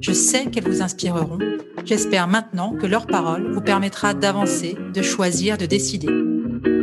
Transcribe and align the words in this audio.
Je 0.00 0.12
sais 0.12 0.46
qu'elles 0.46 0.68
vous 0.68 0.82
inspireront. 0.82 1.38
J'espère 1.84 2.28
maintenant 2.28 2.76
que 2.76 2.86
leur 2.86 3.06
parole 3.06 3.52
vous 3.52 3.60
permettra 3.60 4.14
d'avancer, 4.14 4.76
de 4.94 5.02
choisir, 5.02 5.58
de 5.58 5.66
décider. 5.66 6.08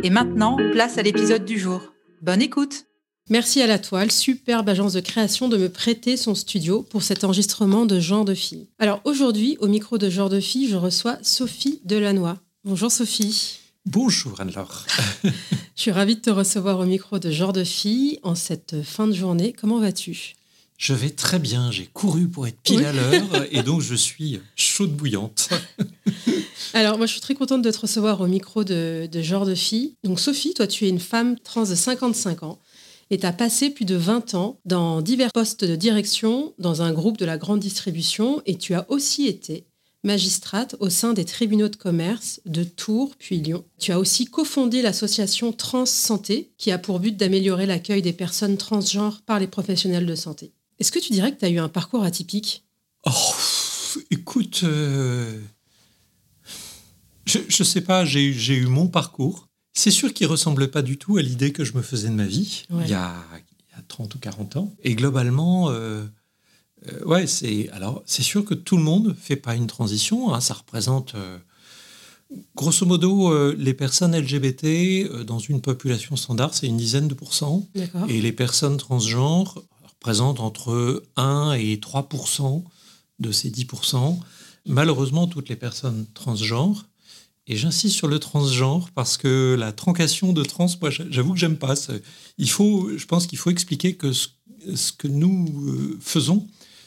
Et 0.02 0.10
maintenant, 0.10 0.56
place 0.72 0.98
à 0.98 1.02
l'épisode 1.02 1.44
du 1.44 1.58
jour. 1.58 1.80
Bonne 2.22 2.42
écoute 2.42 2.84
Merci 3.28 3.60
à 3.60 3.66
La 3.66 3.80
Toile, 3.80 4.12
superbe 4.12 4.68
agence 4.68 4.92
de 4.92 5.00
création, 5.00 5.48
de 5.48 5.56
me 5.56 5.68
prêter 5.68 6.16
son 6.16 6.36
studio 6.36 6.82
pour 6.82 7.02
cet 7.02 7.24
enregistrement 7.24 7.84
de 7.84 7.98
Genre 7.98 8.24
de 8.24 8.34
Fille. 8.34 8.68
Alors 8.78 9.00
aujourd'hui, 9.04 9.56
au 9.60 9.66
micro 9.66 9.98
de 9.98 10.08
Genre 10.08 10.28
de 10.28 10.38
Fille, 10.38 10.68
je 10.68 10.76
reçois 10.76 11.18
Sophie 11.22 11.80
Delannoy. 11.84 12.36
Bonjour 12.64 12.92
Sophie. 12.92 13.58
Bonjour 13.84 14.40
Anne-Laure. 14.40 14.86
je 15.24 15.30
suis 15.74 15.90
ravie 15.90 16.16
de 16.16 16.20
te 16.20 16.30
recevoir 16.30 16.78
au 16.78 16.84
micro 16.84 17.18
de 17.18 17.30
Genre 17.30 17.52
de 17.52 17.64
Fille 17.64 18.20
en 18.22 18.36
cette 18.36 18.82
fin 18.82 19.08
de 19.08 19.12
journée. 19.12 19.52
Comment 19.52 19.80
vas-tu? 19.80 20.34
Je 20.78 20.94
vais 20.94 21.10
très 21.10 21.38
bien. 21.38 21.70
J'ai 21.70 21.86
couru 21.86 22.28
pour 22.28 22.46
être 22.46 22.60
pile 22.60 22.84
à 22.84 22.92
l'heure 22.92 23.46
et 23.50 23.62
donc 23.62 23.80
je 23.80 23.94
suis 23.94 24.40
chaude 24.54 24.94
bouillante. 24.94 25.50
Alors, 26.74 26.98
moi, 26.98 27.06
je 27.06 27.12
suis 27.12 27.20
très 27.20 27.34
contente 27.34 27.62
de 27.62 27.70
te 27.70 27.78
recevoir 27.78 28.20
au 28.20 28.26
micro 28.26 28.64
de, 28.64 29.08
de 29.10 29.22
Genre 29.22 29.46
de 29.46 29.54
Fille. 29.54 29.94
Donc, 30.04 30.20
Sophie, 30.20 30.52
toi, 30.52 30.66
tu 30.66 30.84
es 30.84 30.88
une 30.88 31.00
femme 31.00 31.38
trans 31.38 31.64
de 31.64 31.74
55 31.74 32.42
ans 32.42 32.58
et 33.10 33.18
tu 33.18 33.26
as 33.26 33.32
passé 33.32 33.70
plus 33.70 33.84
de 33.84 33.94
20 33.94 34.34
ans 34.34 34.60
dans 34.64 35.00
divers 35.00 35.32
postes 35.32 35.64
de 35.64 35.76
direction 35.76 36.54
dans 36.58 36.82
un 36.82 36.92
groupe 36.92 37.18
de 37.18 37.24
la 37.24 37.38
grande 37.38 37.60
distribution 37.60 38.42
et 38.46 38.58
tu 38.58 38.74
as 38.74 38.84
aussi 38.90 39.26
été 39.26 39.66
magistrate 40.04 40.76
au 40.78 40.88
sein 40.88 41.14
des 41.14 41.24
tribunaux 41.24 41.68
de 41.68 41.76
commerce 41.76 42.40
de 42.46 42.62
Tours 42.62 43.14
puis 43.18 43.38
Lyon. 43.38 43.64
Tu 43.78 43.92
as 43.92 43.98
aussi 43.98 44.26
cofondé 44.26 44.82
l'association 44.82 45.52
Trans 45.52 45.86
Santé 45.86 46.52
qui 46.58 46.70
a 46.70 46.78
pour 46.78 47.00
but 47.00 47.16
d'améliorer 47.16 47.66
l'accueil 47.66 48.02
des 48.02 48.12
personnes 48.12 48.56
transgenres 48.56 49.22
par 49.22 49.40
les 49.40 49.48
professionnels 49.48 50.06
de 50.06 50.14
santé. 50.14 50.52
Est-ce 50.78 50.92
que 50.92 50.98
tu 50.98 51.12
dirais 51.12 51.32
que 51.34 51.38
tu 51.38 51.44
as 51.44 51.50
eu 51.50 51.58
un 51.58 51.68
parcours 51.68 52.02
atypique? 52.04 52.64
Oh, 53.04 53.10
écoute, 54.10 54.60
euh, 54.64 55.40
je 57.24 57.38
ne 57.38 57.64
sais 57.64 57.80
pas, 57.80 58.04
j'ai 58.04 58.24
eu 58.54 58.66
mon 58.66 58.86
parcours. 58.88 59.48
C'est 59.74 59.90
sûr 59.90 60.12
qu'il 60.14 60.26
ressemblait 60.26 60.68
pas 60.68 60.82
du 60.82 60.96
tout 60.98 61.16
à 61.18 61.22
l'idée 61.22 61.52
que 61.52 61.64
je 61.64 61.74
me 61.74 61.82
faisais 61.82 62.08
de 62.08 62.14
ma 62.14 62.24
vie 62.26 62.64
Ouais. 62.70 62.84
il, 62.84 62.90
y 62.90 62.94
a, 62.94 63.14
il 63.34 63.76
y 63.76 63.78
a 63.78 63.82
30 63.88 64.14
ou 64.14 64.18
40 64.18 64.56
ans. 64.56 64.72
Et 64.82 64.94
globalement, 64.94 65.70
euh, 65.70 66.04
euh, 66.88 67.04
ouais, 67.04 67.26
c'est 67.26 67.68
alors 67.70 68.02
c'est 68.06 68.22
sûr 68.22 68.44
que 68.44 68.54
tout 68.54 68.76
le 68.76 68.82
monde 68.82 69.14
fait 69.20 69.36
pas 69.36 69.54
une 69.54 69.66
transition. 69.66 70.32
hein. 70.34 70.40
ça 70.40 70.54
représente 70.54 71.14
grosso 72.56 72.86
modo 72.86 73.52
les 73.52 73.74
personnes 73.74 74.16
LGBT 74.16 75.24
dans 75.24 75.38
une 75.38 75.60
population 75.60 76.16
standard, 76.16 76.54
c'est 76.54 76.66
une 76.66 76.76
dizaine 76.76 77.06
de 77.08 77.14
pourcents. 77.14 77.66
D'accord. 77.74 78.06
Et 78.08 78.20
les 78.20 78.32
personnes 78.32 78.78
transgenres 78.78 79.62
représentent 80.06 80.38
entre 80.38 81.02
1 81.16 81.54
et 81.54 81.80
3 81.80 82.08
de 83.18 83.32
ces 83.32 83.50
10 83.50 83.66
Malheureusement, 84.64 85.26
toutes 85.26 85.48
les 85.48 85.56
personnes 85.56 86.06
transgenres, 86.14 86.86
et 87.48 87.56
j'insiste 87.56 87.96
sur 87.96 88.06
le 88.06 88.20
transgenre 88.20 88.90
parce 88.94 89.16
que 89.16 89.56
la 89.58 89.72
troncation 89.72 90.32
de 90.32 90.44
trans, 90.44 90.68
moi, 90.80 90.90
j'avoue 90.90 91.32
que 91.32 91.38
j'aime 91.40 91.56
pas. 91.56 91.74
Il 92.38 92.48
faut, 92.50 92.88
je 92.96 93.04
pense 93.06 93.26
qu'il 93.26 93.38
faut 93.38 93.50
expliquer 93.50 93.94
que 93.96 94.12
ce, 94.12 94.28
ce 94.76 94.92
que 94.92 95.08
nous 95.08 95.46
euh, 95.66 95.98
faisons, 96.00 96.46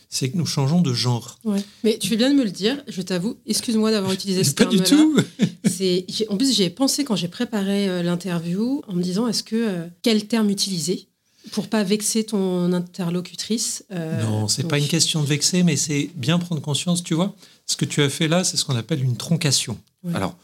c'est 0.09 0.29
que 0.29 0.38
nous 0.38 0.46
changeons 0.46 0.81
de 0.81 0.94
genre. 0.94 1.40
Ouais. 1.44 1.63
Mais 1.84 1.97
tu 1.97 2.08
fais 2.08 2.16
bien 2.18 2.29
de 2.31 2.35
me 2.35 2.46
le 2.46 2.52
dire, 2.52 2.81
je 2.88 3.02
t'avoue. 3.02 3.35
Excuse-moi 3.46 3.91
d'avoir 3.91 4.13
utilisé 4.13 4.46
ce 4.46 4.53
Pas 4.53 4.66
du 4.66 4.79
tout. 4.81 5.18
J'ai- 5.78 6.06
en 6.29 6.38
plus, 6.38 6.53
j'y 6.53 6.63
ai 6.63 6.69
pensé 6.69 7.03
quand 7.03 7.18
j'ai 7.18 7.28
préparé 7.28 7.90
euh, 7.90 8.02
l'interview 8.02 8.81
en 8.88 8.94
me 8.94 9.03
disant 9.03 9.28
est-ce 9.28 9.44
que 9.44 9.56
euh, 9.56 9.88
quel 10.03 10.28
terme 10.28 10.50
utiliser? 10.50 11.09
Pour 11.52 11.68
pas 11.70 11.84
vexer 11.84 12.26
ton 12.26 12.72
interlocutrice. 12.74 13.84
euh, 13.92 14.24
Non, 14.24 14.48
c'est 14.48 14.62
donc- 14.64 14.72
pas 14.72 14.78
une 14.80 14.88
question 14.88 15.22
de 15.22 15.28
vexer, 15.28 15.64
mais 15.64 15.76
c'est 15.78 16.10
bien 16.16 16.38
prendre 16.40 16.62
conscience. 16.62 17.04
Tu 17.04 17.14
vois, 17.14 17.36
ce 17.66 17.76
que 17.78 17.86
tu 17.86 18.02
as 18.02 18.10
fait 18.10 18.28
là, 18.28 18.44
c'est 18.44 18.58
ce 18.58 18.66
qu'on 18.66 18.76
appelle 18.76 19.04
une 19.04 19.18
troncation. 19.18 19.80
Ouais. 20.04 20.14
Alors, 20.16 20.36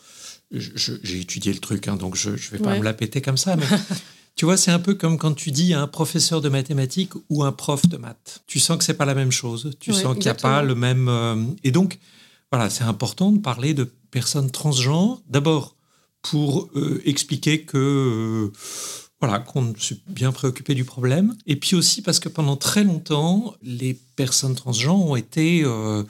j'ai 0.52 1.20
étudié 1.20 1.52
le 1.54 1.60
truc, 1.60 1.88
hein, 1.88 1.96
donc 1.96 2.16
je 2.16 2.30
ne 2.32 2.36
vais 2.36 2.60
pas 2.60 2.72
Ouais. 2.72 2.80
me 2.80 2.84
la 2.84 2.94
péter 2.94 3.22
comme 3.22 3.38
ça, 3.38 3.56
mais 3.56 3.66
tu 4.36 4.46
vois, 4.46 4.58
c'est 4.58 4.72
un 4.72 4.80
peu 4.80 4.94
comme 4.96 5.18
quand 5.18 5.34
tu 5.34 5.52
dis 5.52 5.74
à 5.74 5.82
un 5.82 5.88
professeur 5.88 6.42
de 6.42 6.50
mathématiques 6.50 7.14
ou 7.30 7.44
un 7.44 7.52
prof 7.52 7.88
de 7.88 7.98
maths. 7.98 8.42
Tu 8.48 8.60
sens 8.60 8.78
que 8.78 8.84
c'est 8.84 8.94
pas 8.94 9.06
la 9.06 9.16
même 9.16 9.32
chose. 9.32 9.72
Tu 9.80 9.92
Ouais, 9.92 10.02
sens 10.02 10.14
qu'il 10.16 10.24
n'y 10.26 10.30
a 10.30 10.36
pas 10.36 10.62
le 10.64 10.76
même. 10.76 11.08
euh, 11.10 11.36
et 11.64 11.72
donc, 11.72 12.00
voilà, 12.52 12.70
c'est 12.70 12.84
important 12.84 13.32
de 13.32 13.40
parler 13.40 13.74
de 13.74 13.92
personnes 14.12 14.50
transgenres. 14.52 15.22
D'abord, 15.28 15.76
pour 16.22 16.70
euh, 16.76 17.02
expliquer 17.06 17.64
que. 17.64 18.52
Voilà, 19.22 19.40
qu'on 19.40 19.74
s'est 19.78 19.98
bien 20.08 20.32
préoccupé 20.32 20.76
du 20.76 20.86
problème. 20.86 21.36
Et 21.46 21.56
puis 21.56 21.76
aussi 21.76 22.02
parce 22.02 22.20
que 22.20 22.30
pendant 22.30 22.58
très 22.58 22.84
longtemps, 22.84 23.56
les 23.62 23.94
personnes 24.16 24.56
transgenres 24.56 25.06
ont 25.06 25.16
été 25.16 25.64
euh, 25.64 26.04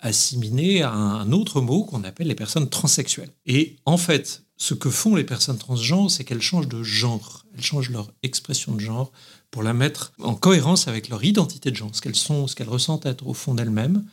assimilées 0.00 0.82
à 0.82 0.92
un 0.92 1.32
autre 1.32 1.60
mot 1.60 1.84
qu'on 1.84 2.04
appelle 2.04 2.28
les 2.28 2.34
personnes 2.34 2.68
transsexuelles. 2.68 3.30
Et 3.46 3.76
en 3.86 3.96
fait, 3.96 4.42
ce 4.56 4.74
que 4.74 4.90
font 4.90 5.14
les 5.14 5.24
personnes 5.24 5.58
transgenres, 5.58 6.10
c'est 6.10 6.24
qu'elles 6.24 6.42
changent 6.42 6.68
de 6.68 6.82
genre. 6.82 7.44
Elles 7.54 7.64
changent 7.64 7.90
leur 7.90 8.12
expression 8.22 8.74
de 8.74 8.80
genre 8.80 9.10
pour 9.50 9.62
la 9.62 9.72
mettre 9.72 10.12
en 10.20 10.34
cohérence 10.34 10.86
avec 10.86 11.08
leur 11.08 11.24
identité 11.24 11.70
de 11.70 11.76
genre, 11.76 11.90
ce 11.92 12.00
qu'elles 12.00 12.14
sont, 12.14 12.46
ce 12.46 12.54
qu'elles 12.54 12.68
ressentent 12.68 13.06
être 13.06 13.26
au 13.26 13.34
fond 13.34 13.54
d'elles-mêmes. 13.54 14.04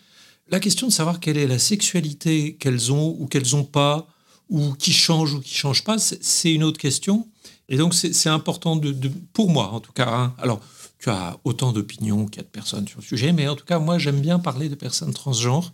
La 0.50 0.59
question 0.62 0.88
de 0.88 0.94
savoir 0.94 1.19
quelle 1.19 1.38
est 1.38 1.47
la 1.47 1.59
sexualité 1.59 2.56
qu'elles 2.56 2.94
ont 2.94 3.16
ou 3.19 3.28
qu'elles 3.28 3.52
n'ont 3.52 3.66
pas, 3.66 4.08
ou 4.50 4.74
qui 4.74 4.94
change 4.94 5.34
ou 5.34 5.40
qui 5.41 5.53
change 5.53 5.84
pas, 5.84 5.97
c'est 6.00 6.53
une 6.53 6.63
autre 6.63 6.80
question. 6.80 7.28
Et 7.69 7.78
donc, 7.78 7.94
c'est 7.94 8.13
c'est 8.13 8.30
important, 8.30 8.75
de, 8.75 8.91
de- 8.91 9.12
pour 9.34 9.50
moi 9.50 9.69
en 9.72 9.80
tout 9.80 9.91
cas. 9.91 10.08
hein. 10.09 10.34
Alors, 10.40 10.62
tu 11.00 11.09
as 11.09 11.38
autant 11.44 11.72
d'opinions 11.74 12.25
qu'il 12.25 12.38
y 12.38 12.40
a 12.40 12.44
de 12.44 12.47
personnes 12.50 12.88
sur 12.88 13.00
le 13.00 13.06
sujet, 13.06 13.31
mais 13.34 13.47
en 13.47 13.56
tout 13.56 13.66
cas, 13.66 13.78
moi, 13.80 13.97
j'aime 14.00 14.19
bien 14.22 14.40
parler 14.40 14.68
de 14.69 14.75
personnes 14.75 15.13
transgenres 15.13 15.74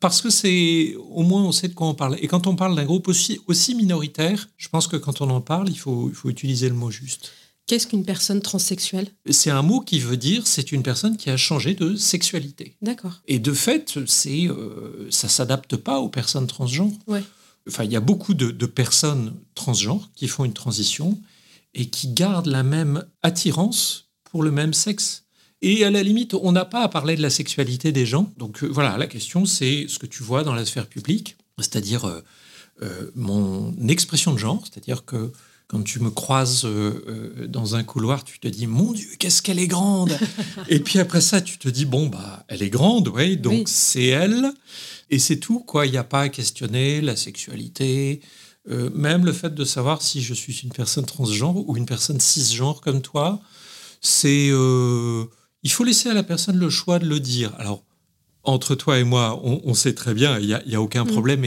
parce 0.00 0.20
que 0.20 0.30
c'est 0.30 0.96
au 1.12 1.22
moins 1.22 1.44
on 1.44 1.52
sait 1.52 1.68
de 1.68 1.74
quoi 1.74 1.86
on 1.86 1.94
parle. 1.94 2.16
Et 2.20 2.26
quand 2.26 2.46
on 2.46 2.56
parle 2.56 2.74
d'un 2.74 2.84
groupe 2.84 3.06
aussi, 3.08 3.40
aussi 3.46 3.74
minoritaire, 3.74 4.48
je 4.56 4.68
pense 4.68 4.86
que 4.88 4.96
quand 4.96 5.20
on 5.20 5.30
en 5.30 5.40
parle, 5.40 5.68
il 5.68 5.78
faut, 5.78 6.08
il 6.08 6.14
faut 6.14 6.28
utiliser 6.28 6.68
le 6.68 6.74
mot 6.74 6.90
juste. 6.90 7.30
Qu'est-ce 7.66 7.86
qu'une 7.86 8.04
personne 8.04 8.42
transsexuelle? 8.42 9.08
C'est 9.30 9.48
un 9.50 9.62
mot 9.62 9.80
qui 9.80 9.98
veut 9.98 10.18
dire 10.18 10.46
c'est 10.46 10.72
une 10.72 10.82
personne 10.82 11.16
qui 11.16 11.30
a 11.30 11.38
changé 11.38 11.72
de 11.74 11.96
sexualité. 11.96 12.76
D'accord. 12.82 13.22
Et 13.26 13.38
de 13.38 13.52
fait, 13.54 14.00
c'est 14.06 14.46
euh, 14.48 15.06
ça 15.10 15.28
s'adapte 15.28 15.76
pas 15.76 16.00
aux 16.00 16.10
personnes 16.10 16.46
transgenres. 16.46 16.92
Ouais. 17.06 17.22
Enfin, 17.68 17.84
il 17.84 17.92
y 17.92 17.96
a 17.96 18.00
beaucoup 18.00 18.34
de, 18.34 18.66
personnes 18.66 19.34
transgenres 19.54 20.10
qui 20.14 20.28
font 20.28 20.44
une 20.44 20.52
transition 20.52 21.18
et 21.72 21.88
qui 21.88 22.08
gardent 22.08 22.46
la 22.46 22.62
même 22.62 23.04
attirance 23.22 24.10
pour 24.24 24.42
le 24.42 24.50
même 24.50 24.74
sexe. 24.74 25.24
Et 25.62 25.84
à 25.84 25.90
la 25.90 26.02
limite, 26.02 26.34
on 26.34 26.52
n'a 26.52 26.66
pas 26.66 26.82
à 26.82 26.88
parler 26.88 27.16
de 27.16 27.22
la 27.22 27.30
sexualité 27.30 27.90
des 27.90 28.04
gens. 28.04 28.30
Donc 28.36 28.62
euh, 28.62 28.66
voilà, 28.66 28.98
la 28.98 29.06
question, 29.06 29.46
c'est 29.46 29.86
ce 29.88 29.98
que 29.98 30.06
tu 30.06 30.22
vois 30.22 30.44
dans 30.44 30.54
la 30.54 30.66
sphère 30.66 30.86
publique, 30.86 31.36
c'est-à-dire 31.58 32.04
euh, 32.04 32.20
euh, 32.82 33.10
mon 33.14 33.74
expression 33.88 34.34
de 34.34 34.38
genre, 34.38 34.62
c'est-à-dire 34.64 35.04
que 35.04 35.32
quand 35.66 35.82
tu 35.82 36.00
me 36.00 36.10
croises 36.10 36.64
euh, 36.64 37.04
euh, 37.08 37.46
dans 37.46 37.74
un 37.74 37.82
couloir, 37.82 38.24
tu 38.24 38.38
te 38.38 38.48
dis 38.48 38.66
mon 38.66 38.92
Dieu, 38.92 39.08
qu'est-ce 39.18 39.42
qu'elle 39.42 39.58
est 39.58 39.66
grande 39.66 40.16
Et 40.68 40.78
puis 40.78 40.98
après 40.98 41.20
ça, 41.20 41.40
tu 41.40 41.58
te 41.58 41.68
dis 41.68 41.84
bon 41.86 42.06
bah 42.06 42.44
elle 42.48 42.62
est 42.62 42.70
grande, 42.70 43.08
oui, 43.08 43.36
donc 43.36 43.52
Oui. 43.52 43.64
c'est 43.66 44.06
elle, 44.06 44.52
et 45.10 45.18
c'est 45.18 45.38
tout 45.38 45.60
quoi. 45.60 45.86
Il 45.86 45.92
n'y 45.92 45.98
a 45.98 46.04
pas 46.04 46.22
à 46.22 46.28
questionner 46.28 47.00
la 47.00 47.16
sexualité, 47.16 48.20
euh, 48.70 48.90
même 48.94 49.24
le 49.24 49.32
fait 49.32 49.54
de 49.54 49.64
savoir 49.64 50.02
si 50.02 50.22
je 50.22 50.34
suis 50.34 50.54
une 50.62 50.72
personne 50.72 51.06
transgenre 51.06 51.68
ou 51.68 51.76
une 51.76 51.86
personne 51.86 52.20
cisgenre 52.20 52.80
comme 52.80 53.00
toi. 53.02 53.40
C'est 54.00 54.48
euh, 54.50 55.24
il 55.62 55.70
faut 55.70 55.84
laisser 55.84 56.10
à 56.10 56.14
la 56.14 56.22
personne 56.22 56.58
le 56.58 56.70
choix 56.70 56.98
de 56.98 57.06
le 57.06 57.20
dire. 57.20 57.52
Alors 57.58 57.84
entre 58.42 58.74
toi 58.74 58.98
et 58.98 59.04
moi, 59.04 59.40
on, 59.42 59.72
sait 59.72 59.94
très 59.94 60.12
bien, 60.12 60.38
il 60.38 60.60
n'y 60.66 60.74
a, 60.74 60.82
aucun 60.82 61.04
mm. 61.04 61.08
problème. 61.08 61.46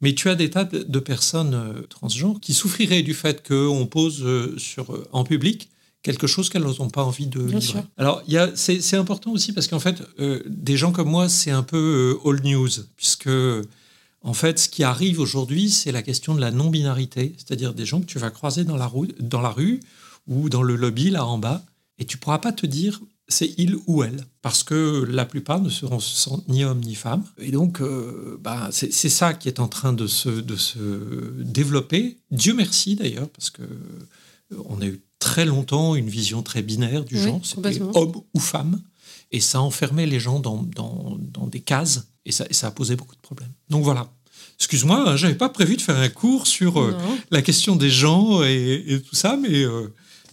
Mais 0.00 0.14
tu 0.14 0.28
as 0.28 0.34
des 0.34 0.50
tas 0.50 0.64
de, 0.64 0.98
personnes 1.00 1.54
euh, 1.54 1.82
transgenres 1.88 2.40
qui 2.40 2.54
souffriraient 2.54 3.02
du 3.02 3.14
fait 3.14 3.46
qu'on 3.46 3.86
pose 3.86 4.22
euh, 4.22 4.54
sur, 4.58 4.94
euh, 4.94 5.06
en 5.12 5.24
public 5.24 5.70
quelque 6.02 6.26
chose 6.26 6.48
qu'elles 6.48 6.62
n'ont 6.62 6.90
pas 6.90 7.02
envie 7.02 7.26
de 7.26 7.40
Bien 7.40 7.58
livrer. 7.58 7.80
Sûr. 7.80 7.84
Alors, 7.96 8.22
c'est 8.54 8.96
important 8.96 9.32
aussi 9.32 9.52
parce 9.52 9.66
qu'en 9.66 9.80
fait, 9.80 10.00
des 10.46 10.76
gens 10.76 10.92
comme 10.92 11.08
moi, 11.10 11.28
c'est 11.28 11.50
un 11.50 11.64
peu 11.64 12.16
all 12.24 12.40
news, 12.44 12.68
puisque 12.96 13.28
en 14.22 14.32
fait, 14.32 14.60
ce 14.60 14.68
qui 14.68 14.84
arrive 14.84 15.18
aujourd'hui, 15.18 15.70
c'est 15.70 15.90
la 15.90 16.02
question 16.02 16.36
de 16.36 16.40
la 16.40 16.52
non-binarité, 16.52 17.34
c'est-à-dire 17.36 17.74
des 17.74 17.84
gens 17.84 18.00
que 18.00 18.06
tu 18.06 18.20
vas 18.20 18.30
croiser 18.30 18.64
dans 18.64 18.76
la, 18.76 18.86
rue, 18.86 19.08
dans 19.18 19.40
la 19.40 19.50
rue 19.50 19.80
ou 20.28 20.48
dans 20.48 20.62
le 20.62 20.76
lobby 20.76 21.10
là 21.10 21.26
en 21.26 21.36
bas, 21.36 21.64
et 21.98 22.04
tu 22.04 22.16
pourras 22.16 22.38
pas 22.38 22.52
te 22.52 22.64
dire 22.64 23.00
c'est 23.28 23.54
il 23.58 23.76
ou 23.86 24.02
elle, 24.02 24.24
parce 24.40 24.62
que 24.62 25.04
la 25.08 25.26
plupart 25.26 25.60
ne 25.60 25.68
seront 25.68 26.00
ni 26.48 26.64
hommes 26.64 26.80
ni 26.80 26.94
femmes. 26.94 27.24
Et 27.38 27.50
donc, 27.50 27.80
euh, 27.80 28.38
bah, 28.40 28.70
c'est 28.72 28.90
ça 28.90 29.34
qui 29.34 29.48
est 29.48 29.60
en 29.60 29.68
train 29.68 29.92
de 29.92 30.06
se, 30.06 30.30
de 30.30 30.56
se 30.56 30.78
développer. 31.42 32.16
Dieu 32.30 32.54
merci 32.54 32.96
d'ailleurs, 32.96 33.28
parce 33.28 33.50
que 33.50 33.62
euh, 33.62 34.62
on 34.66 34.80
a 34.80 34.86
eu 34.86 35.00
très 35.18 35.44
longtemps 35.44 35.94
une 35.94 36.08
vision 36.08 36.42
très 36.42 36.62
binaire 36.62 37.04
du 37.04 37.18
genre, 37.18 37.40
c'était 37.44 37.80
homme 37.82 38.12
ou 38.34 38.40
femme, 38.40 38.80
et 39.30 39.40
ça 39.40 39.60
enfermait 39.60 40.06
les 40.06 40.20
gens 40.20 40.40
dans, 40.40 40.62
dans, 40.62 41.18
dans 41.20 41.46
des 41.46 41.60
cases, 41.60 42.06
et 42.24 42.32
ça, 42.32 42.46
ça, 42.50 42.68
a 42.68 42.70
posé 42.70 42.96
beaucoup 42.96 43.16
de 43.16 43.20
problèmes. 43.20 43.52
Donc 43.68 43.84
voilà. 43.84 44.10
Excuse-moi, 44.58 45.10
hein, 45.10 45.16
j'avais 45.16 45.34
pas 45.34 45.48
prévu 45.50 45.76
de 45.76 45.82
faire 45.82 45.98
un 45.98 46.08
cours 46.08 46.46
sur 46.46 46.80
euh, 46.80 46.96
la 47.30 47.42
question 47.42 47.76
des 47.76 47.90
gens 47.90 48.42
et, 48.42 49.02
tout 49.08 49.14
ça, 49.14 49.36
mais 49.36 49.64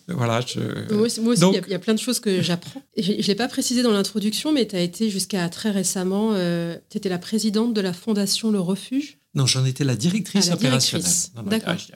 voilà, 0.07 0.39
Moi 0.91 1.01
aussi, 1.01 1.19
il 1.19 1.71
y, 1.71 1.73
a 1.73 1.79
plein 1.79 1.95
de 1.95 1.99
choses 1.99 2.19
que 2.19 2.41
j'apprends. 2.41 2.81
Je 2.97 3.13
ne 3.13 3.21
l'ai 3.21 3.35
pas 3.35 3.47
précisé 3.47 3.81
dans 3.81 3.91
l'introduction, 3.91 4.53
mais 4.53 4.67
tu 4.67 4.75
as 4.75 4.81
été 4.81 5.09
jusqu'à 5.09 5.49
très 5.49 5.71
récemment, 5.71 6.31
euh, 6.33 6.77
tu 6.89 6.97
étais 6.97 7.09
la 7.09 7.17
présidente 7.17 7.73
de 7.73 7.81
la 7.81 7.91
fondation 7.91 8.51
Le 8.51 8.59
Refuge. 8.59 9.17
Non, 9.33 9.47
j'en 9.47 9.65
étais 9.65 9.83
la 9.83 9.95
directrice 9.95 10.49
ah, 10.51 10.53
opérationnelle. 10.53 11.11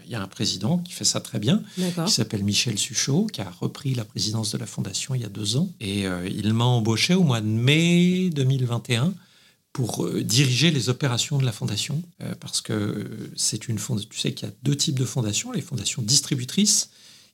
Il 0.06 0.12
y 0.12 0.16
a 0.16 0.22
un 0.22 0.28
président 0.28 0.80
qui 0.80 0.92
fait 0.92 1.06
ça 1.06 1.22
très 1.22 1.40
bien, 1.40 1.64
qui 2.06 2.12
s'appelle 2.12 2.44
Michel 2.44 2.78
Suchot, 2.78 3.28
qui 3.28 3.42
a 3.42 3.50
repris 3.50 3.94
la 3.94 4.04
présidence 4.04 4.52
de 4.52 4.58
la 4.58 4.66
fondation 4.66 5.16
il 5.16 5.22
y 5.22 5.26
a 5.26 5.30
deux 5.30 5.56
ans. 5.56 5.70
Et 5.80 6.06
euh, 6.08 6.28
il 6.28 6.54
m'a 6.54 6.66
embauché 6.66 7.14
au 7.14 7.24
mois 7.24 7.42
de 7.42 7.48
mai 7.48 8.30
2021 8.32 9.14
pour 9.72 10.04
euh, 10.04 10.24
diriger 10.24 10.72
les 10.72 10.90
opérations 10.90 11.38
de 11.38 11.46
la 11.46 11.52
fondation, 11.52 12.02
parce 12.42 12.60
que 12.60 13.08
c'est 13.36 13.68
une 13.70 13.78
fondation. 13.78 14.10
Tu 14.12 14.20
sais 14.20 14.34
qu'il 14.34 14.48
y 14.48 14.52
a 14.52 14.54
deux 14.64 14.76
types 14.76 15.00
de 15.00 15.06
fondations 15.06 15.52
les 15.52 15.62
fondations 15.62 16.02
distributrices 16.02 16.90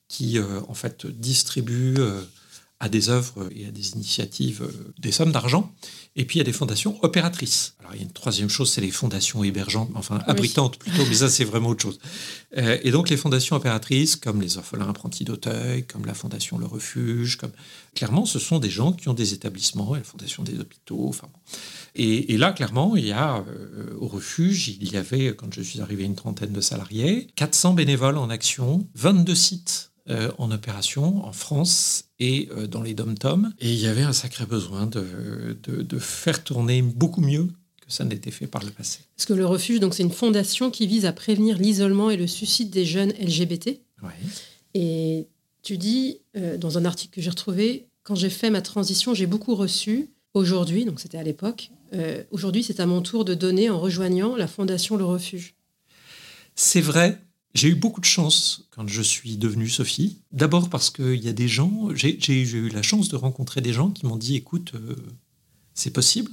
qui 0.07 0.37
euh, 0.37 0.61
en 0.67 0.73
fait 0.73 1.05
distribue 1.07 1.95
euh, 1.97 2.21
à 2.79 2.89
des 2.89 3.09
œuvres 3.09 3.49
et 3.55 3.65
à 3.65 3.71
des 3.71 3.91
initiatives 3.91 4.63
euh, 4.63 4.93
des 4.99 5.11
sommes 5.11 5.31
d'argent. 5.31 5.73
Et 6.17 6.25
puis 6.25 6.37
il 6.37 6.39
y 6.39 6.41
a 6.41 6.45
des 6.45 6.53
fondations 6.53 7.03
opératrices. 7.03 7.75
Alors 7.79 7.93
il 7.93 7.97
y 7.97 7.99
a 8.01 8.03
une 8.03 8.11
troisième 8.11 8.49
chose, 8.49 8.71
c'est 8.71 8.81
les 8.81 8.91
fondations 8.91 9.43
hébergeantes, 9.43 9.89
enfin 9.95 10.19
abritantes 10.27 10.77
plutôt, 10.77 11.05
mais 11.07 11.15
ça 11.15 11.29
c'est 11.29 11.43
vraiment 11.43 11.69
autre 11.69 11.81
chose. 11.81 11.99
et 12.55 12.91
donc 12.91 13.09
les 13.09 13.17
fondations 13.17 13.57
opératrices, 13.57 14.15
comme 14.15 14.41
les 14.41 14.57
orphelins 14.57 14.87
apprentis 14.87 15.25
d'Auteuil, 15.25 15.85
comme 15.85 16.05
la 16.05 16.13
fondation 16.13 16.57
Le 16.57 16.65
Refuge, 16.65 17.35
comme 17.35 17.51
clairement 17.95 18.25
ce 18.25 18.39
sont 18.39 18.59
des 18.59 18.69
gens 18.69 18.93
qui 18.93 19.09
ont 19.09 19.13
des 19.13 19.33
établissements, 19.33 19.95
et 19.95 19.99
la 19.99 20.05
fondation 20.05 20.43
des 20.43 20.57
hôpitaux. 20.57 21.07
Enfin 21.09 21.27
Et, 21.95 22.37
là, 22.37 22.53
clairement, 22.53 22.95
il 22.95 23.05
y 23.05 23.11
a 23.11 23.43
au 23.99 24.07
refuge, 24.07 24.69
il 24.69 24.89
y 24.89 24.95
avait, 24.95 25.35
quand 25.35 25.53
je 25.53 25.61
suis 25.61 25.81
arrivé, 25.81 26.05
une 26.05 26.15
trentaine 26.15 26.53
de 26.53 26.61
salariés, 26.61 27.27
400 27.35 27.73
bénévoles 27.73 28.17
en 28.17 28.29
action, 28.29 28.87
22 28.95 29.35
sites 29.35 29.91
euh, 30.07 30.31
en 30.37 30.51
opération 30.51 31.25
en 31.25 31.31
France 31.31 32.05
et 32.19 32.47
euh, 32.51 32.67
dans 32.67 32.83
les 32.83 32.93
dom-toms. 32.93 33.51
Et 33.59 33.73
il 33.73 33.79
y 33.79 33.87
avait 33.87 34.03
un 34.03 34.13
sacré 34.13 34.45
besoin 34.45 34.85
de, 34.85 35.57
de, 35.63 35.97
faire 35.97 36.43
tourner 36.43 36.83
beaucoup 36.83 37.21
mieux 37.21 37.47
que 37.81 37.91
ça 37.91 38.05
n'était 38.05 38.29
fait 38.29 38.45
par 38.45 38.63
le 38.63 38.69
passé. 38.69 38.99
Parce 39.17 39.25
que 39.25 39.33
le 39.33 39.47
refuge, 39.47 39.79
donc 39.79 39.95
c'est 39.95 40.03
une 40.03 40.11
fondation 40.11 40.69
qui 40.69 40.85
vise 40.85 41.07
à 41.07 41.11
prévenir 41.11 41.57
l'isolement 41.57 42.11
et 42.11 42.17
le 42.17 42.27
suicide 42.27 42.69
des 42.69 42.85
jeunes 42.85 43.13
LGBT. 43.19 43.79
Ouais. 44.03 44.11
Et 44.75 45.27
tu 45.63 45.79
dis, 45.79 46.19
euh, 46.37 46.59
dans 46.59 46.77
un 46.77 46.85
article 46.85 47.15
que 47.15 47.21
j'ai 47.21 47.31
retrouvé, 47.31 47.87
quand 48.03 48.13
j'ai 48.13 48.29
fait 48.29 48.51
ma 48.51 48.61
transition, 48.61 49.15
j'ai 49.15 49.25
beaucoup 49.25 49.55
reçu. 49.55 50.11
Aujourd'hui, 50.35 50.85
donc 50.85 50.99
c'était 50.99 51.17
à 51.17 51.23
l'époque, 51.23 51.71
aujourd'hui 52.29 52.61
c'est 52.61 52.81
à 52.81 52.85
mon 52.85 53.01
tour 53.01 53.23
de 53.23 53.33
donner 53.33 53.69
en 53.69 53.79
rejoignant 53.79 54.35
la 54.35 54.47
fondation 54.47 54.97
Le 54.97 55.05
Refuge. 55.05 55.55
C'est 56.55 56.81
vrai, 56.81 57.21
j'ai 57.55 57.69
eu 57.69 57.75
beaucoup 57.75 58.01
de 58.01 58.05
chance 58.05 58.67
quand 58.69 58.87
je 58.87 59.01
suis 59.01 59.37
devenue 59.37 59.69
Sophie. 59.69 60.19
D'abord 60.31 60.69
parce 60.69 60.89
qu'il 60.89 61.23
y 61.23 61.29
a 61.29 61.33
des 61.33 61.47
gens, 61.47 61.89
j'ai 61.95 62.41
eu 62.41 62.69
la 62.69 62.83
chance 62.83 63.07
de 63.07 63.15
rencontrer 63.15 63.61
des 63.61 63.73
gens 63.73 63.89
qui 63.89 64.05
m'ont 64.05 64.17
dit 64.17 64.35
écoute, 64.35 64.73
euh, 64.75 64.95
c'est 65.73 65.91
possible, 65.91 66.31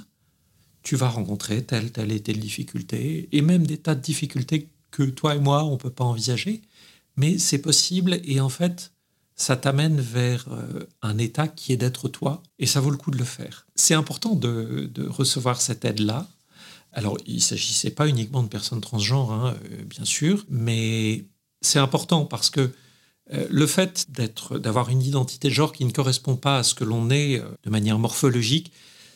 tu 0.83 0.97
vas 0.97 1.09
rencontrer 1.09 1.65
telle, 1.65 1.93
telle 1.93 2.11
et 2.11 2.21
telle 2.21 2.41
difficulté, 2.41 3.29
et 3.31 3.41
même 3.41 3.67
des 3.67 3.79
tas 3.79 3.95
de 3.95 4.01
difficultés 4.01 4.69
que 4.91 5.05
toi 5.05 5.37
et 5.37 5.39
moi, 5.39 5.65
on 5.65 5.73
ne 5.73 5.77
peut 5.77 5.91
pas 5.91 6.05
envisager, 6.05 6.61
mais 7.17 7.39
c'est 7.39 7.59
possible, 7.59 8.21
et 8.25 8.41
en 8.41 8.49
fait, 8.49 8.93
ça 9.37 9.57
t'amène 9.57 10.01
vers 10.01 10.47
euh, 10.51 10.89
un 11.03 11.19
état 11.19 11.47
qui 11.47 11.73
est 11.73 11.77
d'être 11.77 12.09
toi, 12.09 12.43
et 12.59 12.67
ça 12.67 12.81
vaut 12.81 12.91
le 12.91 12.97
coup 12.97 13.13
de 13.13 13.19
le 13.19 13.25
faire. 13.25 13.67
C'est 13.77 13.95
important 13.95 14.35
de, 14.35 14.91
de 14.93 15.07
recevoir 15.07 15.61
cette 15.61 15.85
aide-là, 15.85 16.29
alors, 16.93 17.17
il 17.27 17.37
ne 17.37 17.41
s'agissait 17.41 17.91
pas 17.91 18.07
uniquement 18.07 18.43
de 18.43 18.49
personnes 18.49 18.81
transgenres, 18.81 19.33
hein, 19.33 19.57
euh, 19.65 19.85
bien 19.85 20.05
sûr, 20.05 20.45
mais 20.49 21.25
c'est 21.63 21.79
important 21.79 22.27
parce 22.27 22.51
que 22.51 22.71
euh, 23.33 23.47
le 23.49 23.67
fait 23.67 24.07
d'avoir 24.11 24.91
une 24.91 25.03
identité 25.03 25.49
de 25.49 25.55
genre 25.55 25.73
qui 25.73 25.85
ne 25.85 25.91
correspond 25.91 26.37
pas 26.37 26.59
à 26.59 26.63
ce 26.63 26.75
que 26.75 26.85
l'on 26.85 27.09
est 27.11 27.39
euh, 27.39 27.45
de 27.65 27.71
manière 27.71 27.99
morphologique, 27.99 28.73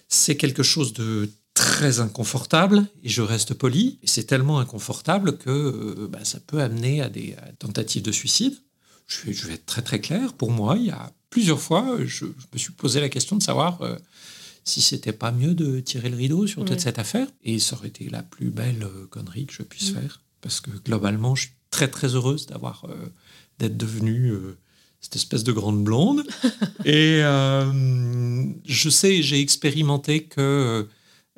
c'est 0.08 0.36
quelque 0.36 0.62
chose 0.62 0.94
de 0.94 1.30
très 1.52 2.00
inconfortable, 2.00 2.86
et 3.02 3.08
je 3.08 3.22
reste 3.22 3.54
poli, 3.54 3.98
et 4.02 4.06
c'est 4.06 4.24
tellement 4.24 4.58
inconfortable 4.58 5.36
que 5.38 6.06
bah, 6.10 6.22
ça 6.22 6.38
peut 6.38 6.60
amener 6.60 7.00
à 7.00 7.08
des 7.08 7.34
tentatives 7.58 8.02
de 8.02 8.12
suicide. 8.12 8.54
Je 9.06 9.46
vais, 9.46 9.54
être 9.54 9.64
très 9.64 9.82
très 9.82 10.00
clair, 10.00 10.34
pour 10.34 10.50
moi, 10.50 10.76
il 10.76 10.86
y 10.86 10.90
a 10.90 11.12
plusieurs 11.30 11.60
fois, 11.60 11.96
je, 12.04 12.26
me 12.26 12.58
suis 12.58 12.72
posé 12.72 13.00
la 13.00 13.08
question 13.08 13.36
de 13.36 13.42
savoir 13.42 13.80
si 14.66 14.82
c'était 14.82 15.12
pas 15.12 15.30
mieux 15.30 15.54
de 15.54 15.80
tirer 15.80 16.10
le 16.10 16.16
rideau 16.16 16.46
sur 16.46 16.64
toute 16.64 16.80
cette 16.80 16.98
affaire. 16.98 17.28
Et 17.44 17.58
ça 17.58 17.76
aurait 17.76 17.88
été 17.88 18.10
la 18.10 18.22
plus 18.22 18.50
belle 18.50 18.82
euh, 18.82 19.06
connerie 19.06 19.46
que 19.46 19.54
je 19.54 19.62
puisse 19.62 19.92
mm. 19.92 19.94
faire. 19.94 20.20
Parce 20.42 20.60
que 20.60 20.70
globalement, 20.84 21.34
je 21.34 21.42
suis 21.42 21.52
très 21.70 21.88
très 21.88 22.14
heureuse 22.14 22.46
d'avoir 22.46 22.84
euh, 22.84 23.06
d'être 23.58 23.76
devenue 23.76 24.30
euh, 24.30 24.58
cette 25.00 25.16
espèce 25.16 25.44
de 25.44 25.52
grande 25.52 25.82
blonde. 25.84 26.24
et 26.84 27.20
je 28.64 28.90
sais, 28.90 29.22
j'ai 29.22 29.40
expérimenté 29.40 30.24
que 30.24 30.88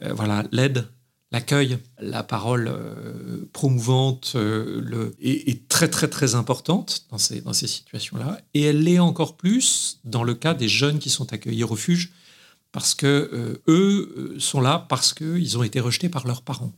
voilà 0.01 0.45
l'aide, 0.53 0.87
l'accueil, 1.33 1.79
la 2.01 2.23
parole 2.23 2.73
promouvante 3.53 4.33
le, 4.37 5.15
est, 5.21 5.51
est, 5.51 5.69
très 5.69 5.89
très 5.89 6.09
très 6.09 6.35
importante 6.35 7.05
dans 7.11 7.19
ces, 7.19 7.43
dans 7.43 7.53
ces 7.53 7.67
situations-là. 7.67 8.41
Et 8.55 8.63
elle 8.63 8.85
l'est 8.85 9.01
encore 9.01 9.37
plus 9.37 10.01
dans 10.05 10.23
le 10.23 10.35
cas 10.35 10.55
des 10.55 10.69
jeunes 10.69 10.99
qui 10.99 11.11
sont 11.11 11.31
accueillis 11.33 11.65
au 11.65 11.69
refuge 11.69 12.13
parce 12.79 12.95
que 12.95 13.29
euh, 13.33 13.61
eux 13.67 14.15
euh, 14.37 14.39
sont 14.39 14.61
là 14.61 14.87
parce 14.89 15.13
qu'ils 15.13 15.59
ont 15.59 15.65
été 15.65 15.81
rejetés 15.81 16.09
par 16.09 16.29
leurs 16.29 16.43
parents 16.43 16.73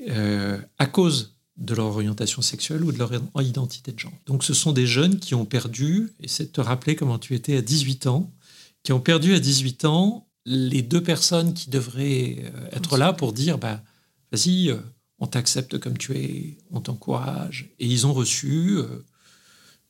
euh, 0.00 0.58
à 0.78 0.86
cause 0.86 1.36
de 1.58 1.76
leur 1.76 1.86
orientation 1.86 2.42
sexuelle 2.42 2.82
ou 2.82 2.90
de 2.90 2.98
leur 2.98 3.12
identité 3.40 3.92
de 3.92 3.98
genre. 4.00 4.10
Donc 4.26 4.42
ce 4.42 4.52
sont 4.52 4.72
des 4.72 4.84
jeunes 4.88 5.20
qui 5.20 5.36
ont 5.36 5.44
perdu, 5.44 6.12
et 6.20 6.26
c'est 6.26 6.46
de 6.46 6.50
te 6.50 6.60
rappeler 6.60 6.96
comment 6.96 7.20
tu 7.20 7.36
étais 7.36 7.56
à 7.56 7.62
18 7.62 8.08
ans, 8.08 8.32
qui 8.82 8.92
ont 8.92 8.98
perdu 8.98 9.32
à 9.32 9.38
18 9.38 9.84
ans 9.84 10.26
les 10.44 10.82
deux 10.82 11.04
personnes 11.04 11.54
qui 11.54 11.70
devraient 11.70 12.52
être 12.72 12.96
là 12.96 13.12
pour 13.12 13.32
dire 13.32 13.58
bah, 13.58 13.80
vas-y, 14.32 14.76
on 15.20 15.28
t'accepte 15.28 15.78
comme 15.78 15.96
tu 15.96 16.16
es, 16.16 16.58
on 16.72 16.80
t'encourage. 16.80 17.70
Et 17.78 17.86
ils 17.86 18.08
ont 18.08 18.12
reçu 18.12 18.80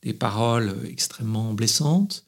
des 0.03 0.13
paroles 0.13 0.75
extrêmement 0.87 1.55
blessantes, 1.55 2.26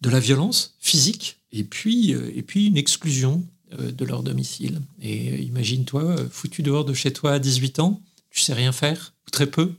de 0.00 0.10
la 0.10 0.20
violence 0.20 0.76
physique 0.80 1.36
et 1.52 1.64
puis, 1.64 2.14
euh, 2.14 2.30
et 2.34 2.42
puis 2.42 2.66
une 2.66 2.76
exclusion 2.76 3.44
euh, 3.78 3.90
de 3.90 4.04
leur 4.04 4.22
domicile. 4.22 4.82
Et 5.00 5.32
euh, 5.32 5.38
imagine-toi, 5.38 6.16
foutu 6.30 6.62
dehors 6.62 6.84
de 6.84 6.94
chez 6.94 7.12
toi 7.12 7.32
à 7.32 7.38
18 7.38 7.80
ans, 7.80 8.00
tu 8.30 8.40
sais 8.40 8.52
rien 8.52 8.72
faire, 8.72 9.14
ou 9.26 9.30
très 9.30 9.46
peu. 9.46 9.72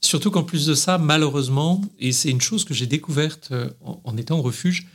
Surtout 0.00 0.30
qu'en 0.30 0.42
plus 0.42 0.66
de 0.66 0.74
ça, 0.74 0.98
malheureusement, 0.98 1.80
et 1.98 2.12
c'est 2.12 2.30
une 2.30 2.40
chose 2.40 2.64
que 2.64 2.74
j'ai 2.74 2.86
découverte 2.86 3.52
en, 3.82 4.16
étant 4.16 4.38
au 4.38 4.42
refuge, 4.42 4.86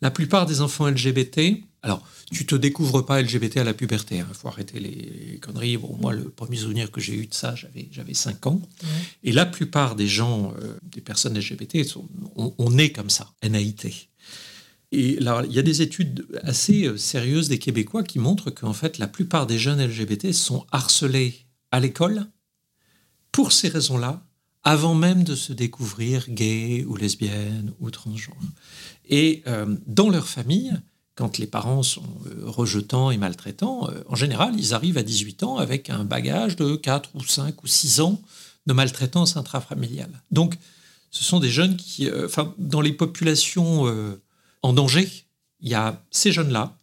la 0.00 0.10
plupart 0.10 0.46
des 0.46 0.60
enfants 0.60 0.88
LGBT, 0.88 1.62
alors 1.86 2.06
tu 2.32 2.44
te 2.44 2.54
découvres 2.54 3.06
pas 3.06 3.22
LGBT 3.22 3.58
à 3.58 3.64
la 3.64 3.72
puberté, 3.72 4.16
il 4.16 4.20
hein, 4.20 4.28
faut 4.32 4.48
arrêter 4.48 4.80
les 4.80 5.38
conneries. 5.40 5.76
Bon, 5.76 5.96
moi, 6.00 6.12
le 6.12 6.28
premier 6.28 6.56
souvenir 6.56 6.90
que 6.90 7.00
j'ai 7.00 7.14
eu 7.14 7.26
de 7.26 7.34
ça, 7.34 7.54
j'avais, 7.54 7.88
j'avais 7.92 8.14
5 8.14 8.46
ans. 8.48 8.60
Et 9.22 9.30
la 9.30 9.46
plupart 9.46 9.94
des 9.94 10.08
gens, 10.08 10.52
des 10.82 11.00
personnes 11.00 11.38
LGBT, 11.38 11.84
sont, 11.84 12.08
on, 12.34 12.52
on, 12.58 12.76
est 12.78 12.90
comme 12.90 13.10
ça, 13.10 13.32
NAIT. 13.48 14.08
Et 14.92 15.18
il 15.18 15.52
y 15.52 15.58
a 15.58 15.62
des 15.62 15.82
études 15.82 16.26
assez 16.42 16.86
euh, 16.86 16.96
sérieuses 16.96 17.48
des 17.48 17.58
Québécois 17.58 18.02
qui 18.02 18.18
montrent 18.18 18.50
qu'en 18.50 18.72
fait, 18.72 18.98
la 18.98 19.08
plupart 19.08 19.46
des 19.46 19.58
jeunes 19.58 19.84
LGBT 19.84 20.32
sont 20.32 20.64
harcelés 20.70 21.46
à 21.72 21.80
l'école 21.80 22.26
pour 23.32 23.52
ces 23.52 23.68
raisons-là, 23.68 24.24
avant 24.62 24.94
même 24.94 25.24
de 25.24 25.34
se 25.34 25.52
découvrir 25.52 26.30
gays 26.30 26.84
ou 26.86 26.96
lesbiennes 26.96 27.72
ou 27.80 27.90
transgenres. 27.90 28.36
Et 29.08 29.42
euh, 29.46 29.76
dans 29.86 30.08
leur 30.08 30.28
famille, 30.28 30.72
quand 31.16 31.38
les 31.38 31.46
parents 31.46 31.82
sont 31.82 32.04
rejetants 32.44 33.10
et 33.10 33.16
maltraitants, 33.16 33.88
en 34.08 34.14
général, 34.14 34.54
ils 34.56 34.74
arrivent 34.74 34.98
à 34.98 35.02
18 35.02 35.42
ans 35.42 35.56
avec 35.56 35.90
un 35.90 36.04
bagage 36.04 36.56
de 36.56 36.76
4 36.76 37.10
ou 37.14 37.24
5 37.24 37.64
ou 37.64 37.66
6 37.66 38.00
ans 38.00 38.20
de 38.66 38.72
maltraitance 38.72 39.36
intrafamiliale. 39.36 40.22
Donc, 40.30 40.56
ce 41.10 41.24
sont 41.24 41.40
des 41.40 41.48
jeunes 41.48 41.76
qui, 41.76 42.08
enfin, 42.24 42.54
dans 42.58 42.82
les 42.82 42.92
populations 42.92 43.86
en 44.62 44.72
danger, 44.74 45.10
il 45.60 45.70
y 45.70 45.74
a 45.74 46.02
ces 46.10 46.32
jeunes-là. 46.32 46.76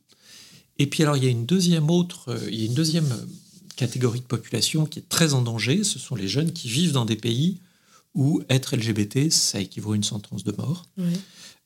Et 0.80 0.88
puis 0.88 1.04
alors, 1.04 1.16
il 1.16 1.24
y 1.24 1.28
a 1.28 1.30
une 1.30 1.46
deuxième 1.46 1.90
autre, 1.92 2.36
il 2.50 2.60
y 2.60 2.64
a 2.64 2.66
une 2.66 2.74
deuxième 2.74 3.14
catégorie 3.76 4.20
de 4.20 4.26
population 4.26 4.86
qui 4.86 5.00
est 5.00 5.10
très 5.10 5.34
en 5.34 5.42
danger. 5.42 5.84
Ce 5.84 6.00
sont 6.00 6.16
les 6.16 6.28
jeunes 6.28 6.52
qui 6.52 6.70
vivent 6.70 6.92
dans 6.92 7.06
des 7.06 7.16
pays 7.16 7.60
où 8.16 8.44
être 8.50 8.76
LGBT, 8.76 9.32
ça 9.32 9.60
équivaut 9.60 9.94
à 9.94 9.96
une 9.96 10.04
sentence 10.04 10.44
de 10.44 10.52
mort. 10.52 10.86
Euh, 11.00 11.12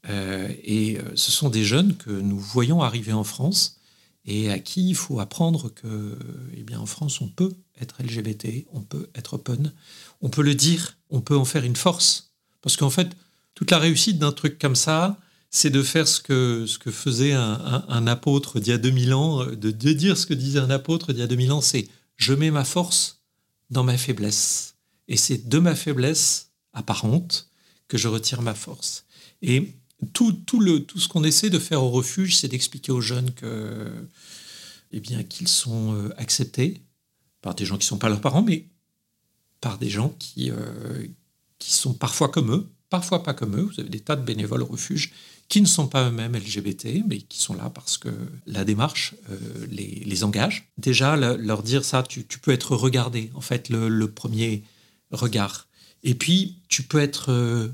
et 0.10 0.98
euh, 0.98 1.16
ce 1.16 1.32
sont 1.32 1.50
des 1.50 1.64
jeunes 1.64 1.96
que 1.98 2.12
nous 2.12 2.40
voyons 2.40 2.82
arriver 2.82 3.14
en 3.14 3.24
France 3.24 3.80
et 4.26 4.52
à 4.52 4.60
qui 4.60 4.90
il 4.90 4.96
faut 4.96 5.20
apprendre 5.20 5.70
que, 5.70 6.18
eh 6.56 6.64
bien, 6.64 6.80
en 6.80 6.86
France, 6.86 7.22
on 7.22 7.28
peut 7.28 7.54
être 7.80 8.04
LGBT, 8.04 8.66
on 8.74 8.82
peut 8.82 9.10
être 9.16 9.36
open, 9.36 9.74
on 10.22 10.30
peut 10.30 10.42
le 10.42 10.56
dire, 10.56 10.98
on 11.10 11.22
peut 11.22 11.38
en 11.38 11.46
faire 11.46 11.64
une 11.64 11.76
force. 11.76 12.34
Parce 12.62 12.76
qu'en 12.76 12.90
fait, 12.90 13.10
toute 13.56 13.72
la 13.72 13.80
réussite 13.80 14.20
d'un 14.20 14.34
truc 14.34 14.60
comme 14.60 14.76
ça, 14.76 15.18
c'est 15.50 15.70
de 15.70 15.82
faire 15.82 16.08
ce 16.08 16.20
que, 16.20 16.66
ce 16.68 16.78
que 16.78 16.92
faisait 16.92 17.32
un, 17.32 18.08
apôtre 18.08 18.60
d'il 18.60 18.72
y 18.72 18.74
a 18.74 18.78
2000 18.78 19.14
ans, 19.14 19.46
de, 19.46 19.72
de, 19.72 19.94
dire 19.94 20.18
ce 20.18 20.26
que 20.26 20.34
disait 20.34 20.60
un 20.60 20.70
apôtre 20.70 21.14
d'il 21.14 21.22
y 21.22 21.24
a 21.24 21.28
2000 21.28 21.54
ans, 21.54 21.62
c'est 21.62 21.88
je 22.18 22.34
mets 22.34 22.52
ma 22.52 22.66
force 22.66 23.22
dans 23.70 23.84
ma 23.84 23.98
faiblesse. 23.98 24.76
Et 25.08 25.16
c'est 25.16 25.48
de 25.48 25.60
ma 25.60 25.76
faiblesse 25.76 26.52
apparente 26.74 27.50
que 27.88 27.98
je 27.98 28.10
retire 28.10 28.42
ma 28.42 28.54
force. 28.54 29.06
Et 29.42 29.74
tout, 30.14 30.36
ce 30.96 31.08
qu'on 31.08 31.24
essaie 31.24 31.50
de 31.50 31.60
faire 31.60 31.84
au 31.84 31.90
refuge, 31.90 32.36
c'est 32.36 32.48
d'expliquer 32.48 32.92
aux 32.92 33.02
jeunes 33.02 33.32
que, 33.34 33.92
eh 34.92 35.02
qu'ils 35.02 35.48
sont 35.48 35.94
euh, 35.94 36.14
acceptés 36.18 36.82
par 37.42 37.56
des 37.56 37.66
gens 37.66 37.76
qui 37.78 37.86
ne 37.86 37.90
sont 37.90 37.98
pas 37.98 38.10
leurs 38.10 38.22
parents, 38.22 38.44
mais 38.44 38.68
par 39.60 39.78
des 39.78 39.90
gens 39.90 40.10
qui, 40.20 40.52
euh, 40.52 41.08
qui 41.60 41.74
sont 41.74 41.94
parfois 41.94 42.30
comme 42.30 42.52
eux, 42.52 42.68
parfois 42.90 43.24
pas 43.24 43.34
comme 43.34 43.58
eux. 43.58 43.64
Vous 43.64 43.80
avez 43.80 43.90
des 43.90 44.00
tas 44.00 44.16
de 44.16 44.24
bénévoles 44.24 44.62
au 44.62 44.68
refuge 44.68 45.14
qui 45.50 45.62
ne 45.62 45.66
sont 45.66 45.88
pas 45.88 46.10
eux-mêmes 46.10 46.36
LGBT, 46.36 47.04
mais 47.08 47.20
qui 47.20 47.40
sont 47.40 47.56
là 47.56 47.70
parce 47.70 47.98
que 47.98 48.10
la 48.46 48.66
démarche 48.66 49.16
euh, 49.30 49.66
les, 49.70 50.24
engage. 50.24 50.70
Déjà, 50.78 51.16
leur 51.16 51.64
dire 51.64 51.86
ça, 51.86 52.04
tu, 52.04 52.24
peux 52.24 52.52
être 52.52 52.76
regardé, 52.76 53.32
en 53.34 53.42
fait, 53.42 53.70
le, 53.70 54.12
premier 54.12 54.64
regard. 55.12 55.68
Et 56.04 56.16
puis, 56.16 56.58
tu 56.68 56.84
peux 56.84 57.00
être 57.00 57.74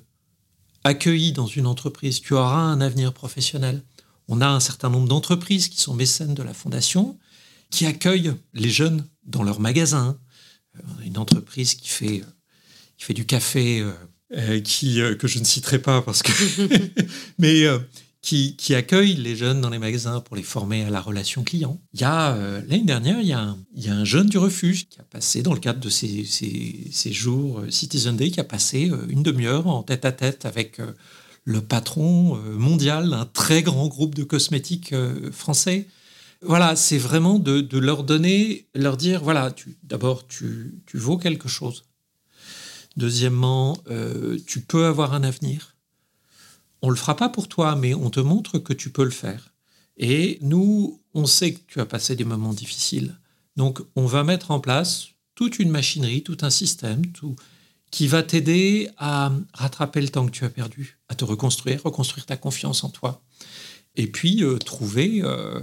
accueilli 0.84 1.32
dans 1.32 1.48
une 1.48 1.68
entreprise, 1.68 2.22
tu 2.22 2.34
auras 2.34 2.62
un 2.62 2.82
avenir 2.82 3.14
professionnel. 3.14 3.84
On 4.28 4.42
a 4.42 4.48
un 4.48 4.60
certain 4.60 4.90
nombre 4.90 5.08
d'entreprises 5.08 5.68
qui 5.68 5.80
sont 5.80 5.94
mécènes 5.94 6.34
de 6.34 6.44
la 6.44 6.54
fondation, 6.54 7.18
qui 7.70 7.86
accueillent 7.86 8.34
les 8.54 8.70
jeunes 8.70 9.06
dans 9.26 9.44
leur 9.44 9.60
magasin. 9.60 10.18
Euh, 10.78 11.06
une 11.06 11.18
entreprise 11.18 11.76
qui 11.76 11.90
fait, 11.90 12.24
qui 12.98 13.06
fait 13.06 13.14
du 13.14 13.26
café 13.26 13.84
euh, 14.36 14.60
qui, 14.62 15.00
euh, 15.00 15.14
que 15.16 15.28
je 15.28 15.38
ne 15.38 15.44
citerai 15.44 15.80
pas 15.80 16.02
parce 16.02 16.24
que. 16.24 16.32
mais 17.38 17.66
euh, 17.66 17.78
qui, 18.24 18.74
accueille 18.74 19.16
les 19.16 19.36
jeunes 19.36 19.62
dans 19.62 19.70
les 19.70 19.78
magasins 19.78 20.22
pour 20.22 20.36
les 20.36 20.44
former 20.44 20.84
à 20.86 20.90
la 20.90 21.02
relation 21.02 21.44
client. 21.44 21.80
Il 21.94 22.02
y 22.02 22.06
a, 22.06 22.36
l'année 22.68 22.84
dernière, 22.84 23.20
il 23.20 23.28
y, 23.28 23.34
a 23.34 23.94
un, 23.94 24.06
jeune 24.06 24.30
du 24.30 24.38
refuge 24.38 24.88
qui 24.88 25.00
a 25.00 25.04
passé, 25.04 25.44
dans 25.44 25.54
le 25.54 25.60
cadre 25.60 25.82
de 25.82 25.90
ses, 25.90 26.24
ses, 26.26 27.14
jours 27.14 27.62
Citizen 27.70 28.16
Day, 28.16 28.32
qui 28.32 28.40
a 28.40 28.46
passé 28.46 28.90
une 29.10 29.24
demi-heure 29.24 29.68
en 29.68 29.84
tête 29.84 30.06
à 30.06 30.12
tête 30.12 30.46
avec 30.46 30.80
le 31.44 31.62
patron 31.62 32.38
mondial 32.54 33.10
d'un 33.10 33.26
très 33.26 33.62
grand 33.62 33.88
groupe 33.88 34.16
de 34.16 34.24
cosmétiques 34.24 34.96
français. 35.32 35.88
Voilà, 36.42 36.76
c'est 36.76 36.98
vraiment 36.98 37.40
de, 37.40 37.78
leur 37.78 38.04
donner, 38.04 38.68
leur 38.74 38.98
dire, 38.98 39.22
voilà, 39.24 39.54
d'abord, 39.84 40.28
tu, 40.28 40.82
tu 40.86 40.98
vaux 40.98 41.18
quelque 41.18 41.50
chose. 41.50 41.84
Deuxièmement, 42.98 43.78
euh, 43.90 44.38
tu 44.46 44.62
peux 44.62 44.86
avoir 44.86 45.14
un 45.14 45.24
avenir. 45.24 45.73
On 46.84 46.90
le 46.90 46.98
fera 46.98 47.16
pas 47.16 47.30
pour 47.30 47.48
toi, 47.48 47.78
mais 47.78 47.94
on 47.94 48.10
te 48.10 48.20
montre 48.20 48.60
que 48.60 48.74
tu 48.74 48.92
peux 48.92 49.06
le 49.06 49.10
faire. 49.10 49.54
Et 49.96 50.38
nous, 50.42 51.02
on 51.14 51.26
sait 51.26 51.54
que 51.54 51.62
tu 51.66 51.80
as 51.80 51.86
passé 51.86 52.18
des 52.18 52.26
moments 52.26 52.54
difficiles. 52.54 53.18
Donc, 53.56 53.80
on 53.96 54.06
va 54.06 54.26
mettre 54.26 54.52
en 54.52 54.60
place 54.60 55.08
toute 55.34 55.60
une 55.60 55.70
machinerie, 55.70 56.24
tout 56.24 56.38
un 56.42 56.50
système, 56.50 57.06
tout, 57.14 57.38
qui 57.90 58.08
va 58.08 58.22
t'aider 58.22 58.90
à 58.98 59.32
rattraper 59.54 60.02
le 60.02 60.10
temps 60.10 60.26
que 60.26 60.32
tu 60.32 60.44
as 60.44 60.50
perdu, 60.50 61.00
à 61.08 61.16
te 61.16 61.24
reconstruire, 61.24 61.82
reconstruire 61.84 62.26
ta 62.26 62.36
confiance 62.36 62.84
en 62.84 62.90
toi. 62.90 63.24
Et 63.96 64.08
puis, 64.08 64.44
euh, 64.44 64.58
trouver 64.58 65.22
euh, 65.24 65.62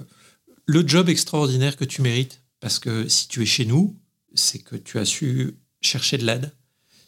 le 0.65 0.89
job 0.89 1.11
extraordinaire 1.11 1.77
que 1.77 1.85
tu 1.85 2.01
mérites. 2.01 2.43
Parce 2.61 2.79
que 2.79 3.09
si 3.09 3.29
tu 3.29 3.43
es 3.43 3.47
chez 3.47 3.67
nous, 3.67 3.95
c'est 4.33 4.61
que 4.61 4.77
tu 4.77 4.99
as 4.99 5.05
su 5.05 5.59
chercher 5.83 6.17
de 6.17 6.25
l'aide, 6.25 6.53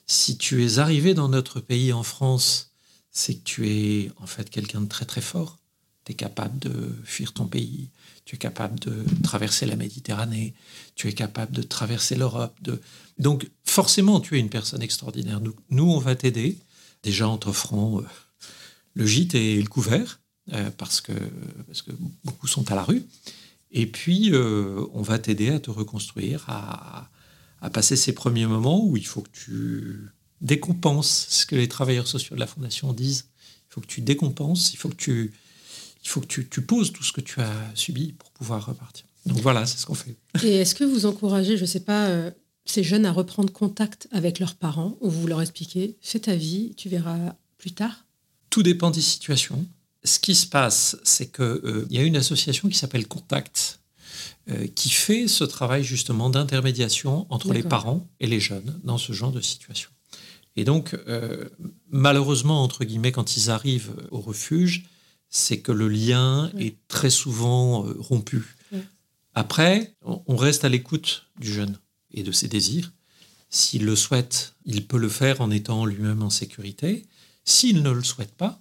si 0.07 0.37
tu 0.37 0.67
es 0.67 0.79
arrivé 0.79 1.15
dans 1.15 1.29
notre 1.31 1.61
pays 1.61 1.95
en 1.95 2.03
France, 2.03 2.72
c'est 3.13 3.35
que 3.37 3.45
tu 3.45 3.69
es 3.69 4.11
en 4.17 4.27
fait 4.27 4.51
quelqu'un 4.51 4.81
de 4.81 4.89
très 4.89 5.05
très 5.05 5.21
fort. 5.21 5.59
Tu 6.05 6.13
es 6.13 6.15
capable 6.17 6.59
de 6.59 6.93
fuir 7.05 7.33
ton 7.33 7.47
pays, 7.47 7.91
tu 8.25 8.35
es 8.35 8.39
capable 8.39 8.81
de 8.81 9.05
traverser 9.23 9.67
la 9.67 9.77
Méditerranée, 9.77 10.55
tu 10.97 11.07
es 11.09 11.13
capable 11.13 11.53
de 11.55 11.63
traverser 11.63 12.17
l'Europe. 12.17 12.57
De... 12.63 12.81
Donc 13.19 13.49
forcément, 13.65 14.19
tu 14.19 14.37
es 14.37 14.41
une 14.41 14.49
personne 14.49 14.83
extraordinaire. 14.83 15.41
Nous, 15.71 15.85
on 15.85 15.99
va 15.99 16.17
t'aider, 16.17 16.59
déjà 17.05 17.29
en 17.29 17.39
t'offrant 17.39 18.01
euh, 18.01 18.07
le 18.95 19.07
gîte 19.07 19.37
et 19.37 19.63
le 19.63 19.69
couvert, 19.69 20.21
euh, 20.53 20.71
parce, 20.77 21.01
que, 21.01 21.13
parce 21.69 21.83
que 21.83 21.93
beaucoup 22.25 22.49
sont 22.49 22.73
à 22.73 22.75
la 22.75 22.83
rue. 22.83 23.05
Et 23.71 23.87
puis, 23.87 24.33
euh, 24.33 24.85
on 24.93 25.03
va 25.03 25.21
t'aider 25.21 25.51
à 25.51 25.61
te 25.61 25.71
reconstruire, 25.71 26.45
à, 26.49 27.11
à 27.61 27.71
passer 27.71 27.95
ces 27.95 28.13
premiers 28.13 28.47
moments 28.47 28.85
où 28.85 28.97
il 28.97 29.07
faut 29.07 29.23
que 29.23 29.31
tu 29.33 30.09
décompenses 30.43 31.27
ce 31.31 31.47
que 31.47 31.57
les 31.57 31.69
travailleurs 31.69 32.07
sociaux 32.07 32.37
de 32.37 32.41
la 32.41 32.47
Fondation 32.47 32.93
disent. 32.93 33.27
Il 33.71 33.75
faut 33.75 33.81
que 33.81 33.87
tu 33.87 34.03
décompenses, 34.03 34.75
il 34.75 34.77
faut 34.77 34.91
que 34.91 34.97
tu, 34.97 35.33
il 36.05 36.09
faut 36.09 36.21
que 36.21 36.27
tu, 36.27 36.49
tu 36.49 36.61
poses 36.61 36.93
tout 36.93 37.03
ce 37.03 37.13
que 37.13 37.23
tu 37.23 37.41
as 37.41 37.55
subi 37.75 38.13
pour 38.13 38.31
pouvoir 38.33 38.67
repartir. 38.67 39.07
Donc 39.25 39.39
voilà, 39.39 39.65
c'est 39.67 39.79
ce 39.79 39.87
qu'on 39.87 39.95
fait. 39.95 40.17
Et 40.43 40.57
est-ce 40.57 40.75
que 40.75 40.85
vous 40.85 41.07
encouragez, 41.07 41.57
je 41.57 41.63
ne 41.63 41.67
sais 41.67 41.81
pas, 41.81 42.09
euh, 42.09 42.31
ces 42.65 42.83
jeunes 42.83 43.07
à 43.07 43.13
reprendre 43.13 43.53
contact 43.53 44.09
avec 44.11 44.41
leurs 44.41 44.57
parents 44.57 44.97
ou 45.01 45.11
vous 45.11 45.27
leur 45.27 45.41
expliquez, 45.41 45.97
fais 46.01 46.21
ta 46.21 46.35
vie, 46.35 46.75
tu 46.77 46.89
verras 46.89 47.37
plus 47.57 47.73
tard? 47.73 48.05
Tout 48.51 48.63
dépend 48.63 48.91
des 48.91 49.01
situations. 49.01 49.65
Ce 50.05 50.19
qui 50.19 50.35
se 50.35 50.47
passe, 50.47 50.97
c'est 51.05 51.33
qu'il 51.33 51.45
euh, 51.45 51.87
y 51.91 51.99
a 51.99 52.03
une 52.03 52.17
association 52.17 52.69
qui 52.69 52.77
s'appelle 52.77 53.07
Contact, 53.07 53.79
euh, 54.51 54.67
qui 54.75 54.91
fait 54.91 55.29
ce 55.29 55.45
travail 55.45 55.85
justement 55.85 56.29
d'intermédiation 56.29 57.27
entre 57.31 57.53
les 57.53 57.63
parents 57.63 58.07
et 58.19 58.27
les 58.27 58.41
jeunes 58.41 58.81
dans 58.83 58.99
ce 58.99 59.13
genre 59.13 59.31
de 59.31 59.41
situation. 59.41 59.91
Et 60.57 60.65
donc, 60.65 60.95
euh, 61.07 61.49
malheureusement, 61.89 62.63
entre 62.63 62.85
guillemets, 62.85 63.13
quand 63.13 63.37
ils 63.37 63.51
arrivent 63.51 63.93
au 64.11 64.21
refuge, 64.21 64.85
c'est 65.29 65.61
que 65.61 65.73
le 65.73 65.89
lien 65.89 66.51
est 66.59 66.77
très 66.89 67.11
souvent 67.11 67.87
euh, 67.87 67.95
rompu. 67.99 68.57
Après, 69.35 69.95
on 70.03 70.37
reste 70.37 70.67
à 70.67 70.69
l'écoute 70.69 71.25
du 71.41 71.51
jeune 71.51 71.79
et 72.11 72.23
de 72.23 72.33
ses 72.33 72.49
désirs. 72.49 72.93
S'il 73.49 73.87
le 73.87 73.97
souhaite, 73.97 74.55
il 74.67 74.87
peut 74.87 74.99
le 74.99 75.09
faire 75.09 75.41
en 75.41 75.51
étant 75.51 75.87
lui-même 75.87 76.23
en 76.23 76.29
sécurité. 76.29 77.07
S'il 77.47 77.83
ne 77.83 77.91
le 77.91 78.05
souhaite 78.05 78.35
pas, 78.35 78.61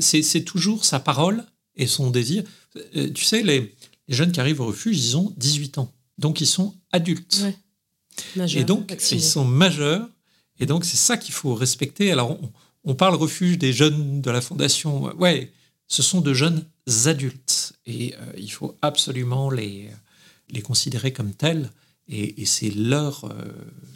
c'est 0.00 0.42
toujours 0.42 0.84
sa 0.84 0.98
parole 0.98 1.44
et 1.76 1.86
son 1.86 2.10
désir. 2.10 2.42
Tu 2.92 3.24
sais, 3.24 3.44
les, 3.44 3.76
les 4.08 4.16
jeunes 4.16 4.32
qui 4.32 4.40
arrivent 4.40 4.60
au 4.60 4.66
refuge, 4.66 4.98
ils 4.98 5.16
ont 5.16 5.32
18 5.36 5.78
ans. 5.78 5.92
Donc, 6.18 6.40
ils 6.40 6.46
sont 6.46 6.74
adultes. 6.90 7.44
et 8.36 8.64
donc, 8.64 8.92
ils 9.12 9.22
sont 9.22 9.44
majeurs. 9.44 10.08
Et 10.60 10.66
donc, 10.66 10.84
c'est 10.84 10.96
ça 10.96 11.16
qu'il 11.16 11.34
faut 11.34 11.54
respecter. 11.54 12.12
Alors, 12.12 12.38
on, 12.84 12.94
parle 12.94 13.14
refuge 13.14 13.58
des 13.58 13.72
jeunes 13.72 14.20
de 14.20 14.30
la 14.30 14.40
Fondation. 14.40 15.14
Ouais, 15.16 15.50
ce 15.88 16.02
sont 16.02 16.20
de 16.20 16.34
jeunes 16.34 16.64
adultes. 17.06 17.72
Et 17.86 18.14
euh, 18.14 18.32
il 18.36 18.52
faut 18.52 18.76
absolument 18.82 19.50
les, 19.50 19.90
les 20.50 20.62
considérer 20.62 21.12
comme 21.12 21.32
tels. 21.32 21.70
Et, 22.12 22.44
c'est 22.44 22.70
leur, 22.70 23.24
euh, 23.24 23.30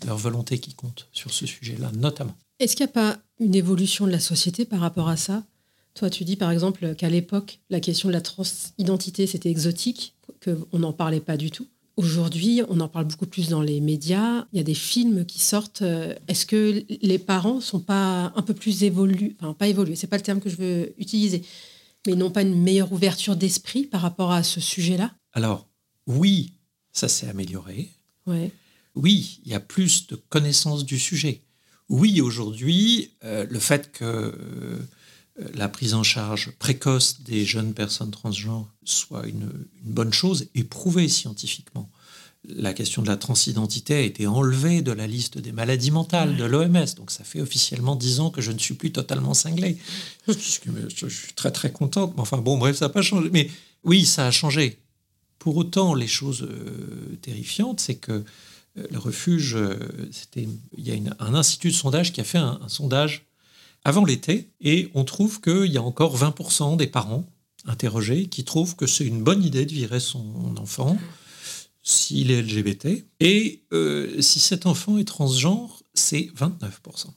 leur 0.06 0.16
volonté 0.16 0.59
qui 0.59 0.75
compte 0.75 1.09
sur 1.12 1.33
ce 1.33 1.47
sujet-là, 1.47 1.90
notamment. 1.97 2.37
Est-ce 2.61 2.76
qu'il 2.76 2.87
n'y 2.87 2.90
a 2.90 2.92
pas 2.92 3.18
une 3.40 3.56
évolution 3.56 4.06
de 4.06 4.12
la 4.12 4.21
société 4.21 4.64
par 4.64 4.80
rapport 4.80 5.09
à 5.09 5.16
ça? 5.16 5.42
Toi, 5.94 6.11
tu 6.11 6.25
dis 6.25 6.37
par 6.37 6.52
exemple 6.52 6.94
qu'à 6.94 7.09
l'époque, 7.09 7.59
la 7.71 7.80
question 7.80 8.09
de 8.09 8.14
la 8.14 8.21
transidentité, 8.21 9.26
c'était 9.26 9.50
exotique, 9.50 10.14
qu'on 10.44 10.78
n'en 10.78 10.92
parlait 10.92 11.21
pas 11.21 11.37
du 11.37 11.50
tout. 11.50 11.66
Aujourd'hui, 11.97 12.63
on 12.69 12.81
en 12.81 12.89
parle 12.89 13.07
beaucoup 13.07 13.27
plus 13.27 13.49
dans 13.49 13.63
les 13.63 13.81
médias. 13.81 14.47
Il 14.53 14.57
y 14.57 14.61
a 14.61 14.65
des 14.65 14.75
films 14.75 15.25
qui 15.25 15.39
sortent. 15.39 15.85
Est-ce 16.27 16.45
que 16.45 16.83
les 16.89 17.19
parents 17.19 17.61
sont 17.61 17.79
pas 17.79 18.33
un 18.35 18.43
peu 18.43 18.55
plus 18.55 18.83
évolués 18.83 19.37
Enfin, 19.39 19.53
pas 19.55 19.69
évolués, 19.69 19.95
c'est 19.95 20.09
pas 20.09 20.17
le 20.17 20.23
terme 20.23 20.41
que 20.41 20.51
je 20.51 20.57
veux 20.57 20.95
utiliser, 20.99 21.45
mais 22.07 22.17
n'ont 22.17 22.33
pas 22.33 22.43
une 22.43 22.61
meilleure 22.61 22.93
ouverture 22.93 23.37
d'esprit 23.37 23.85
par 23.85 24.01
rapport 24.01 24.33
à 24.33 24.43
ce 24.43 24.61
sujet-là? 24.61 25.13
Alors, 25.33 25.69
oui, 26.07 26.55
ça 26.93 27.09
s'est 27.09 27.29
amélioré. 27.29 27.91
Ouais. 28.27 28.51
Oui, 28.95 29.41
il 29.45 29.53
y 29.53 29.55
a 29.55 29.61
plus 29.61 30.07
de 30.09 30.17
connaissances 30.17 30.85
du 30.85 30.99
sujet. 30.99 31.43
Oui, 31.89 32.21
aujourd'hui, 32.21 33.11
euh, 33.25 33.47
le 33.49 33.59
fait 33.59 33.93
que 33.93 34.37
la 35.37 35.69
prise 35.69 35.95
en 35.95 36.03
charge 36.03 36.53
précoce 36.59 37.23
des 37.23 37.45
jeunes 37.45 37.75
personnes 37.75 38.11
transgenres 38.11 38.69
soit 38.85 39.26
une, 39.26 39.50
une 39.85 39.93
bonne 39.93 40.12
chose, 40.12 40.49
éprouvée 40.55 41.09
scientifiquement 41.09 41.91
la 42.49 42.75
question 42.75 43.03
de 43.03 43.09
la 43.09 43.17
transidentité 43.17 43.95
a 43.95 44.00
été 44.00 44.26
enlevée 44.26 44.83
de 44.83 44.93
la 44.93 45.07
liste 45.07 45.38
des 45.38 45.53
maladies 45.53 45.91
mentales 45.91 46.37
de 46.37 46.45
l'OMS. 46.45 46.87
Donc 46.97 47.11
ça 47.11 47.25
fait 47.25 47.41
officiellement 47.41 47.97
dix 47.97 48.21
ans 48.21 48.31
que 48.31 48.41
je 48.41 48.53
ne 48.53 48.59
suis 48.59 48.75
plus 48.75 48.93
totalement 48.93 49.35
cinglé. 49.35 49.79
je 50.29 51.09
suis 51.09 51.33
très 51.35 51.50
très 51.50 51.73
contente. 51.73 52.12
Mais 52.14 52.21
enfin 52.21 52.38
bon, 52.38 52.59
bref, 52.59 52.76
ça 52.76 52.87
n'a 52.87 52.91
pas 52.91 53.03
changé. 53.03 53.31
Mais 53.33 53.50
oui, 53.83 54.05
ça 54.05 54.26
a 54.26 54.31
changé. 54.31 54.79
Pour 55.38 55.57
autant, 55.57 55.95
les 55.95 56.07
choses 56.07 56.43
euh, 56.43 57.17
terrifiantes, 57.23 57.81
c'est 57.81 57.97
que 57.97 58.12
euh, 58.12 58.87
le 58.91 58.99
refuge, 58.99 59.57
euh, 59.57 59.76
c'était, 60.11 60.49
il 60.76 60.88
y 60.88 60.93
a 60.93 60.99
un 61.19 61.35
institut 61.35 61.69
de 61.69 61.75
sondage 61.75 62.12
qui 62.12 62.21
a 62.21 62.25
fait 62.25 62.38
un, 62.38 62.61
un 62.62 62.69
sondage 62.69 63.26
avant 63.85 64.05
l'été, 64.05 64.50
et 64.61 64.91
on 64.95 65.05
trouve 65.05 65.41
qu'il 65.41 65.67
y 65.67 65.76
a 65.76 65.83
encore 65.83 66.17
20% 66.17 66.76
des 66.76 66.87
parents 66.87 67.26
interrogés 67.67 68.26
qui 68.26 68.45
trouvent 68.45 68.76
que 68.76 68.87
c'est 68.87 69.05
une 69.05 69.23
bonne 69.23 69.43
idée 69.43 69.67
de 69.67 69.73
virer 69.73 70.00
son 70.00 70.55
enfant 70.57 70.99
s'il 71.83 72.31
est 72.31 72.43
LGBT. 72.43 73.05
Et 73.21 73.62
euh, 73.73 74.21
si 74.21 74.41
cet 74.41 74.67
enfant 74.67 74.99
est 74.99 75.05
transgenre, 75.05 75.83
c'est 75.93 76.31
29%. 76.37 77.09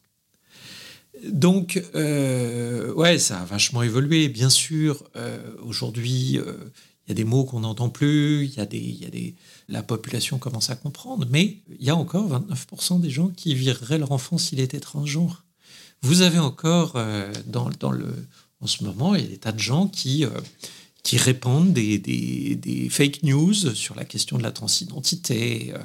Donc, 1.29 1.81
euh, 1.95 2.93
ouais, 2.93 3.17
ça 3.17 3.39
a 3.39 3.45
vachement 3.45 3.81
évolué. 3.81 4.27
Bien 4.27 4.49
sûr, 4.49 5.03
euh, 5.15 5.39
aujourd'hui, 5.63 6.33
il 6.33 7.09
y 7.09 7.11
a 7.11 7.15
des 7.15 7.23
mots 7.23 7.45
qu'on 7.45 7.61
n'entend 7.61 7.89
plus, 7.89 8.45
y, 8.45 8.59
a 8.59 8.65
des, 8.65 8.77
y 8.77 9.05
a 9.05 9.09
des, 9.09 9.35
la 9.69 9.81
population 9.81 10.37
commence 10.37 10.69
à 10.69 10.75
comprendre, 10.75 11.25
mais 11.31 11.57
il 11.79 11.85
y 11.85 11.89
a 11.89 11.95
encore 11.95 12.29
29% 12.29 12.99
des 12.99 13.09
gens 13.09 13.29
qui 13.29 13.55
vireraient 13.55 13.97
leur 13.97 14.11
enfant 14.11 14.37
s'il 14.37 14.59
était 14.59 14.81
transgenre. 14.81 15.46
Vous 16.01 16.21
avez 16.21 16.39
encore, 16.39 16.93
dans, 17.47 17.69
dans, 17.79 17.91
le, 17.91 18.13
en 18.61 18.67
ce 18.67 18.83
moment, 18.83 19.15
il 19.15 19.21
y 19.21 19.25
a 19.25 19.29
des 19.29 19.37
tas 19.37 19.51
de 19.51 19.59
gens 19.59 19.87
qui 19.87 20.25
qui 21.07 21.15
répandent 21.15 21.71
des, 21.71 21.99
des, 21.99 22.89
fake 22.89 23.23
news 23.23 23.53
sur 23.53 23.95
la 23.95 24.03
question 24.03 24.37
de 24.37 24.43
la 24.43 24.51
transidentité, 24.51 25.73
euh, 25.73 25.77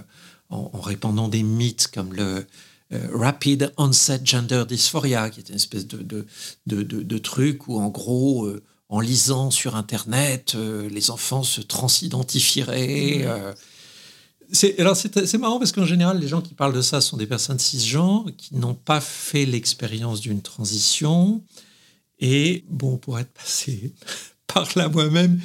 en, 0.51 0.81
répandant 0.81 1.29
des 1.29 1.45
mythes 1.45 1.87
comme 1.95 2.13
le 2.13 2.45
euh, 2.93 3.09
Rapid 3.15 3.73
Onset 3.77 4.23
Gender 4.25 4.65
Dysphoria, 4.67 5.31
qui 5.31 5.39
est 5.39 5.49
une 5.49 5.55
espèce 5.55 5.87
de, 5.87 5.99
de, 6.03 6.27
de, 6.67 6.83
de 6.83 7.19
truc 7.19 7.69
où, 7.69 7.79
en 7.79 7.89
gros, 7.89 8.47
euh, 8.47 8.65
en 8.89 8.99
lisant 8.99 9.53
sur 9.53 9.77
Internet, 9.77 10.57
les 10.91 11.11
enfants 11.13 11.45
se 11.45 11.61
transidentifieraient. 11.61 13.25
C'est, 14.55 14.79
alors 14.79 14.97
c'est, 14.97 15.39
marrant 15.39 15.59
parce 15.59 15.73
qu'en 15.73 15.87
général, 15.87 16.21
les 16.21 16.29
gens 16.29 16.43
qui 16.43 16.53
parlent 16.53 16.75
de 16.75 16.83
ça 16.83 17.01
sont 17.01 17.17
des 17.17 17.27
personnes 17.27 17.59
cisgenres 17.59 18.27
qui 18.37 18.55
n'ont 18.55 18.75
pas 18.75 19.01
fait 19.01 19.47
l'expérience 19.47 20.21
d'une 20.21 20.43
transition. 20.43 21.43
Et 22.21 22.65
bon, 22.69 22.99
pour 22.99 23.19
être 23.19 23.33
passé 23.33 23.93
par 24.47 24.69
là 24.77 24.89
moi-même. 24.89 25.41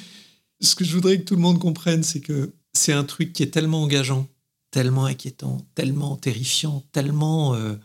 Ce 0.59 0.75
que 0.75 0.83
je 0.83 0.93
voudrais 0.93 1.19
que 1.19 1.23
tout 1.23 1.35
le 1.35 1.41
monde 1.41 1.59
comprenne, 1.59 2.03
c'est 2.03 2.19
que 2.19 2.51
c'est 2.73 2.93
un 2.93 3.03
truc 3.03 3.31
qui 3.31 3.43
est 3.43 3.47
tellement 3.47 3.83
engageant, 3.83 4.27
tellement 4.71 5.05
inquiétant, 5.05 5.65
tellement 5.73 6.15
terrifiant, 6.17 6.83
tellement. 6.91 7.55
Euh, 7.55 7.75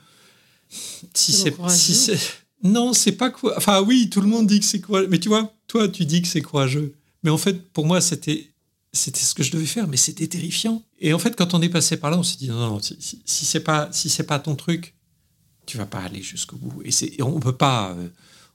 si 1.14 1.32
c'est. 1.32 1.54
Si 1.68 2.10
non, 2.62 2.92
c'est 2.92 3.12
pas 3.12 3.30
quoi. 3.30 3.54
Enfin, 3.56 3.82
oui, 3.82 4.08
tout 4.08 4.20
le 4.20 4.28
monde 4.28 4.46
dit 4.46 4.60
que 4.60 4.66
c'est 4.66 4.80
quoi. 4.80 5.06
Mais 5.08 5.18
tu 5.18 5.28
vois, 5.28 5.52
toi, 5.66 5.88
tu 5.88 6.04
dis 6.04 6.22
que 6.22 6.28
c'est 6.28 6.42
courageux. 6.42 6.94
Mais 7.22 7.30
en 7.30 7.38
fait, 7.38 7.70
pour 7.72 7.86
moi, 7.86 8.00
c'était. 8.00 8.51
C'était 8.92 9.20
ce 9.20 9.34
que 9.34 9.42
je 9.42 9.50
devais 9.50 9.66
faire, 9.66 9.88
mais 9.88 9.96
c'était 9.96 10.26
terrifiant. 10.26 10.82
Et 11.00 11.14
en 11.14 11.18
fait, 11.18 11.34
quand 11.34 11.54
on 11.54 11.62
est 11.62 11.70
passé 11.70 11.96
par 11.96 12.10
là, 12.10 12.18
on 12.18 12.22
s'est 12.22 12.36
dit 12.36 12.48
non, 12.48 12.68
non, 12.68 12.80
si, 12.80 13.22
c'est 13.24 13.60
pas, 13.60 13.88
si 13.92 14.10
c'est 14.10 14.24
pas 14.24 14.38
ton 14.38 14.54
truc, 14.54 14.94
tu 15.64 15.78
vas 15.78 15.86
pas 15.86 16.00
aller 16.00 16.22
jusqu'au 16.22 16.56
bout. 16.56 16.82
Et, 16.84 17.22
on 17.22 17.40
peut 17.40 17.56
pas, 17.56 17.92
euh, 17.92 18.08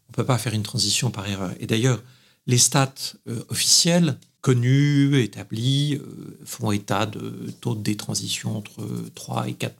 on 0.10 0.12
peut 0.12 0.26
pas 0.26 0.38
faire 0.38 0.54
une 0.54 0.64
transition 0.64 1.10
par 1.10 1.28
erreur. 1.28 1.54
Et 1.60 1.66
d'ailleurs, 1.66 2.02
les 2.48 2.58
stats 2.58 2.94
euh, 3.28 3.44
officiels 3.50 4.18
connus, 4.42 5.22
établis, 5.22 5.96
euh, 5.96 6.40
font 6.46 6.72
état 6.72 7.06
de 7.06 7.52
taux 7.60 7.76
de 7.76 7.82
détransition 7.82 8.58
entre 8.58 8.88
3 9.14 9.50
et 9.50 9.54
4 9.54 9.76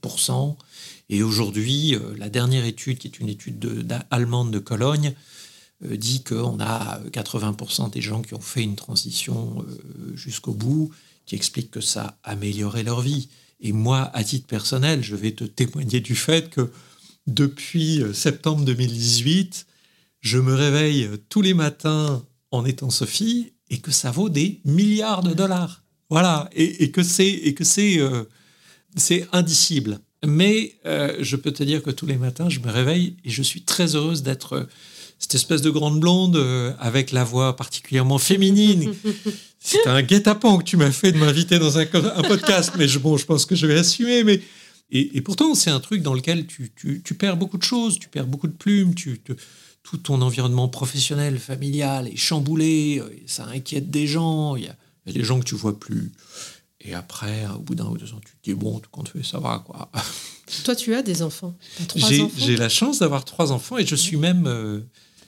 Et 1.10 1.24
aujourd'hui, 1.24 1.96
euh, 1.96 2.14
la 2.18 2.30
dernière 2.30 2.66
étude, 2.66 2.98
qui 2.98 3.08
est 3.08 3.20
une 3.20 3.30
étude 3.30 3.88
allemande 4.12 4.52
de 4.52 4.60
Cologne, 4.60 5.14
dit 5.82 6.24
qu'on 6.24 6.60
a 6.60 7.00
80% 7.12 7.92
des 7.92 8.02
gens 8.02 8.22
qui 8.22 8.34
ont 8.34 8.42
fait 8.42 8.64
une 8.64 8.76
transition 8.76 9.64
jusqu'au 10.16 10.54
bout, 10.54 10.92
qui 11.26 11.36
expliquent 11.36 11.72
que 11.72 11.82
ça 11.82 12.18
a 12.24 12.32
amélioré 12.32 12.84
leur 12.84 13.02
vie. 13.02 13.30
Et 13.60 13.72
moi, 13.72 14.10
à 14.14 14.24
titre 14.24 14.48
personnel, 14.48 15.04
je 15.04 15.16
vais 15.16 15.32
te 15.32 15.44
témoigner 15.44 16.00
du 16.00 16.16
fait 16.16 16.50
que 16.50 16.72
depuis 17.28 18.02
septembre 18.14 18.66
2018, 18.66 19.68
je 20.22 20.40
me 20.40 20.54
réveille 20.54 21.10
tous 21.30 21.42
les 21.42 21.54
matins 21.54 22.24
en 22.52 22.66
étant 22.66 22.90
Sophie 22.90 23.54
et 23.70 23.80
que 23.80 23.92
ça 23.92 24.12
vaut 24.12 24.30
des 24.30 24.62
milliards 24.66 25.24
de 25.24 25.34
dollars. 25.34 25.84
Voilà, 26.10 26.50
et, 26.54 26.92
que 26.92 27.04
c'est 27.04 27.28
et 27.28 27.54
que 27.54 27.66
c'est 27.66 28.00
euh, 28.00 28.24
c'est 28.96 29.28
indicible. 29.34 30.00
Mais 30.26 30.76
euh, 30.86 31.18
je 31.20 31.36
peux 31.36 31.52
te 31.52 31.64
dire 31.64 31.84
que 31.84 31.92
tous 31.92 32.06
les 32.06 32.18
matins, 32.18 32.50
je 32.50 32.60
me 32.60 32.72
réveille 32.72 33.18
et 33.26 33.30
je 33.30 33.44
suis 33.44 33.62
très 33.64 33.96
heureuse 33.96 34.24
d'être 34.24 34.54
euh, 34.54 34.64
cette 35.20 35.36
espèce 35.36 35.62
de 35.62 35.70
grande 35.70 36.00
blonde 36.00 36.38
avec 36.80 37.12
la 37.12 37.24
voix 37.24 37.56
particulièrement 37.56 38.18
féminine. 38.18 38.94
C'est 39.60 39.88
un 39.88 40.02
guet-apens 40.02 40.60
que 40.60 40.64
tu 40.64 40.78
m'as 40.78 40.92
fait 40.92 41.12
de 41.12 41.18
m'inviter 41.18 41.60
dans 41.60 41.78
un, 41.78 41.86
podcast, 41.86 42.74
mais 42.78 42.88
je, 42.88 43.00
bon, 43.00 43.18
je 43.18 43.26
pense 43.26 43.46
que 43.46 43.56
je 43.56 43.66
vais 43.66 43.78
assumer. 43.78 44.24
Mais 44.24 44.40
et, 44.92 45.20
pourtant, 45.22 45.56
c'est 45.56 45.72
un 45.72 45.82
truc 45.82 46.02
dans 46.02 46.14
lequel 46.14 46.48
tu, 46.48 46.72
tu, 46.74 47.02
tu, 47.04 47.16
perds 47.16 47.36
beaucoup 47.36 47.58
de 47.58 47.64
choses, 47.64 48.00
tu 48.00 48.08
perds 48.08 48.28
beaucoup 48.28 48.48
de 48.48 48.54
plumes, 48.54 48.96
tu, 48.96 49.20
te 49.20 49.34
tout 49.84 49.98
ton 49.98 50.22
environnement 50.22 50.68
professionnel, 50.68 51.40
familial 51.40 52.08
est 52.08 52.18
chamboulé, 52.18 53.00
euh, 53.00 53.10
ça 53.26 53.46
inquiète 53.46 53.90
des 53.90 54.06
gens, 54.06 54.58
il 54.58 54.66
y, 54.66 54.68
a, 54.68 54.76
des 55.14 55.24
gens 55.24 55.40
que 55.40 55.46
tu 55.46 55.56
vois 55.56 55.80
plus. 55.80 56.12
Et 56.82 56.94
après, 56.94 57.46
au 57.56 57.60
bout 57.60 57.74
d'un 57.76 57.86
ou 57.86 57.98
deux 57.98 58.14
ans, 58.14 58.20
tu 58.26 58.34
te 58.34 58.44
dis, 58.44 58.54
bon, 58.54 58.80
tout 58.80 58.90
compte 58.90 59.10
fait, 59.10 59.24
ça 59.24 59.40
va, 59.40 59.64
quoi. 59.66 59.90
Toi, 60.64 60.76
tu 60.76 60.94
as 60.94 61.02
des 61.02 61.22
enfants? 61.22 61.58
J'ai 62.38 62.56
la 62.56 62.70
chance 62.70 63.00
d'avoir 63.00 63.26
trois 63.26 63.52
enfants 63.52 63.78
et 63.78 63.86
je 63.86 63.96
suis 63.96 64.18
même... 64.18 64.46
Euh, 64.48 64.82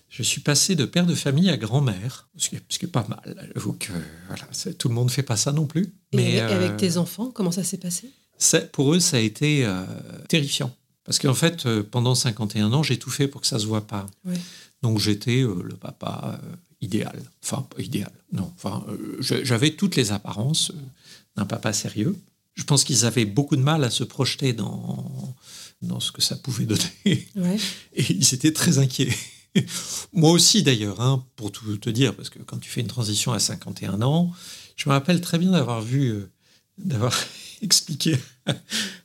je 0.09 0.23
suis 0.23 0.41
passé 0.41 0.75
de 0.75 0.85
père 0.85 1.05
de 1.05 1.15
famille 1.15 1.49
à 1.49 1.57
grand-mère, 1.57 2.29
ce, 2.35 2.49
qui 2.49 2.55
est 2.55 2.87
pas 2.87 3.05
mal. 3.07 3.51
J'avoue 3.53 3.73
que 3.73 3.91
voilà, 4.27 4.43
tout 4.77 4.89
le 4.89 4.95
monde 4.95 5.05
ne 5.07 5.11
fait 5.11 5.23
pas 5.23 5.37
ça 5.37 5.51
non 5.51 5.67
plus. 5.67 5.93
Mais, 6.13 6.33
et 6.33 6.39
avec, 6.41 6.71
euh, 6.71 6.77
tes 6.77 6.97
enfants, 6.97 7.31
comment 7.31 7.51
ça 7.51 7.63
s'est 7.63 7.77
passé? 7.77 8.09
Pour 8.71 8.93
eux, 8.93 8.99
ça 8.99 9.17
a 9.17 9.19
été 9.19 9.67
terrifiant. 10.27 10.73
Parce 11.09 11.17
qu'en 11.17 11.33
fait, 11.33 11.65
euh, 11.65 11.81
pendant 11.81 12.13
51 12.13 12.71
ans, 12.71 12.83
j'ai 12.83 12.99
tout 12.99 13.09
fait 13.09 13.27
pour 13.27 13.41
que 13.41 13.47
ça 13.47 13.55
ne 13.55 13.61
se 13.61 13.65
voit 13.65 13.87
pas. 13.87 14.05
Donc 14.83 14.99
j'étais 14.99 15.41
euh, 15.41 15.63
le 15.63 15.75
papa 15.75 16.39
euh, 16.39 16.55
idéal. 16.81 17.19
Enfin, 17.43 17.63
pas 17.63 17.81
idéal, 17.81 18.11
non. 18.31 18.53
Enfin, 18.55 18.85
j'avais 19.19 19.71
toutes 19.71 19.95
les 19.95 20.11
apparences 20.11 20.71
d'un 21.35 21.45
papa 21.45 21.73
sérieux. 21.73 22.15
Je 22.53 22.63
pense 22.63 22.83
qu'ils 22.83 23.05
avaient 23.05 23.25
beaucoup 23.25 23.55
de 23.55 23.63
mal 23.63 23.83
à 23.83 23.89
se 23.89 24.03
projeter 24.03 24.53
dans, 24.53 25.35
dans 25.81 25.99
ce 25.99 26.11
que 26.11 26.21
ça 26.21 26.35
pouvait 26.35 26.67
donner. 26.67 27.27
Et 27.93 28.13
ils 28.13 28.35
étaient 28.35 28.53
très 28.53 28.77
inquiets. 28.77 29.09
Moi 30.13 30.31
aussi 30.31 30.63
d'ailleurs, 30.63 31.01
hein, 31.01 31.25
pour 31.35 31.51
tout 31.51 31.77
te 31.77 31.89
dire, 31.89 32.15
parce 32.15 32.29
que 32.29 32.39
quand 32.39 32.57
tu 32.57 32.69
fais 32.69 32.81
une 32.81 32.87
transition 32.87 33.31
à 33.31 33.39
51 33.39 34.01
ans, 34.01 34.31
je 34.75 34.87
me 34.89 34.93
rappelle 34.93 35.21
très 35.21 35.37
bien 35.37 35.51
d'avoir 35.51 35.81
vu, 35.81 36.25
d'avoir 36.77 37.13
expliqué 37.61 38.17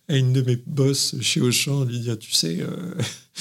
à 0.09 0.17
une 0.17 0.33
de 0.33 0.43
mes 0.43 0.57
boss 0.57 1.17
chez 1.21 1.41
Auchan, 1.41 1.85
lui 1.85 2.01
dire, 2.01 2.19
tu 2.19 2.33
sais, 2.33 2.59
euh, 2.61 2.95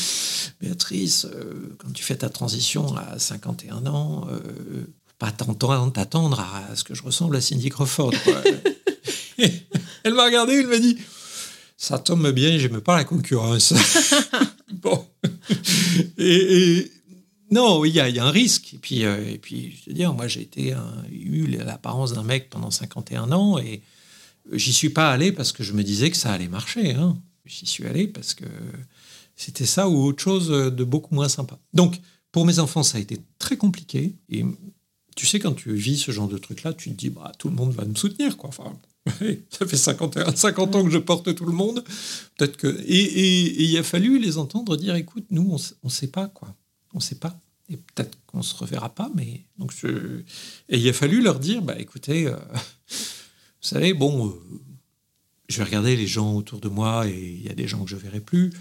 Béatrice, 0.61 1.25
euh, 1.25 1.75
quand 1.77 1.91
tu 1.93 2.03
fais 2.03 2.15
ta 2.15 2.29
transition 2.29 2.95
à 2.95 3.19
51 3.19 3.85
ans, 3.87 4.27
euh, 4.29 4.85
pas 5.19 5.31
t'attendre 5.31 6.39
à 6.39 6.75
ce 6.75 6.83
que 6.83 6.93
je 6.93 7.03
ressemble 7.03 7.35
à 7.35 7.41
Cindy 7.41 7.69
Crawford. 7.69 8.13
elle 10.03 10.13
m'a 10.13 10.25
regardé, 10.25 10.53
elle 10.53 10.67
m'a 10.67 10.79
dit, 10.79 10.97
ça 11.77 11.99
tombe 11.99 12.29
bien, 12.31 12.57
j'aime 12.57 12.81
pas 12.81 12.97
la 12.97 13.03
concurrence. 13.03 13.73
bon. 14.71 15.05
Et, 16.17 16.91
non, 17.51 17.85
il 17.85 17.93
y, 17.93 17.99
a, 17.99 18.25
un 18.25 18.31
risque. 18.31 18.73
Et 18.73 18.77
puis, 18.77 19.01
et 19.01 19.39
puis 19.41 19.75
je 19.79 19.89
veux 19.89 19.95
dire, 19.95 20.13
moi, 20.13 20.27
j'ai 20.27 20.41
été 20.41 20.75
eu 21.11 21.45
l'apparence 21.47 22.13
d'un 22.13 22.23
mec 22.23 22.49
pendant 22.49 22.71
51 22.71 23.31
ans 23.31 23.59
et 23.59 23.81
J'y 24.51 24.73
suis 24.73 24.89
pas 24.89 25.11
allé 25.11 25.31
parce 25.31 25.51
que 25.51 25.63
je 25.63 25.73
me 25.73 25.83
disais 25.83 26.11
que 26.11 26.17
ça 26.17 26.31
allait 26.33 26.49
marcher. 26.49 26.93
Hein. 26.93 27.17
J'y 27.45 27.65
suis 27.65 27.85
allé 27.85 28.07
parce 28.07 28.33
que 28.33 28.45
c'était 29.35 29.65
ça 29.65 29.87
ou 29.89 30.03
autre 30.03 30.21
chose 30.21 30.49
de 30.49 30.83
beaucoup 30.83 31.15
moins 31.15 31.29
sympa. 31.29 31.57
Donc, 31.73 31.99
pour 32.31 32.45
mes 32.45 32.59
enfants, 32.59 32.83
ça 32.83 32.97
a 32.97 33.01
été 33.01 33.19
très 33.39 33.57
compliqué. 33.57 34.15
Et 34.29 34.43
tu 35.15 35.25
sais, 35.25 35.39
quand 35.39 35.53
tu 35.53 35.73
vis 35.73 35.97
ce 35.97 36.11
genre 36.11 36.27
de 36.27 36.37
truc-là, 36.37 36.73
tu 36.73 36.89
te 36.91 36.95
dis, 36.95 37.09
bah, 37.09 37.31
tout 37.37 37.49
le 37.49 37.55
monde 37.55 37.73
va 37.73 37.85
me 37.85 37.95
soutenir. 37.95 38.37
Quoi. 38.37 38.49
Enfin, 38.49 38.77
ça 39.49 39.65
fait 39.67 39.77
50, 39.77 40.35
50 40.35 40.75
ans 40.75 40.83
que 40.83 40.89
je 40.89 40.97
porte 40.97 41.35
tout 41.35 41.45
le 41.45 41.51
monde. 41.51 41.83
Peut-être 42.37 42.57
que... 42.57 42.67
Et, 42.85 43.63
il 43.63 43.77
a 43.77 43.83
fallu 43.83 44.19
les 44.19 44.37
entendre 44.37 44.77
dire, 44.77 44.95
écoute, 44.95 45.25
nous, 45.29 45.57
on 45.83 45.87
ne 45.87 45.91
sait 45.91 46.07
pas. 46.07 46.27
quoi. 46.27 46.55
On 46.93 46.99
sait 46.99 47.15
pas. 47.15 47.37
Et 47.69 47.77
peut-être 47.77 48.17
qu'on 48.27 48.41
se 48.41 48.55
reverra 48.55 48.89
pas. 48.93 49.11
mais 49.13 49.41
donc 49.57 49.73
Et 49.83 50.77
il 50.77 50.89
a 50.89 50.93
fallu 50.93 51.21
leur 51.21 51.39
dire, 51.39 51.61
bah, 51.61 51.77
écoutez... 51.79 52.27
Euh, 52.27 52.37
vous 52.87 53.67
savez, 53.69 53.93
bon, 53.93 54.27
euh, 54.27 54.33
je 55.49 55.57
vais 55.57 55.65
regarder 55.65 55.95
les 55.95 56.07
gens 56.07 56.35
autour 56.35 56.59
de 56.59 56.69
moi 56.69 57.07
et 57.07 57.37
il 57.39 57.43
y 57.43 57.49
a 57.49 57.55
des 57.55 57.67
gens 57.67 57.83
que 57.83 57.89
je 57.89 57.97
verrai 57.97 58.21
plus. 58.21 58.53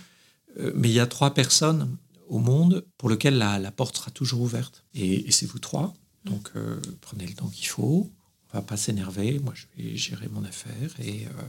Euh, 0.58 0.72
mais 0.74 0.88
il 0.88 0.94
y 0.94 1.00
a 1.00 1.06
trois 1.06 1.34
personnes 1.34 1.96
au 2.28 2.38
monde 2.38 2.84
pour 2.98 3.08
lequel 3.08 3.38
la, 3.38 3.70
porte 3.70 3.96
sera 3.96 4.10
toujours 4.10 4.40
ouverte. 4.40 4.84
Et, 4.94 5.30
c'est 5.30 5.46
vous 5.46 5.60
trois. 5.60 5.94
Donc 6.24 6.52
prenez 7.00 7.26
le 7.26 7.34
temps 7.34 7.48
qu'il 7.48 7.66
faut. 7.66 8.08
On 8.52 8.58
va 8.58 8.62
pas 8.62 8.76
s'énerver. 8.76 9.38
Moi, 9.38 9.54
je 9.54 9.66
vais 9.76 9.96
gérer 9.96 10.28
mon 10.28 10.44
affaire. 10.44 10.94
Et, 11.02 11.26
euh, 11.26 11.42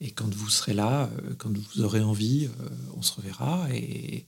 et 0.00 0.10
quand 0.10 0.32
vous 0.34 0.48
serez 0.48 0.74
là, 0.74 1.10
quand 1.38 1.50
vous 1.56 1.82
aurez 1.82 2.00
envie, 2.00 2.48
on 2.96 3.02
se 3.02 3.12
reverra. 3.12 3.68
Et 3.72 4.24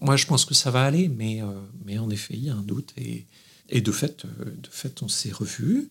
moi, 0.00 0.16
je 0.16 0.26
pense 0.26 0.44
que 0.44 0.54
ça 0.54 0.70
va 0.70 0.84
aller. 0.84 1.08
Mais, 1.08 1.40
mais 1.84 1.98
en 1.98 2.10
effet, 2.10 2.34
il 2.34 2.44
y 2.44 2.50
a 2.50 2.54
un 2.54 2.62
doute. 2.62 2.92
Et, 2.98 3.24
et 3.70 3.80
de, 3.80 3.92
fait, 3.92 4.26
de 4.26 4.68
fait, 4.70 5.02
on 5.02 5.08
s'est 5.08 5.32
revus. 5.32 5.88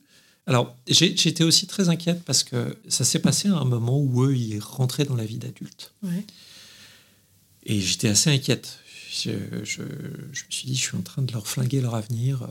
Alors, 0.49 0.75
j'étais 0.87 1.43
aussi 1.43 1.67
très 1.67 1.89
inquiète 1.89 2.23
parce 2.23 2.43
que 2.43 2.75
ça 2.87 3.05
s'est 3.05 3.19
passé 3.19 3.49
à 3.49 3.55
un 3.55 3.65
moment 3.65 3.99
où 3.99 4.25
eux, 4.25 4.35
ils 4.35 4.59
rentraient 4.59 5.05
dans 5.05 5.15
la 5.15 5.25
vie 5.25 5.37
d'adulte. 5.37 5.93
Et 7.63 7.79
j'étais 7.79 8.09
assez 8.09 8.31
inquiète. 8.31 8.79
Je, 9.11 9.31
me 9.31 9.63
suis 9.63 10.67
dit, 10.67 10.75
je 10.75 10.81
suis 10.81 10.97
en 10.97 11.01
train 11.01 11.21
de 11.21 11.31
leur 11.33 11.47
flinguer 11.47 11.81
leur 11.81 11.95
avenir. 11.95 12.43
Euh, 12.43 12.47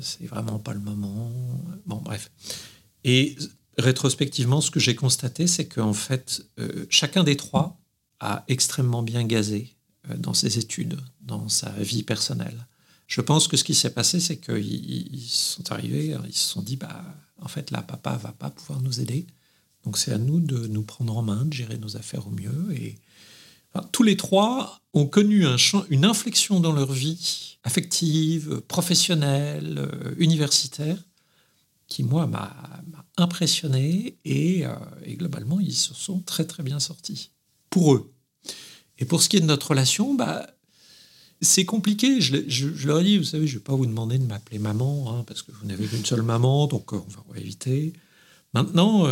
c'est 0.00 0.26
vraiment 0.26 0.58
pas 0.58 0.72
le 0.72 0.80
moment. 0.80 1.30
Bon, 1.86 1.96
bref. 1.96 2.30
Et 3.04 3.36
rétrospectivement, 3.78 4.60
ce 4.60 4.70
que 4.70 4.80
j'ai 4.80 4.94
constaté, 4.94 5.46
c'est 5.46 5.66
qu'en 5.66 5.92
fait, 5.92 6.44
euh, 6.58 6.86
chacun 6.88 7.24
des 7.24 7.36
trois 7.36 7.78
a 8.20 8.44
extrêmement 8.48 9.02
bien 9.02 9.24
gazé 9.24 9.76
euh, 10.10 10.16
dans 10.16 10.34
ses 10.34 10.58
études, 10.58 10.98
dans 11.20 11.48
sa 11.48 11.70
vie 11.70 12.02
personnelle. 12.02 12.66
Je 13.06 13.20
pense 13.20 13.46
que 13.46 13.58
ce 13.58 13.64
qui 13.64 13.74
s'est 13.74 13.92
passé, 13.92 14.20
c'est 14.20 14.38
qu'ils 14.38 15.20
sont 15.28 15.70
arrivés, 15.72 16.16
ils 16.26 16.32
se 16.32 16.48
sont 16.48 16.62
dit, 16.62 16.76
bah, 16.76 17.04
en 17.40 17.48
fait, 17.48 17.70
là, 17.70 17.82
papa 17.82 18.16
va 18.16 18.32
pas 18.32 18.48
pouvoir 18.48 18.80
nous 18.80 19.00
aider. 19.00 19.26
Donc 19.84 19.98
c'est 19.98 20.12
à 20.12 20.18
nous 20.18 20.40
de 20.40 20.66
nous 20.68 20.82
prendre 20.82 21.16
en 21.16 21.22
main, 21.22 21.44
de 21.44 21.52
gérer 21.52 21.76
nos 21.76 21.96
affaires 21.96 22.26
au 22.26 22.30
mieux. 22.30 22.72
Tous 23.92 24.02
les 24.02 24.16
trois 24.16 24.80
ont 24.94 25.06
connu 25.06 25.46
un 25.46 25.56
une 25.88 26.04
inflexion 26.04 26.60
dans 26.60 26.72
leur 26.72 26.92
vie 26.92 27.52
affective, 27.64 28.60
professionnelle, 28.68 29.78
euh, 29.78 30.14
universitaire, 30.18 30.98
qui, 31.86 32.02
moi, 32.02 32.26
m'a 32.26 32.54
impressionné. 33.16 34.16
Et, 34.24 34.66
euh, 34.66 34.74
et, 35.04 35.16
globalement, 35.16 35.60
ils 35.60 35.74
se 35.74 35.94
sont 35.94 36.20
très, 36.20 36.44
très 36.44 36.62
bien 36.62 36.80
sortis. 36.80 37.30
Pour 37.70 37.94
eux. 37.94 38.12
Et 38.98 39.04
pour 39.04 39.22
ce 39.22 39.28
qui 39.28 39.36
est 39.36 39.40
de 39.40 39.46
notre 39.46 39.70
relation, 39.70 40.14
bah, 40.14 40.46
c'est 41.40 41.64
compliqué. 41.64 42.20
Je, 42.20 42.86
leur 42.86 43.00
ai 43.00 43.04
dit, 43.04 43.18
vous 43.18 43.24
savez, 43.24 43.46
je 43.46 43.54
ne 43.54 43.58
vais 43.58 43.64
pas 43.64 43.74
vous 43.74 43.86
demander 43.86 44.18
de 44.18 44.24
m'appeler 44.24 44.58
maman, 44.58 45.12
hein, 45.18 45.24
parce 45.26 45.42
que 45.42 45.52
vous 45.52 45.66
n'avez 45.66 45.86
qu'une 45.86 46.04
seule 46.04 46.22
maman, 46.22 46.66
donc 46.66 46.92
euh, 46.92 46.96
on 46.96 47.32
va, 47.32 47.38
éviter. 47.38 47.92
Maintenant, 48.54 49.08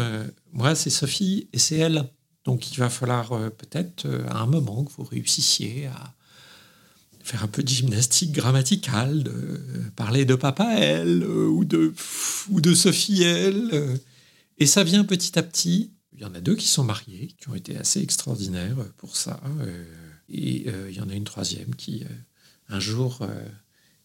moi, 0.52 0.74
c'est 0.74 0.90
Sophie 0.90 1.48
et 1.54 1.58
c'est 1.58 1.76
elle. 1.76 2.10
Donc 2.44 2.72
il 2.72 2.78
va 2.78 2.88
falloir 2.88 3.32
euh, 3.32 3.50
peut-être 3.50 4.06
à 4.28 4.38
un 4.38 4.46
moment 4.46 4.84
que 4.84 4.92
vous 4.92 5.04
réussissiez 5.04 5.86
à 5.86 6.14
faire 7.22 7.44
un 7.44 7.48
peu 7.48 7.62
de 7.62 7.68
gymnastique 7.68 8.32
grammaticale, 8.32 9.22
de 9.22 9.60
parler 9.94 10.24
de 10.24 10.34
papa 10.34 10.74
elle, 10.76 11.24
ou 11.24 11.64
de, 11.64 11.92
ou 12.48 12.60
de 12.60 12.74
Sophie 12.74 13.22
elle. 13.22 14.00
Et 14.58 14.66
ça 14.66 14.84
vient 14.84 15.04
petit 15.04 15.38
à 15.38 15.42
petit. 15.42 15.92
Il 16.12 16.20
y 16.20 16.24
en 16.24 16.34
a 16.34 16.40
deux 16.40 16.56
qui 16.56 16.66
sont 16.66 16.84
mariés, 16.84 17.34
qui 17.38 17.48
ont 17.48 17.54
été 17.54 17.76
assez 17.76 18.02
extraordinaires 18.02 18.76
pour 18.96 19.16
ça. 19.16 19.40
Et 20.30 20.64
euh, 20.68 20.88
il 20.90 20.96
y 20.96 21.00
en 21.00 21.08
a 21.08 21.14
une 21.14 21.24
troisième 21.24 21.74
qui, 21.74 22.04
euh, 22.04 22.08
un 22.68 22.80
jour, 22.80 23.18
euh, 23.22 23.48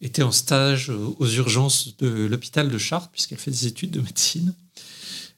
était 0.01 0.23
en 0.23 0.31
stage 0.31 0.89
aux 0.89 1.27
urgences 1.27 1.95
de 1.97 2.25
l'hôpital 2.25 2.69
de 2.69 2.77
Chartres, 2.77 3.09
puisqu'elle 3.11 3.37
fait 3.37 3.51
des 3.51 3.67
études 3.67 3.91
de 3.91 4.01
médecine, 4.01 4.53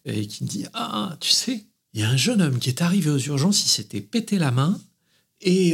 et 0.05 0.25
qui 0.27 0.43
me 0.43 0.49
dit 0.49 0.65
Ah, 0.73 1.17
tu 1.19 1.29
sais, 1.29 1.65
il 1.97 2.01
y 2.01 2.03
a 2.03 2.10
un 2.10 2.17
jeune 2.17 2.43
homme 2.43 2.60
qui 2.60 2.69
est 2.69 2.83
arrivé 2.83 3.10
aux 3.10 3.17
urgences, 3.17 3.65
il 3.65 3.69
s'était 3.69 4.01
pété 4.01 4.38
la 4.38 4.51
main, 4.51 4.79
et, 5.41 5.73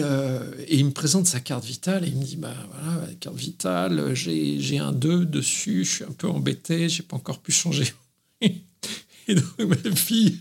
il 0.69 0.85
me 0.85 0.91
présente 0.91 1.27
sa 1.27 1.41
carte 1.41 1.65
vitale, 1.65 2.05
et 2.05 2.07
il 2.07 2.15
me 2.15 2.23
dit 2.23 2.37
Bah 2.37 2.55
voilà, 2.71 3.07
la 3.07 3.13
carte 3.15 3.35
vitale, 3.35 4.13
j'ai 4.13 4.79
un 4.79 4.93
2 4.93 5.25
dessus, 5.25 5.83
je 5.83 5.91
suis 5.91 6.03
un 6.05 6.13
peu 6.17 6.29
embêté, 6.29 6.87
j'ai 6.87 7.03
pas 7.03 7.17
encore 7.17 7.39
pu 7.39 7.51
changer. 7.51 7.91
et 8.41 9.35
donc 9.35 9.59
ma 9.59 9.95
fille 9.95 10.39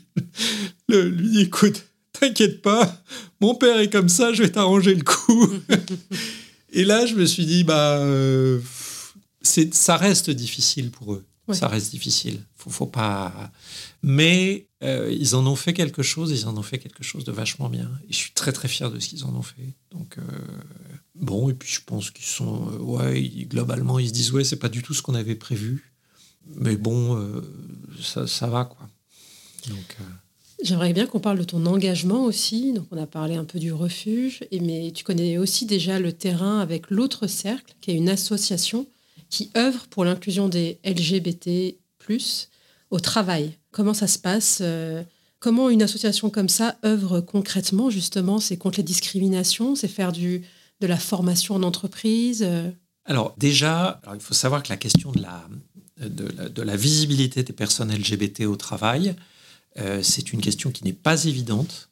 le, 0.88 1.08
lui 1.08 1.30
dit 1.30 1.40
Écoute, 1.40 1.84
t'inquiète 2.12 2.62
pas, 2.62 3.02
mon 3.40 3.56
père 3.56 3.80
est 3.80 3.90
comme 3.90 4.08
ça, 4.08 4.32
je 4.32 4.44
vais 4.44 4.50
t'arranger 4.50 4.94
le 4.94 5.02
coup. 5.02 5.50
et 6.72 6.84
là, 6.84 7.06
je 7.06 7.16
me 7.16 7.26
suis 7.26 7.44
dit, 7.44 7.64
bah, 7.64 7.98
euh, 7.98 8.60
ça 9.42 9.96
reste 9.96 10.30
difficile 10.30 10.92
pour 10.92 11.14
eux. 11.14 11.24
Ça 11.50 11.66
reste 11.66 11.90
difficile. 11.90 12.40
Faut, 12.54 12.70
faut 12.70 12.86
pas. 12.86 13.52
Mais 14.02 14.68
euh, 14.82 15.12
ils 15.12 15.34
en 15.36 15.46
ont 15.46 15.56
fait 15.56 15.72
quelque 15.72 16.02
chose. 16.02 16.30
Ils 16.30 16.46
en 16.46 16.56
ont 16.56 16.62
fait 16.62 16.78
quelque 16.78 17.02
chose 17.02 17.24
de 17.24 17.32
vachement 17.32 17.68
bien. 17.68 17.90
Et 18.08 18.12
je 18.12 18.16
suis 18.16 18.32
très 18.32 18.52
très 18.52 18.68
fier 18.68 18.90
de 18.90 18.98
ce 18.98 19.08
qu'ils 19.08 19.24
en 19.24 19.34
ont 19.34 19.42
fait. 19.42 19.74
Donc 19.90 20.18
euh, 20.18 20.22
bon. 21.14 21.48
Et 21.50 21.54
puis 21.54 21.70
je 21.70 21.80
pense 21.84 22.10
qu'ils 22.10 22.26
sont. 22.26 22.64
ouais. 22.80 23.20
globalement, 23.48 23.98
ils 23.98 24.08
se 24.08 24.12
disent 24.12 24.32
ouais, 24.32 24.44
c'est 24.44 24.56
pas 24.56 24.68
du 24.68 24.82
tout 24.82 24.94
ce 24.94 25.02
qu'on 25.02 25.14
avait 25.14 25.36
prévu. 25.36 25.92
Mais 26.56 26.76
bon, 26.76 27.42
ça, 28.00 28.26
ça 28.26 28.48
va 28.48 28.64
quoi. 28.64 28.88
Donc. 29.68 29.96
J'aimerais 30.62 30.92
bien 30.92 31.06
qu'on 31.06 31.18
parle 31.18 31.38
de 31.38 31.44
ton 31.44 31.66
engagement 31.66 32.24
aussi. 32.24 32.72
Donc, 32.72 32.86
on 32.92 32.96
a 32.96 33.06
parlé 33.06 33.34
un 33.34 33.44
peu 33.44 33.58
du 33.58 33.72
refuge, 33.72 34.44
et, 34.52 34.60
mais 34.60 34.92
tu 34.92 35.02
connais 35.02 35.36
aussi 35.36 35.66
déjà 35.66 35.98
le 35.98 36.12
terrain 36.12 36.60
avec 36.60 36.88
l'autre 36.88 37.26
cercle, 37.26 37.74
qui 37.80 37.90
est 37.90 37.94
une 37.94 38.08
association 38.08 38.86
qui 39.28 39.50
œuvre 39.56 39.88
pour 39.88 40.04
l'inclusion 40.04 40.48
des 40.48 40.78
LGBT 40.84 41.76
au 42.92 43.00
travail. 43.00 43.58
Comment 43.72 43.94
ça 43.94 44.06
se 44.06 44.18
passe 44.18 44.58
euh, 44.60 45.02
Comment 45.40 45.70
une 45.70 45.82
association 45.82 46.30
comme 46.30 46.48
ça 46.48 46.78
œuvre 46.84 47.20
concrètement 47.20 47.90
justement 47.90 48.38
C'est 48.38 48.56
contre 48.56 48.78
les 48.78 48.84
discriminations 48.84 49.74
C'est 49.74 49.88
faire 49.88 50.12
du, 50.12 50.42
de 50.80 50.86
la 50.86 50.98
formation 50.98 51.56
en 51.56 51.64
entreprise 51.64 52.44
euh? 52.46 52.70
Alors 53.04 53.34
déjà, 53.36 54.00
il 54.14 54.20
faut 54.20 54.34
savoir 54.34 54.62
que 54.62 54.68
la 54.68 54.76
question 54.76 55.10
de 55.10 55.20
la, 55.20 55.42
de 56.06 56.28
la, 56.36 56.48
de 56.48 56.62
la 56.62 56.76
visibilité 56.76 57.42
des 57.42 57.52
personnes 57.52 57.92
LGBT 57.92 58.42
au 58.42 58.54
travail, 58.54 59.16
euh, 59.78 60.04
c'est 60.04 60.32
une 60.32 60.40
question 60.40 60.70
qui 60.70 60.84
n'est 60.84 60.92
pas 60.92 61.24
évidente. 61.24 61.88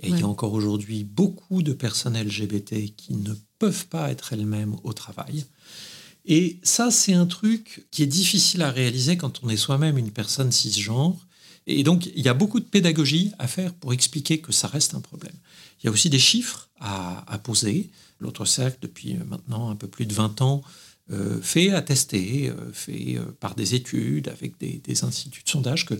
Et 0.00 0.08
il 0.08 0.18
y 0.18 0.22
a 0.22 0.26
encore 0.26 0.52
aujourd'hui 0.52 1.04
beaucoup 1.04 1.62
de 1.62 1.72
personnes 1.72 2.18
LGBT 2.18 2.94
qui 2.96 3.14
ne 3.14 3.32
peuvent 3.58 3.86
pas 3.86 4.10
être 4.10 4.32
elles-mêmes 4.32 4.76
au 4.82 4.92
travail. 4.92 5.44
Et 6.24 6.58
ça, 6.62 6.90
c'est 6.90 7.12
un 7.12 7.26
truc 7.26 7.86
qui 7.90 8.02
est 8.02 8.06
difficile 8.06 8.62
à 8.62 8.70
réaliser 8.70 9.16
quand 9.16 9.42
on 9.42 9.48
est 9.48 9.56
soi-même 9.56 9.98
une 9.98 10.10
personne 10.10 10.52
cisgenre. 10.52 11.26
Et 11.66 11.82
donc, 11.82 12.06
il 12.14 12.24
y 12.24 12.28
a 12.28 12.34
beaucoup 12.34 12.60
de 12.60 12.64
pédagogie 12.64 13.32
à 13.38 13.46
faire 13.46 13.72
pour 13.74 13.92
expliquer 13.92 14.38
que 14.38 14.52
ça 14.52 14.68
reste 14.68 14.94
un 14.94 15.00
problème. 15.00 15.34
Il 15.82 15.86
y 15.86 15.88
a 15.88 15.92
aussi 15.92 16.10
des 16.10 16.18
chiffres 16.18 16.68
à, 16.80 17.38
poser. 17.42 17.90
L'autre 18.20 18.44
cercle, 18.44 18.78
depuis 18.80 19.14
maintenant 19.14 19.70
un 19.70 19.76
peu 19.76 19.88
plus 19.88 20.06
de 20.06 20.14
20 20.14 20.40
ans, 20.42 20.62
euh, 21.10 21.40
fait 21.42 21.70
attester, 21.70 22.48
euh, 22.48 22.72
fait 22.72 23.18
par 23.40 23.54
des 23.54 23.74
études 23.74 24.28
avec 24.28 24.58
des, 24.58 24.80
des 24.84 25.04
instituts 25.04 25.42
de 25.42 25.48
sondage 25.48 25.84
que 25.84 25.94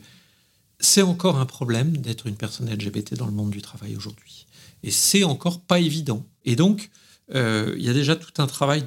c'est 0.81 1.03
encore 1.03 1.39
un 1.39 1.47
problème 1.47 1.97
d'être 1.97 2.27
une 2.27 2.37
personne 2.37 2.71
LGBT 2.71 3.15
dans 3.15 3.27
le 3.27 3.33
monde 3.33 3.51
du 3.51 3.63
travail 3.63 3.97
aujourd'hui. 3.97 4.47
Et 4.83 4.91
c'est 4.91 5.25
encore 5.25 5.61
pas 5.61 5.81
évident. 5.81 6.25
Et 6.45 6.57
donc, 6.57 6.91
euh, 7.35 7.75
il 7.79 7.85
y 7.85 7.89
a 7.89 7.95
déjà 7.95 8.17
tout 8.17 8.43
un 8.43 8.47
travail 8.47 8.85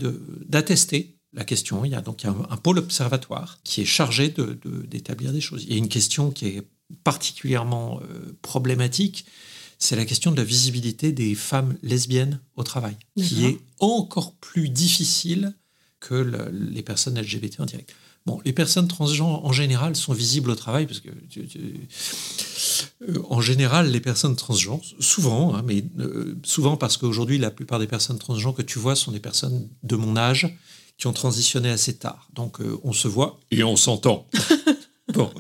d'attester 0.48 1.17
la 1.34 1.46
question. 1.46 1.86
Il 1.86 1.92
y 1.92 1.96
a 1.96 2.02
donc 2.02 2.26
un, 2.26 2.58
pôle 2.58 2.80
observatoire 2.80 3.60
qui 3.64 3.82
est 3.82 3.86
chargé 3.86 4.34
d'établir 4.86 5.34
des 5.34 5.42
choses. 5.42 5.64
Il 5.64 5.72
y 5.72 5.76
a 5.76 5.78
une 5.78 5.90
question 5.90 6.32
qui 6.32 6.48
est 6.48 6.68
particulièrement 7.04 8.00
euh, 8.02 8.38
problématique, 8.42 9.26
c'est 9.80 9.96
la 9.96 10.06
question 10.06 10.32
de 10.32 10.38
la 10.38 10.44
visibilité 10.44 11.12
des 11.12 11.36
femmes 11.36 11.78
lesbiennes 11.84 12.40
au 12.56 12.64
travail, 12.64 12.98
qui 13.18 13.46
est 13.46 13.60
encore 13.80 14.34
plus 14.36 14.70
difficile 14.70 15.56
que 16.00 16.50
les 16.52 16.82
personnes 16.82 17.20
LGBT 17.20 17.60
en 17.60 17.66
direct. 17.66 17.94
Bon, 18.26 18.42
les 18.44 18.52
personnes 18.52 18.88
transgenres 18.90 19.46
en 19.46 19.54
général 19.54 19.96
sont 19.96 20.12
visibles 20.12 20.50
au 20.50 20.56
travail 20.56 20.86
parce 20.86 21.00
que 21.00 21.10
euh, 23.08 23.24
en 23.30 23.40
général 23.40 23.90
les 23.90 24.02
personnes 24.02 24.36
transgenres, 24.36 24.82
souvent, 25.00 25.56
hein, 25.56 25.64
mais 25.66 25.86
euh, 26.00 26.36
souvent 26.44 26.76
parce 26.76 26.98
qu'aujourd'hui 26.98 27.38
la 27.38 27.52
plupart 27.52 27.80
des 27.80 27.88
personnes 27.88 28.20
transgenres 28.20 28.54
que 28.54 28.64
tu 28.64 28.80
vois 28.80 28.96
sont 28.98 29.12
des 29.12 29.22
personnes 29.22 29.70
de 29.84 29.96
mon 29.96 30.18
âge 30.18 30.58
qui 30.98 31.08
ont 31.08 31.14
transitionné 31.14 31.70
assez 31.70 31.96
tard. 31.96 32.28
Donc 32.34 32.60
euh, 32.60 32.80
on 32.84 32.94
se 32.94 33.08
voit 33.08 33.40
et 33.52 33.64
on 33.64 33.76
s'entend. 33.76 34.28
bon. 35.14 35.32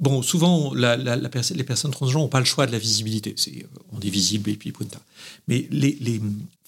Bon, 0.00 0.20
souvent, 0.20 0.74
la, 0.74 0.96
les 0.96 1.64
personnes 1.64 1.92
transgenres 1.92 2.22
n'ont 2.22 2.28
pas 2.28 2.40
le 2.40 2.44
choix 2.44 2.66
de 2.66 2.72
la 2.72 2.78
visibilité. 2.78 3.34
C'est, 3.36 3.66
on 3.92 4.00
est 4.00 4.10
visible 4.10 4.50
et 4.50 4.56
puis 4.56 4.72
punta. 4.72 4.98
Mais 5.46 5.68
les, 5.70 5.96
les, 6.00 6.20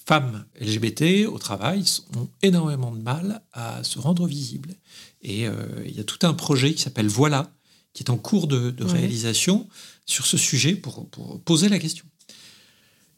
femmes 0.05 0.45
LGBT 0.61 1.27
au 1.27 1.37
travail 1.39 1.83
ont 2.15 2.29
énormément 2.41 2.91
de 2.91 3.01
mal 3.01 3.41
à 3.53 3.83
se 3.83 3.99
rendre 3.99 4.27
visibles. 4.27 4.75
Et 5.21 5.47
euh, 5.47 5.53
il 5.85 5.95
y 5.95 5.99
a 5.99 6.03
tout 6.03 6.25
un 6.25 6.33
projet 6.33 6.73
qui 6.73 6.81
s'appelle 6.81 7.07
Voilà, 7.07 7.51
qui 7.93 8.03
est 8.03 8.11
en 8.11 8.17
cours 8.17 8.47
de, 8.47 8.73
réalisation 8.83 9.67
sur 10.05 10.27
ce 10.27 10.37
sujet 10.37 10.75
pour, 10.75 11.09
poser 11.43 11.69
la 11.69 11.79
question. 11.79 12.05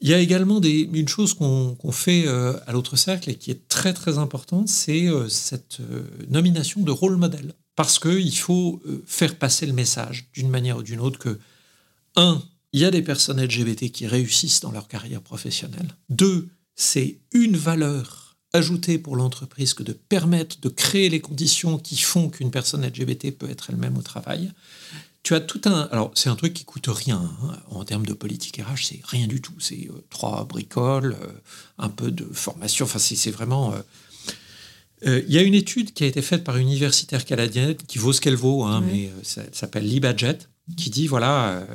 Il 0.01 0.09
y 0.09 0.13
a 0.13 0.19
également 0.19 0.61
une 0.61 1.07
chose 1.07 1.33
qu'on 1.33 1.91
fait 1.91 2.25
euh, 2.27 2.53
à 2.67 2.71
l'autre 2.71 2.95
cercle 2.95 3.29
et 3.29 3.35
qui 3.35 3.51
est 3.51 3.67
très 3.67 3.93
très 3.93 4.17
importante, 4.17 4.69
c'est 4.69 5.07
euh, 5.07 5.27
cette 5.27 5.79
nomination 6.29 6.81
de 6.81 6.91
rôle 6.91 7.17
modèle. 7.17 7.53
Parce 7.75 7.99
qu'il 7.99 8.35
faut 8.35 8.81
faire 9.05 9.35
passer 9.35 9.67
le 9.67 9.73
message 9.73 10.29
d'une 10.33 10.49
manière 10.49 10.77
ou 10.77 10.83
d'une 10.83 10.99
autre 10.99 11.19
que, 11.19 11.37
un, 12.15 12.41
il 12.73 12.81
y 12.81 12.85
a 12.85 12.89
des 12.89 13.03
personnes 13.03 13.39
LGBT 13.39 13.91
qui 13.91 14.07
réussissent 14.07 14.61
dans 14.61 14.71
leur 14.71 14.87
carrière 14.87 15.21
professionnelle. 15.21 15.95
Deux, 16.09 16.49
c'est 16.75 17.19
une 17.33 17.55
valeur 17.55 18.27
ajoutée 18.53 18.97
pour 18.97 19.15
l'entreprise 19.15 19.73
que 19.73 19.83
de 19.83 19.93
permettre 19.93 20.59
de 20.61 20.69
créer 20.69 21.09
les 21.09 21.19
conditions 21.19 21.77
qui 21.77 21.97
font 21.97 22.29
qu'une 22.29 22.51
personne 22.51 22.85
LGBT 22.85 23.31
peut 23.31 23.49
être 23.49 23.69
elle-même 23.69 23.97
au 23.97 24.01
travail. 24.01 24.51
Tu 25.23 25.35
as 25.35 25.41
tout 25.41 25.61
un. 25.65 25.89
Alors, 25.91 26.11
c'est 26.15 26.29
un 26.29 26.35
truc 26.35 26.53
qui 26.53 26.65
coûte 26.65 26.87
rien 26.87 27.17
hein. 27.43 27.57
en 27.69 27.83
termes 27.83 28.05
de 28.05 28.13
politique 28.13 28.61
RH, 28.61 28.85
c'est 28.85 29.01
rien 29.03 29.27
du 29.27 29.41
tout. 29.41 29.59
C'est 29.59 29.89
euh, 29.89 30.05
trois 30.09 30.45
bricoles, 30.45 31.17
euh, 31.21 31.27
un 31.77 31.89
peu 31.89 32.11
de 32.11 32.25
formation. 32.31 32.85
Enfin, 32.85 32.99
c'est 32.99 33.31
vraiment. 33.31 33.73
Euh, 35.05 35.21
il 35.27 35.33
y 35.33 35.37
a 35.37 35.43
une 35.43 35.53
étude 35.53 35.93
qui 35.93 36.03
a 36.03 36.07
été 36.07 36.21
faite 36.21 36.43
par 36.43 36.57
une 36.57 36.67
universitaire 36.67 37.23
canadienne 37.25 37.75
qui 37.75 37.97
vaut 37.97 38.13
ce 38.13 38.21
qu'elle 38.21 38.35
vaut, 38.35 38.63
hein, 38.63 38.81
mais 38.81 39.11
ça, 39.21 39.43
s'appelle 39.51 39.87
l'e-budget, 39.87 40.39
qui 40.75 40.89
dit 40.89 41.05
voilà, 41.05 41.67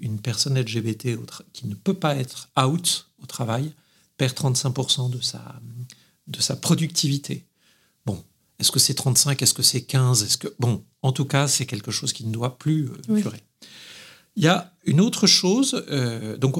une 0.00 0.18
personne 0.18 0.58
LGBT 0.58 1.18
qui 1.52 1.66
ne 1.66 1.74
peut 1.74 1.92
pas 1.92 2.16
être 2.16 2.48
out 2.58 3.10
au 3.22 3.26
travail 3.26 3.74
perd 4.16 4.32
35% 4.34 5.10
de 5.10 5.20
sa, 5.20 5.60
de 6.26 6.40
sa 6.40 6.56
productivité. 6.56 7.44
Est-ce 8.58 8.70
que 8.70 8.78
c'est 8.78 8.94
35 8.94 9.42
Est-ce 9.42 9.54
que 9.54 9.62
c'est 9.62 9.82
15 9.82 10.22
Est-ce 10.22 10.38
que 10.38 10.48
bon, 10.58 10.84
en 11.02 11.12
tout 11.12 11.24
cas, 11.24 11.48
c'est 11.48 11.66
quelque 11.66 11.90
chose 11.90 12.12
qui 12.12 12.24
ne 12.24 12.32
doit 12.32 12.58
plus 12.58 12.88
euh, 12.88 13.14
durer. 13.20 13.42
Il 14.36 14.44
y 14.44 14.48
a 14.48 14.72
une 14.84 15.00
autre 15.00 15.26
chose, 15.26 15.84
euh, 15.90 16.36
donc 16.36 16.56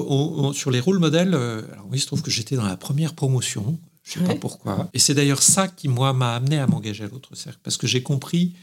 sur 0.55 0.71
les 0.71 0.79
rôles 0.79 0.99
modèles, 0.99 1.33
euh, 1.33 1.61
alors 1.73 1.89
il 1.91 1.99
se 1.99 2.05
trouve 2.05 2.21
que 2.21 2.31
j'étais 2.31 2.55
dans 2.55 2.65
la 2.65 2.77
première 2.77 3.13
promotion, 3.13 3.77
je 4.03 4.19
ne 4.19 4.25
sais 4.25 4.33
pas 4.33 4.39
pourquoi, 4.39 4.89
et 4.93 4.99
c'est 4.99 5.13
d'ailleurs 5.13 5.41
ça 5.41 5.67
qui 5.67 5.89
moi 5.89 6.13
m'a 6.13 6.35
amené 6.35 6.57
à 6.57 6.67
m'engager 6.67 7.03
à 7.03 7.07
l'autre 7.07 7.35
cercle, 7.35 7.59
parce 7.63 7.75
que 7.75 7.85
j'ai 7.85 8.01
compris 8.01 8.53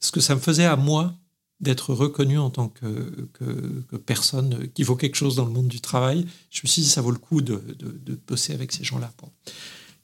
ce 0.00 0.12
que 0.12 0.20
ça 0.20 0.34
me 0.34 0.40
faisait 0.40 0.66
à 0.66 0.76
moi 0.76 1.14
d'être 1.60 1.94
reconnu 1.94 2.38
en 2.38 2.50
tant 2.50 2.68
que, 2.68 3.28
que, 3.34 3.96
personne 3.96 4.68
qui 4.74 4.82
vaut 4.82 4.96
quelque 4.96 5.16
chose 5.16 5.36
dans 5.36 5.44
le 5.44 5.52
monde 5.52 5.68
du 5.68 5.80
travail. 5.80 6.26
Je 6.50 6.60
me 6.64 6.68
suis 6.68 6.82
dit, 6.82 6.88
ça 6.88 7.02
vaut 7.02 7.10
le 7.10 7.18
coup 7.18 7.42
de, 7.42 7.62
de, 7.78 8.18
bosser 8.26 8.54
avec 8.54 8.72
ces 8.72 8.82
gens-là. 8.82 9.12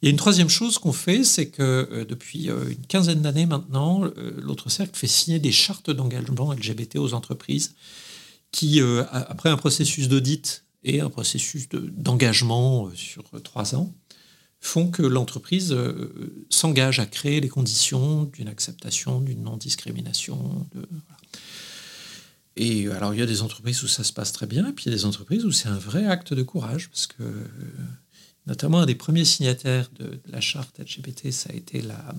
Il 0.03 0.07
y 0.07 0.09
a 0.09 0.11
une 0.11 0.19
troisième 0.19 0.51
chose 0.51 0.79
qu'on 0.79 0.93
fait, 0.93 1.25
c'est 1.25 1.49
que 1.49 1.89
euh, 1.91 2.05
depuis 2.05 2.51
euh, 2.51 2.69
une 2.69 2.87
quinzaine 2.87 3.23
d'années 3.23 3.47
maintenant, 3.47 4.05
euh, 4.05 4.35
l'autre 4.43 4.69
cercle 4.69 4.95
fait 4.95 5.07
signer 5.07 5.39
des 5.39 5.53
chartes 5.53 5.91
d'engagement 5.91 6.53
LGBT 6.53 6.97
aux 6.97 7.15
entreprises 7.15 7.75
qui, 8.53 8.81
après 9.11 9.51
un 9.51 9.57
processus 9.59 10.09
d'audit 10.09 10.65
et 10.83 11.03
un 11.03 11.11
processus 11.11 11.69
d'engagement 11.69 12.91
sur 12.95 13.25
trois 13.43 13.75
ans, 13.75 13.93
font 14.61 14.89
que 14.89 15.03
l'entreprise 15.03 15.77
s'engage 16.49 16.99
à 16.99 17.05
créer 17.05 17.41
les 17.43 17.51
conditions 17.51 18.25
d'une 18.25 18.49
acceptation, 18.49 19.21
d'une 19.21 19.43
non-discrimination. 19.43 20.67
Et 22.57 22.89
alors, 22.89 23.13
il 23.13 23.21
y 23.21 23.23
a 23.23 23.27
des 23.27 23.43
entreprises 23.43 23.83
où 23.83 23.89
ça 23.89 24.05
se 24.05 24.13
passe 24.15 24.33
très 24.33 24.47
bien, 24.47 24.69
et 24.69 24.73
puis 24.73 24.85
il 24.87 24.89
y 24.91 24.95
a 24.95 24.97
des 24.97 25.05
entreprises 25.05 25.45
où 25.45 25.53
c'est 25.53 25.69
un 25.69 25.79
vrai 25.79 26.07
acte 26.07 26.33
de 26.33 26.43
courage, 26.43 26.89
parce 26.89 27.07
que 27.07 27.25
notamment 28.47 28.81
un 28.81 28.87
des 28.87 28.95
premiers 28.95 29.25
signataires 29.25 29.91
de, 29.99 30.21
la 30.27 30.41
charte 30.41 30.79
LGBT, 30.79 31.31
ça 31.31 31.51
a 31.53 31.57
été 31.57 31.83
la, 31.83 32.15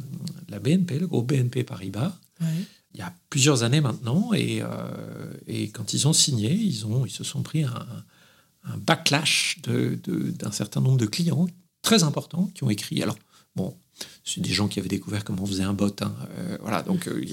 la 0.50 0.60
BNP, 0.60 1.00
le 1.00 1.08
groupe 1.08 1.32
BNP 1.32 1.64
Paribas. 1.64 2.14
Il 2.42 3.00
y 3.00 3.02
a 3.02 3.14
plusieurs 3.30 3.64
années 3.64 3.82
maintenant, 3.82 4.34
et, 4.34 4.62
euh, 4.62 5.34
et, 5.48 5.70
quand 5.70 5.94
ils 5.94 6.08
ont 6.08 6.14
signé, 6.14 6.52
ils, 6.52 6.86
ont, 6.86 7.06
ils 7.06 7.12
se 7.12 7.24
sont 7.24 7.44
pris 7.44 7.64
un, 7.64 7.86
un 8.64 8.78
backlash 8.78 9.60
d'un 9.62 10.52
certain 10.52 10.82
nombre 10.82 10.98
de 10.98 11.06
clients 11.06 11.48
très 11.82 12.04
importants 12.04 12.50
qui 12.54 12.64
ont 12.64 12.70
écrit. 12.70 13.02
Alors, 13.02 13.18
bon, 13.56 13.76
c'est 14.28 14.42
des 14.42 14.52
gens 14.52 14.68
qui 14.68 14.80
avaient 14.80 14.90
découvert 14.90 15.24
comment 15.24 15.44
on 15.44 15.46
faisait 15.46 15.64
un 15.64 15.74
bot. 15.74 15.96
Hein. 16.02 16.14
Euh, 16.38 16.58
voilà, 16.62 16.84
donc, 16.84 17.08
euh, 17.08 17.24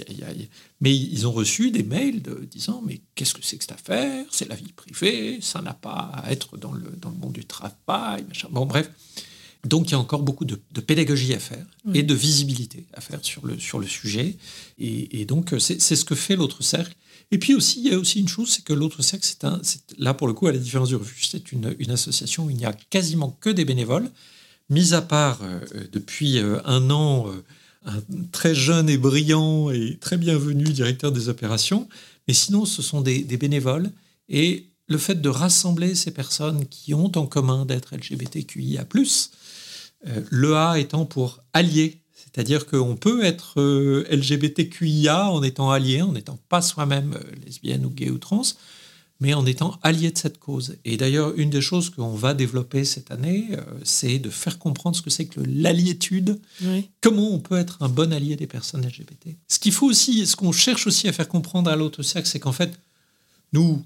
Mais 0.80 0.96
ils 0.96 1.26
ont 1.26 1.32
reçu 1.32 1.70
des 1.70 1.82
mails 1.82 2.22
de, 2.22 2.46
disant 2.50 2.82
Mais 2.86 3.00
qu'est-ce 3.14 3.34
que 3.34 3.40
c'est 3.42 3.56
que 3.56 3.64
cette 3.64 3.72
affaire? 3.72 4.24
C'est 4.30 4.48
la 4.48 4.54
vie 4.54 4.72
privée, 4.72 5.38
ça 5.40 5.60
n'a 5.60 5.74
pas 5.74 6.12
à 6.14 6.30
être 6.30 6.56
dans 6.56 6.72
le, 6.72 6.88
dans 6.96 7.10
le 7.10 7.16
monde 7.16 7.32
du 7.32 7.44
travail. 7.44 8.24
Bon, 8.50 8.66
bref. 8.66 8.90
Donc 9.64 9.88
il 9.88 9.92
y 9.92 9.94
a 9.94 9.98
encore 9.98 10.22
beaucoup 10.22 10.44
de, 10.44 10.56
pédagogie 10.80 11.32
à 11.32 11.38
faire 11.38 11.64
et 11.94 12.02
de 12.02 12.14
visibilité 12.14 12.86
à 12.92 13.00
faire 13.00 13.20
sur 13.22 13.46
le, 13.46 13.58
sur 13.58 13.78
le 13.78 13.86
sujet. 13.86 14.36
Et, 14.78 15.24
donc 15.24 15.54
c'est 15.58 15.78
ce 15.78 16.04
que 16.04 16.14
fait 16.14 16.36
l'autre 16.36 16.62
cercle. 16.62 16.94
Et 17.30 17.38
puis 17.38 17.54
aussi, 17.54 17.80
il 17.80 17.90
y 17.90 17.94
a 17.94 17.98
aussi 17.98 18.20
une 18.20 18.28
chose, 18.28 18.50
c'est 18.50 18.62
que 18.62 18.74
l'autre 18.74 19.02
cercle, 19.02 19.26
c'est 19.62 19.82
là 19.98 20.12
pour 20.12 20.28
le 20.28 20.34
coup, 20.34 20.46
à 20.46 20.52
la 20.52 20.58
différence 20.58 20.88
du 20.88 20.96
refuge, 20.96 21.28
c'est 21.30 21.50
une, 21.50 21.74
une 21.78 21.90
association 21.90 22.44
où 22.44 22.50
il 22.50 22.56
n'y 22.56 22.66
a 22.66 22.74
quasiment 22.90 23.30
que 23.40 23.48
des 23.48 23.64
bénévoles 23.64 24.10
mis 24.70 24.94
à 24.94 25.02
part 25.02 25.40
euh, 25.42 25.60
depuis 25.92 26.38
euh, 26.38 26.58
un 26.64 26.90
an 26.90 27.28
euh, 27.28 27.44
un 27.86 28.00
très 28.32 28.54
jeune 28.54 28.88
et 28.88 28.96
brillant 28.96 29.70
et 29.70 29.98
très 30.00 30.16
bienvenu 30.16 30.64
directeur 30.64 31.12
des 31.12 31.28
opérations, 31.28 31.86
mais 32.26 32.32
sinon 32.32 32.64
ce 32.64 32.80
sont 32.80 33.02
des, 33.02 33.22
bénévoles 33.36 33.90
et 34.30 34.70
le 34.88 34.96
fait 34.96 35.20
de 35.20 35.28
rassembler 35.28 35.94
ces 35.94 36.10
personnes 36.10 36.66
qui 36.66 36.94
ont 36.94 37.12
en 37.14 37.26
commun 37.26 37.66
d'être 37.66 37.94
LGBTQIA+, 37.94 38.86
le 40.30 40.56
A 40.56 40.78
étant 40.78 41.04
pour 41.04 41.42
allier, 41.52 42.00
c'est-à-dire 42.14 42.64
qu'on 42.64 42.96
peut 42.96 43.22
être 43.22 43.60
LGBTQIA 44.10 45.28
en 45.28 45.42
étant 45.42 45.70
allié, 45.70 46.00
en 46.00 46.12
n'étant 46.12 46.38
pas 46.48 46.62
soi-même 46.62 47.18
lesbienne 47.44 47.84
ou 47.84 47.90
gay 47.90 48.08
ou 48.08 48.16
trans, 48.16 48.44
mais 49.20 49.34
en 49.34 49.46
étant 49.46 49.78
allié 49.82 50.10
de 50.10 50.18
cette 50.18 50.38
cause. 50.38 50.76
Et 50.84 50.96
d'ailleurs, 50.96 51.32
une 51.36 51.50
des 51.50 51.60
choses 51.60 51.90
qu'on 51.90 52.14
va 52.14 52.34
développer 52.34 52.84
cette 52.84 53.10
année, 53.10 53.48
euh, 53.52 53.62
c'est 53.84 54.18
de 54.18 54.28
faire 54.28 54.58
comprendre 54.58 54.96
ce 54.96 55.02
que 55.02 55.10
c'est 55.10 55.26
que 55.26 55.40
l'alliétude, 55.46 56.40
comment 57.00 57.32
on 57.32 57.38
peut 57.38 57.56
être 57.56 57.78
un 57.80 57.88
bon 57.88 58.12
allié 58.12 58.36
des 58.36 58.46
personnes 58.46 58.84
LGBT. 58.84 59.36
Ce 59.48 59.58
qu'il 59.58 59.72
faut 59.72 59.86
aussi, 59.86 60.26
ce 60.26 60.36
qu'on 60.36 60.52
cherche 60.52 60.86
aussi 60.86 61.08
à 61.08 61.12
faire 61.12 61.28
comprendre 61.28 61.70
à 61.70 61.76
l'autre 61.76 62.02
sexe, 62.02 62.32
c'est 62.32 62.40
qu'en 62.40 62.52
fait, 62.52 62.78
nous, 63.52 63.82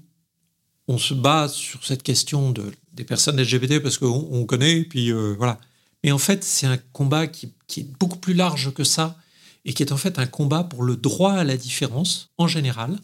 on 0.87 0.97
se 0.97 1.13
base 1.13 1.53
sur 1.53 1.85
cette 1.85 2.01
question 2.01 2.51
de, 2.51 2.71
des 2.93 3.03
personnes 3.03 3.39
LGBT 3.39 3.79
parce 3.79 3.99
qu'on 3.99 4.45
connaît, 4.45 4.83
puis 4.83 5.11
euh, 5.11 5.35
voilà. 5.37 5.59
Mais 6.03 6.11
en 6.11 6.17
fait, 6.17 6.43
c'est 6.43 6.65
un 6.65 6.77
combat 6.91 7.27
qui, 7.27 7.53
qui 7.67 7.81
est 7.81 7.87
beaucoup 7.99 8.17
plus 8.17 8.33
large 8.33 8.73
que 8.73 8.83
ça 8.83 9.17
et 9.65 9.73
qui 9.73 9.83
est 9.83 9.91
en 9.91 9.97
fait 9.97 10.17
un 10.17 10.25
combat 10.25 10.63
pour 10.63 10.83
le 10.83 10.95
droit 10.95 11.33
à 11.33 11.43
la 11.43 11.57
différence 11.57 12.29
en 12.37 12.47
général 12.47 12.97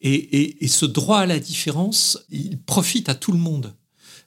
et, 0.00 0.68
ce 0.68 0.86
droit 0.86 1.18
à 1.20 1.26
la 1.26 1.38
différence, 1.38 2.18
il 2.30 2.58
profite 2.60 3.08
à 3.08 3.14
tout 3.14 3.32
le 3.32 3.38
monde. 3.38 3.74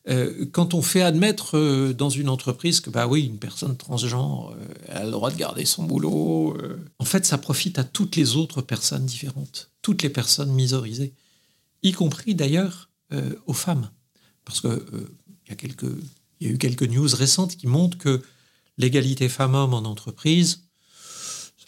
Euh, 0.08 0.46
quand 0.52 0.74
on 0.74 0.82
fait 0.82 1.02
admettre 1.02 1.58
euh, 1.58 1.94
dans 1.94 2.10
une 2.10 2.30
entreprise 2.30 2.80
que, 2.80 2.90
bah 2.90 3.06
oui, 3.06 3.26
une 3.26 3.38
personne 3.38 3.78
transgenre 3.78 4.56
euh, 4.56 5.00
a 5.00 5.04
le 5.04 5.12
droit 5.12 5.30
de 5.30 5.36
garder 5.36 5.66
son 5.66 5.84
boulot, 5.84 6.58
en 6.98 7.06
fait, 7.06 7.26
ça 7.26 7.38
profite 7.38 7.78
à 7.78 7.84
toutes 7.84 8.16
les 8.16 8.36
autres 8.36 8.62
personnes 8.62 9.06
différentes, 9.06 9.72
toutes 9.82 10.02
les 10.02 10.10
personnes 10.10 10.52
misorisées, 10.52 11.14
y 11.84 11.92
compris 11.92 12.36
d'ailleurs 12.36 12.90
aux 13.48 13.54
femmes. 13.54 13.90
Parce 14.46 14.62
qu'il 14.62 14.72
y, 15.50 16.46
y 16.46 16.48
a 16.48 16.52
eu 16.52 16.58
quelques 16.58 16.84
news 16.84 17.10
récentes 17.14 17.56
qui 17.56 17.68
montrent 17.68 17.98
que 17.98 18.22
l'égalité 18.78 19.30
femmes-hommes 19.30 19.74
en 19.74 19.80
entreprise, 19.80 20.69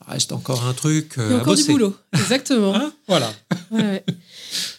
reste 0.08 0.32
encore 0.32 0.66
un 0.66 0.74
truc. 0.74 1.14
Il 1.18 1.24
y 1.24 1.34
a 1.34 1.38
encore 1.38 1.56
du 1.56 1.64
boulot, 1.64 1.96
exactement. 2.14 2.74
Hein 2.82 2.94
voilà. 3.08 3.32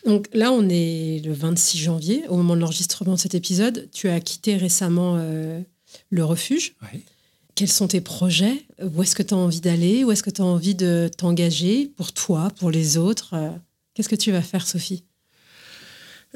Donc 0.07 0.29
là, 0.33 0.53
on 0.53 0.69
est 0.69 1.23
le 1.25 1.33
26 1.33 1.79
janvier, 1.79 2.25
au 2.29 2.37
moment 2.37 2.57
de 2.57 2.61
l'enregistrement 2.61 3.15
de 3.15 3.19
cet 3.19 3.35
épisode. 3.35 3.89
Tu 3.93 4.09
as 4.09 4.21
quitté 4.21 4.57
récemment 4.57 5.17
euh, 5.19 5.61
le 6.11 6.25
refuge. 6.25 6.75
Quels 7.55 7.71
sont 7.71 7.89
tes 7.89 8.01
projets? 8.01 8.65
Où 8.83 9.03
est-ce 9.03 9.15
que 9.15 9.23
tu 9.23 9.35
as 9.35 9.37
envie 9.37 9.61
d'aller? 9.61 10.05
Où 10.05 10.11
est-ce 10.13 10.23
que 10.23 10.31
tu 10.31 10.43
as 10.43 10.45
envie 10.45 10.75
de 10.75 11.11
t'engager? 11.17 11.87
Pour 11.97 12.13
toi, 12.13 12.51
pour 12.59 12.71
les 12.71 12.97
autres 12.97 13.35
Qu'est-ce 13.95 14.09
que 14.09 14.17
tu 14.17 14.33
vas 14.33 14.43
faire, 14.43 14.67
Sophie? 14.67 15.05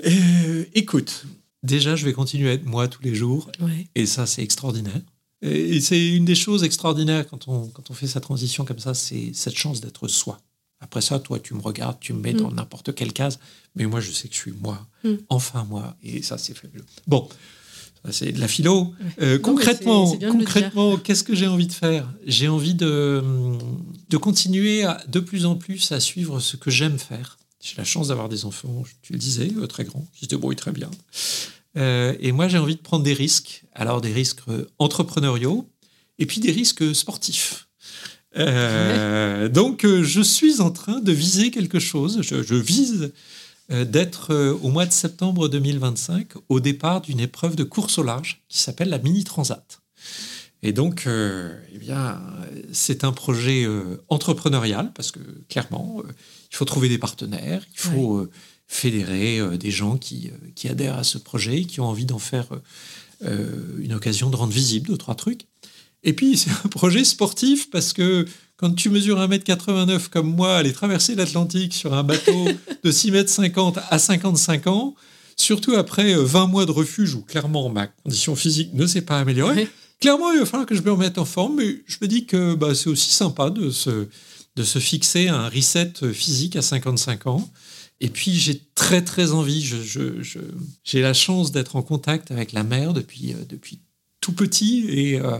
Euh, 0.05 0.65
Écoute, 0.75 1.25
déjà, 1.63 1.97
je 1.97 2.05
vais 2.05 2.13
continuer 2.13 2.51
à 2.51 2.53
être 2.53 2.67
moi 2.67 2.87
tous 2.87 3.03
les 3.03 3.15
jours. 3.15 3.51
Et 3.95 4.07
ça, 4.07 4.27
c'est 4.27 4.43
extraordinaire. 4.43 5.01
Et 5.43 5.81
c'est 5.81 6.09
une 6.09 6.25
des 6.25 6.35
choses 6.35 6.65
extraordinaires 6.65 7.27
quand 7.29 7.49
on, 7.49 7.69
quand 7.69 7.91
on 7.91 7.95
fait 7.95 8.07
sa 8.07 8.21
transition 8.21 8.65
comme 8.65 8.79
ça, 8.79 8.95
c'est 8.95 9.33
cette 9.35 9.57
chance 9.57 9.81
d'être 9.81 10.09
soi. 10.09 10.41
Après 10.81 11.01
ça, 11.01 11.19
toi, 11.19 11.39
tu 11.39 11.55
me 11.55 11.61
regardes, 11.61 11.99
tu 12.01 12.13
me 12.13 12.21
mets 12.21 12.35
dans 12.35 12.51
mm. 12.51 12.55
n'importe 12.55 12.95
quelle 12.95 13.13
case, 13.13 13.39
mais 13.75 13.87
moi, 13.87 14.01
je 14.01 14.13
sais 14.13 14.29
que 14.29 14.35
je 14.35 14.41
suis 14.41 14.53
moi, 14.53 14.87
mm. 15.05 15.15
enfin 15.29 15.65
moi, 15.65 15.97
et 16.03 16.23
ça, 16.23 16.39
c'est 16.39 16.55
fabuleux. 16.55 16.85
Bon, 17.07 17.29
c'est 18.11 18.33
de 18.33 18.41
la 18.41 18.49
philo. 18.49 18.95
Euh, 19.21 19.39
concrètement, 19.39 20.17
concrètement, 20.17 20.97
qu'est-ce 20.97 21.25
que 21.25 21.35
j'ai 21.35 21.47
envie 21.47 21.67
de 21.67 21.73
faire? 21.73 22.09
J'ai 22.27 22.49
envie 22.49 22.75
de, 22.75 23.23
de 24.09 24.17
continuer 24.17 24.85
à, 24.85 25.03
de 25.09 25.21
plus 25.21 25.47
en 25.47 25.57
plus 25.57 25.93
à 25.93 26.01
suivre 26.01 26.41
ce 26.41 26.57
que 26.57 26.71
j'aime 26.71 26.99
faire. 26.99 27.39
J'ai 27.61 27.75
la 27.79 27.85
chance 27.85 28.09
d'avoir 28.09 28.29
des 28.29 28.45
enfants, 28.45 28.85
tu 29.03 29.13
le 29.13 29.19
disais, 29.19 29.51
euh, 29.57 29.67
très 29.67 29.85
grands, 29.85 30.07
qui 30.15 30.27
se 30.27 30.31
débrouillent 30.31 30.57
très 30.57 30.73
bien. 30.73 30.91
Euh, 31.77 32.15
et 32.21 32.33
moi, 32.33 32.49
j'ai 32.49 32.59
envie 32.59 32.77
de 32.77 32.81
prendre 32.81 33.05
des 33.05 33.13
risques. 33.13 33.65
Alors, 33.75 34.01
des 34.01 34.13
risques 34.13 34.41
entrepreneuriaux 34.79 35.69
et 36.19 36.27
puis 36.27 36.41
des 36.41 36.51
risques 36.51 36.95
sportifs. 36.95 37.67
Euh, 38.39 39.49
donc, 39.49 39.85
euh, 39.85 40.03
je 40.03 40.21
suis 40.21 40.61
en 40.61 40.71
train 40.71 41.01
de 41.01 41.13
viser 41.13 41.51
quelque 41.51 41.79
chose. 41.79 42.21
Je, 42.23 42.55
vise 42.55 43.13
euh, 43.71 43.85
d'être 43.85 44.35
au 44.63 44.69
mois 44.69 44.87
de 44.87 44.93
septembre 44.93 45.49
2025 45.49 46.33
au 46.49 46.61
départ 46.61 47.01
d'une 47.01 47.21
épreuve 47.21 47.57
de 47.57 47.65
course 47.65 47.99
au 47.99 48.03
large 48.03 48.45
qui 48.49 48.59
s'appelle 48.59 48.91
la 48.91 48.99
Mini 48.99 49.25
Transat. 49.25 49.81
Et 50.63 50.73
donc, 50.73 51.07
eh 51.07 51.79
bien, 51.79 52.21
c'est 52.73 53.05
un 53.05 53.13
projet 53.13 53.69
entrepreneurial 54.09 54.91
parce 54.95 55.13
que 55.13 55.21
clairement, 55.49 56.03
il 56.51 56.57
faut 56.57 56.65
trouver 56.65 56.89
des 56.89 56.99
partenaires, 56.99 57.63
il 57.73 57.79
faut 57.79 58.29
fédérer 58.67 59.41
des 59.59 59.71
gens 59.71 59.97
qui, 59.97 60.31
qui, 60.55 60.69
adhèrent 60.69 60.99
à 60.99 61.05
ce 61.05 61.19
projet, 61.19 61.65
qui 61.65 61.81
ont 61.81 61.87
envie 61.87 62.05
d'en 62.05 62.19
faire 62.19 62.49
une 63.23 63.95
occasion 63.95 64.29
de 64.29 64.37
rendre 64.37 64.53
visible 64.53 64.89
deux, 64.89 64.97
trois 64.97 65.15
trucs. 65.15 65.47
Et 66.07 66.13
puis, 66.13 66.37
c'est 66.39 66.51
un 66.51 66.69
projet 66.69 67.05
sportif 67.05 67.71
parce 67.71 67.93
que 67.93 68.27
quand 68.57 68.75
tu 68.75 68.89
mesures 68.89 69.19
1m89 69.21 70.09
comme 70.09 70.35
moi, 70.35 70.57
aller 70.57 70.73
traverser 70.73 71.15
l'Atlantique 71.15 71.75
sur 71.75 71.93
un 71.93 72.03
bateau 72.03 72.47
de 72.85 72.91
6m50 72.91 73.83
à 73.91 73.99
55 73.99 74.67
ans, 74.69 74.95
surtout 75.37 75.75
après 75.75 76.15
20 76.15 76.45
euh, 76.45 76.47
mois 76.47 76.65
de 76.65 76.71
refuge 76.71 77.15
où 77.15 77.21
clairement 77.21 77.69
ma 77.69 77.89
condition 77.89 78.35
physique 78.35 78.73
ne 78.73 78.87
s'est 78.87 79.03
pas 79.03 79.19
améliorée, 79.19 79.69
clairement 80.01 80.33
il 80.33 80.39
va 80.39 80.47
falloir 80.47 80.67
que 80.67 80.75
je 80.75 80.81
me 80.81 80.91
remette 80.91 81.19
en 81.19 81.27
forme, 81.27 81.57
mais 81.57 81.83
je 81.87 81.99
me 82.01 82.09
dis 82.09 82.25
que 82.25 82.55
bah, 82.55 82.75
c'est 82.75 82.89
aussi 82.89 83.11
sympa 83.13 83.51
de 83.51 83.69
se, 83.69 84.09
de 84.57 84.63
se 84.63 84.79
fixer 84.79 85.29
un 85.29 85.51
reset 85.51 85.93
physique 86.15 86.57
à 86.57 86.63
55 86.63 87.27
ans. 87.27 87.51
Et 88.01 88.09
puis 88.09 88.33
j'ai 88.33 88.61
très 88.75 89.03
très 89.03 89.33
envie, 89.33 89.63
j'ai 89.63 89.83
je, 89.83 90.99
la 90.99 91.15
chance 91.15 91.51
d'être 91.51 91.77
en 91.77 91.83
contact 91.83 92.31
avec 92.31 92.53
la 92.53 92.63
mer 92.63 92.93
depuis, 92.93 93.33
euh, 93.33 93.37
depuis 93.49 93.81
tout 94.21 94.33
petit 94.33 94.87
et, 94.89 95.19
euh, 95.19 95.39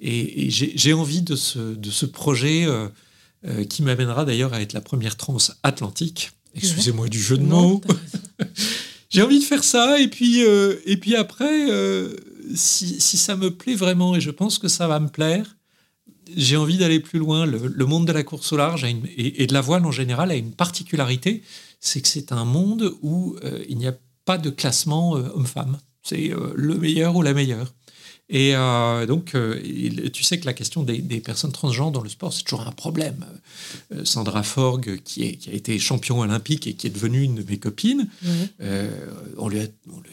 et, 0.00 0.50
j'ai 0.50 0.92
envie 0.92 1.22
de 1.22 1.36
ce, 1.36 1.58
de 1.58 1.90
ce 1.90 2.06
projet 2.06 2.66
euh, 2.66 3.64
qui 3.64 3.82
m'amènera 3.82 4.24
d'ailleurs 4.24 4.54
à 4.54 4.60
être 4.60 4.72
la 4.72 4.80
première 4.80 5.16
trans 5.16 5.36
atlantique. 5.62 6.32
Excusez-moi 6.54 7.08
du 7.08 7.20
jeu 7.20 7.36
de 7.36 7.42
mots. 7.42 7.80
j'ai 9.10 9.22
envie 9.22 9.38
de 9.38 9.44
faire 9.44 9.62
ça 9.62 10.00
et 10.00 10.08
puis, 10.08 10.40
et 10.40 10.96
puis 10.96 11.14
après, 11.14 11.68
si, 12.54 13.00
si, 13.00 13.16
ça 13.16 13.36
me 13.36 13.50
plaît 13.50 13.74
vraiment 13.74 14.16
et 14.16 14.20
je 14.20 14.30
pense 14.30 14.58
que 14.58 14.68
ça 14.68 14.88
va 14.88 15.00
me 15.00 15.08
plaire, 15.08 15.56
j'ai 16.36 16.56
envie 16.56 16.78
d'aller 16.78 17.00
plus 17.00 17.18
loin. 17.18 17.46
Le, 17.46 17.86
monde 17.86 18.06
de 18.06 18.12
la 18.12 18.22
course 18.22 18.52
au 18.52 18.56
large 18.56 18.84
et, 18.84 19.42
et, 19.42 19.46
de 19.46 19.52
la 19.52 19.60
voile 19.60 19.84
en 19.86 19.90
général 19.90 20.30
a 20.30 20.34
une 20.34 20.52
particularité, 20.52 21.42
c'est 21.80 22.00
que 22.00 22.08
c'est 22.08 22.32
un 22.32 22.44
monde 22.44 22.94
où 23.02 23.36
il 23.68 23.76
n'y 23.76 23.86
a 23.86 23.94
pas 24.24 24.38
de 24.38 24.50
classement 24.50 25.12
homme-femme. 25.12 25.78
C'est 26.02 26.32
le 26.54 26.74
meilleur 26.74 27.16
ou 27.16 27.22
la 27.22 27.34
meilleure. 27.34 27.72
Et 28.30 28.52
euh, 28.54 29.04
donc, 29.04 29.34
euh, 29.34 29.60
tu 30.10 30.22
sais 30.22 30.40
que 30.40 30.46
la 30.46 30.54
question 30.54 30.82
des, 30.82 31.20
personnes 31.20 31.52
transgenres 31.52 31.90
dans 31.90 32.00
le 32.00 32.08
sport, 32.08 32.32
c'est 32.32 32.42
toujours 32.42 32.66
un 32.66 32.72
problème. 32.72 33.26
Euh, 33.92 34.04
Sandra 34.04 34.42
Forgue, 34.42 35.00
qui, 35.04 35.24
est, 35.24 35.36
qui, 35.36 35.50
a 35.50 35.52
été 35.52 35.78
champion 35.78 36.20
olympique 36.20 36.66
et 36.66 36.72
qui 36.72 36.86
est 36.86 36.90
devenue 36.90 37.22
une 37.22 37.34
de 37.34 37.44
mes 37.48 37.58
copines, 37.58 38.08
on, 39.36 39.48
lui 39.48 39.60
a, 39.60 39.66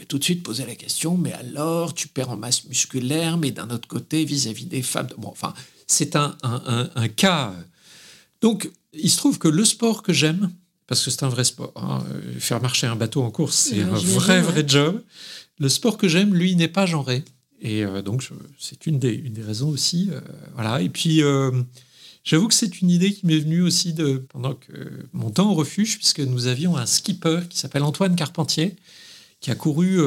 tout 0.10 0.18
de 0.18 0.24
suite 0.24 0.44
posé 0.44 0.66
la 0.66 0.76
question, 0.76 1.18
mais 1.18 1.32
alors, 1.32 1.94
tu 1.94 2.10
perds 2.10 2.32
en 2.32 2.38
masse 2.38 2.66
musculaire, 2.66 3.38
mais 3.38 3.52
d'un 3.52 3.70
autre 3.70 3.88
côté, 3.88 4.26
vis-à-vis 4.26 4.66
des 4.66 4.82
femmes. 4.82 5.08
Bon, 5.18 5.30
enfin, 5.30 5.54
c'est 5.92 6.16
un, 6.16 6.36
un, 6.44 7.08
cas. 7.10 7.54
Donc, 8.42 8.72
il 8.94 9.10
se 9.10 9.18
trouve 9.18 9.38
que 9.38 9.48
le 9.48 9.66
sport 9.66 10.04
que 10.04 10.14
j'aime, 10.14 10.52
parce 10.88 11.04
que 11.04 11.12
c'est 11.12 11.24
un 11.24 11.30
vrai 11.30 11.44
sport, 11.44 11.74
hein, 11.76 12.04
faire 12.40 12.62
marcher 12.62 12.88
un 12.88 12.96
bateau 12.96 13.24
en 13.24 13.32
course, 13.32 13.56
c'est 13.56 13.82
un 13.82 13.88
vrai, 13.88 14.42
vrai 14.42 14.64
job. 14.68 15.02
Le 15.60 15.70
sport 15.70 15.98
que 15.98 16.08
j'aime, 16.08 16.34
lui, 16.34 16.56
n'est 16.56 16.68
pas 16.68 16.86
genré. 16.86 17.24
Et 17.62 17.84
euh, 17.84 18.02
donc, 18.02 18.28
c'est 18.58 18.88
une 18.88 19.00
des, 19.00 19.14
une 19.14 19.34
des, 19.34 19.44
raisons 19.44 19.70
aussi. 19.70 20.10
Euh, 20.12 20.20
voilà. 20.56 20.82
Et 20.82 20.90
puis, 20.90 21.22
euh, 21.22 21.52
j'avoue 22.24 22.48
que 22.48 22.54
c'est 22.54 22.82
une 22.82 22.90
idée 22.90 23.14
qui 23.14 23.26
m'est 23.26 23.40
venue 23.40 23.62
aussi 23.62 23.94
de, 23.94 24.26
pendant 24.30 24.56
que 24.56 25.08
mon 25.14 25.30
temps 25.30 25.52
au 25.52 25.54
refuge, 25.54 25.98
puisque 25.98 26.20
nous 26.20 26.48
avions 26.48 26.78
un 26.78 26.86
skipper 26.86 27.42
qui 27.50 27.60
s'appelle 27.60 27.84
Antoine 27.84 28.16
Carpentier, 28.16 28.76
qui 29.40 29.52
a 29.52 29.56
couru 29.56 30.00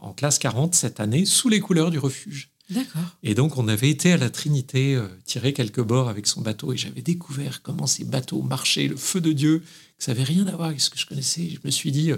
en 0.00 0.12
classe 0.12 0.38
40 0.38 0.76
cette 0.76 1.00
année 1.00 1.24
sous 1.24 1.48
les 1.48 1.58
couleurs 1.58 1.90
du 1.90 1.98
refuge. 1.98 2.53
D'accord. 2.70 3.16
Et 3.22 3.34
donc, 3.34 3.58
on 3.58 3.68
avait 3.68 3.90
été 3.90 4.12
à 4.12 4.16
la 4.16 4.30
Trinité 4.30 4.98
tirer 5.24 5.52
quelques 5.52 5.82
bords 5.82 6.08
avec 6.08 6.26
son 6.26 6.40
bateau 6.40 6.72
et 6.72 6.76
j'avais 6.76 7.02
découvert 7.02 7.60
comment 7.62 7.86
ces 7.86 8.04
bateaux 8.04 8.40
marchaient, 8.40 8.88
le 8.88 8.96
feu 8.96 9.20
de 9.20 9.32
Dieu, 9.32 9.62
que 9.98 10.04
ça 10.04 10.12
n'avait 10.12 10.24
rien 10.24 10.46
à 10.46 10.56
voir 10.56 10.68
avec 10.68 10.80
ce 10.80 10.88
que 10.88 10.98
je 10.98 11.06
connaissais. 11.06 11.50
Je 11.50 11.58
me 11.62 11.70
suis 11.70 11.92
dit. 11.92 12.10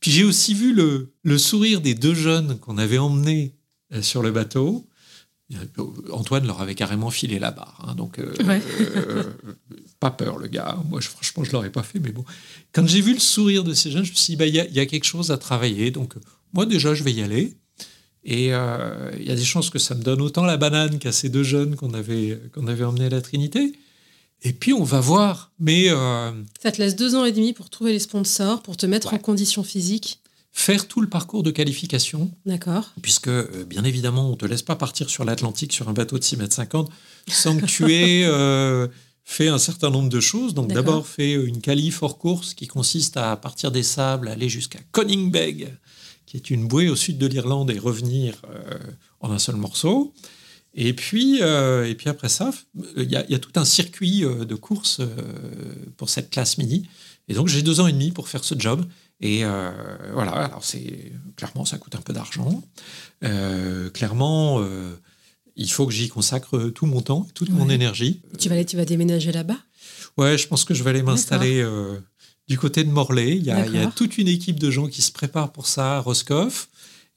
Puis 0.00 0.10
j'ai 0.10 0.24
aussi 0.24 0.52
vu 0.52 0.74
le, 0.74 1.14
le 1.22 1.38
sourire 1.38 1.80
des 1.80 1.94
deux 1.94 2.14
jeunes 2.14 2.58
qu'on 2.58 2.76
avait 2.76 2.98
emmenés 2.98 3.54
euh, 3.94 4.02
sur 4.02 4.22
le 4.22 4.30
bateau. 4.30 4.86
Antoine 6.10 6.46
leur 6.46 6.62
avait 6.62 6.74
carrément 6.74 7.10
filé 7.10 7.38
la 7.38 7.50
barre. 7.50 7.84
Hein, 7.86 7.94
donc, 7.94 8.18
euh, 8.18 8.34
euh, 8.40 9.22
pas 10.00 10.10
peur, 10.10 10.38
le 10.38 10.48
gars. 10.48 10.78
Moi, 10.88 11.00
je, 11.00 11.08
franchement, 11.08 11.44
je 11.44 11.50
ne 11.50 11.52
l'aurais 11.52 11.70
pas 11.70 11.82
fait. 11.82 12.00
Mais 12.00 12.12
bon, 12.12 12.24
quand 12.72 12.86
j'ai 12.86 13.02
vu 13.02 13.12
le 13.12 13.20
sourire 13.20 13.62
de 13.62 13.74
ces 13.74 13.90
jeunes, 13.90 14.04
je 14.04 14.10
me 14.10 14.16
suis 14.16 14.32
dit, 14.32 14.36
bah, 14.36 14.46
il 14.46 14.54
y, 14.54 14.80
a 14.80 14.86
quelque 14.86 15.04
chose 15.04 15.30
à 15.30 15.36
travailler. 15.36 15.90
Donc, 15.90 16.14
moi, 16.54 16.66
déjà, 16.66 16.94
je 16.94 17.04
vais 17.04 17.12
y 17.12 17.22
aller. 17.22 17.56
Et 18.24 18.46
il 18.46 19.26
y 19.26 19.30
a 19.30 19.34
des 19.34 19.44
chances 19.44 19.68
que 19.70 19.78
ça 19.78 19.94
me 19.94 20.02
donne 20.02 20.22
autant 20.22 20.44
la 20.44 20.56
banane 20.56 20.98
qu'à 20.98 21.12
ces 21.12 21.28
deux 21.28 21.42
jeunes 21.42 21.76
qu'on 21.76 21.92
avait, 21.92 22.40
qu'on 22.54 22.66
avait 22.66 22.84
emmenés 22.84 23.06
à 23.06 23.10
la 23.10 23.20
Trinité. 23.20 23.72
Et 24.42 24.52
puis, 24.52 24.72
on 24.72 24.84
va 24.84 25.00
voir. 25.00 25.52
Mais. 25.58 25.88
Ça 26.62 26.72
te 26.72 26.78
laisse 26.78 26.96
deux 26.96 27.14
ans 27.14 27.24
et 27.24 27.32
demi 27.32 27.52
pour 27.52 27.68
trouver 27.68 27.92
les 27.92 27.98
sponsors, 27.98 28.62
pour 28.62 28.76
te 28.76 28.86
mettre 28.86 29.12
en 29.12 29.18
condition 29.18 29.62
physique 29.62 30.20
faire 30.54 30.86
tout 30.86 31.00
le 31.00 31.08
parcours 31.08 31.42
de 31.42 31.50
qualification. 31.50 32.30
D'accord. 32.46 32.92
Puisque, 33.02 33.28
euh, 33.28 33.64
bien 33.66 33.82
évidemment, 33.82 34.28
on 34.28 34.30
ne 34.30 34.36
te 34.36 34.46
laisse 34.46 34.62
pas 34.62 34.76
partir 34.76 35.10
sur 35.10 35.24
l'Atlantique 35.24 35.72
sur 35.72 35.88
un 35.88 35.92
bateau 35.92 36.16
de 36.16 36.22
6 36.22 36.36
mètres 36.36 36.54
50 36.54 36.90
sans 37.28 37.58
que 37.58 37.66
tu 37.66 37.92
aies 37.92 38.24
euh, 38.26 38.86
fait 39.24 39.48
un 39.48 39.58
certain 39.58 39.90
nombre 39.90 40.08
de 40.08 40.20
choses. 40.20 40.54
Donc, 40.54 40.72
d'abord, 40.72 41.08
fait 41.08 41.32
une 41.32 41.60
qualif 41.60 42.02
hors 42.04 42.18
course 42.18 42.54
qui 42.54 42.68
consiste 42.68 43.16
à 43.16 43.36
partir 43.36 43.72
des 43.72 43.82
sables, 43.82 44.28
aller 44.28 44.48
jusqu'à 44.48 44.78
Coningbeg, 44.92 45.76
qui 46.40 46.52
est 46.52 46.56
une 46.56 46.68
bouée 46.68 46.88
au 46.88 46.96
sud 46.96 47.18
de 47.18 47.26
l'Irlande, 47.26 47.70
et 47.70 47.78
revenir 47.78 48.42
euh, 48.50 48.78
en 49.20 49.30
un 49.30 49.38
seul 49.38 49.56
morceau. 49.56 50.14
Et 50.76 50.92
puis, 50.92 51.38
et 51.38 51.94
puis 51.96 52.08
après 52.08 52.28
ça, 52.28 52.50
il 52.96 53.08
y, 53.08 53.14
a 53.16 53.38
tout 53.38 53.52
un 53.54 53.64
circuit 53.64 54.22
de 54.22 54.54
course 54.56 55.00
pour 55.96 56.08
cette 56.08 56.30
classe 56.30 56.58
mini. 56.58 56.88
Et 57.28 57.34
donc, 57.34 57.46
j'ai 57.46 57.62
deux 57.62 57.78
ans 57.78 57.86
et 57.86 57.92
demi 57.92 58.10
pour 58.10 58.28
faire 58.28 58.42
ce 58.42 58.58
job. 58.58 58.84
Et 59.20 59.44
euh, 59.44 59.70
voilà, 60.12 60.32
alors 60.32 60.64
c'est 60.64 61.12
clairement 61.36 61.64
ça 61.64 61.78
coûte 61.78 61.94
un 61.94 62.00
peu 62.00 62.12
d'argent. 62.12 62.62
Euh, 63.22 63.88
clairement, 63.90 64.60
euh, 64.60 64.94
il 65.56 65.70
faut 65.70 65.86
que 65.86 65.92
j'y 65.92 66.08
consacre 66.08 66.68
tout 66.70 66.86
mon 66.86 67.00
temps, 67.00 67.26
toute 67.34 67.50
mon 67.50 67.70
énergie. 67.70 68.20
Tu 68.38 68.48
vas 68.48 68.56
aller, 68.56 68.64
tu 68.64 68.76
vas 68.76 68.84
déménager 68.84 69.32
là-bas? 69.32 69.58
Ouais, 70.16 70.36
je 70.36 70.46
pense 70.46 70.64
que 70.64 70.74
je 70.74 70.82
vais 70.82 70.90
aller 70.90 71.02
m'installer 71.02 71.64
du 72.48 72.58
côté 72.58 72.84
de 72.84 72.90
Morlaix. 72.90 73.36
Il 73.36 73.44
y, 73.44 73.50
a, 73.50 73.66
il 73.66 73.74
y, 73.74 73.78
a, 73.78 73.86
toute 73.86 74.18
une 74.18 74.28
équipe 74.28 74.60
de 74.60 74.70
gens 74.70 74.86
qui 74.86 75.02
se 75.02 75.12
préparent 75.12 75.52
pour 75.52 75.66
ça 75.66 75.96
à 75.96 76.00
Roscoff. 76.00 76.68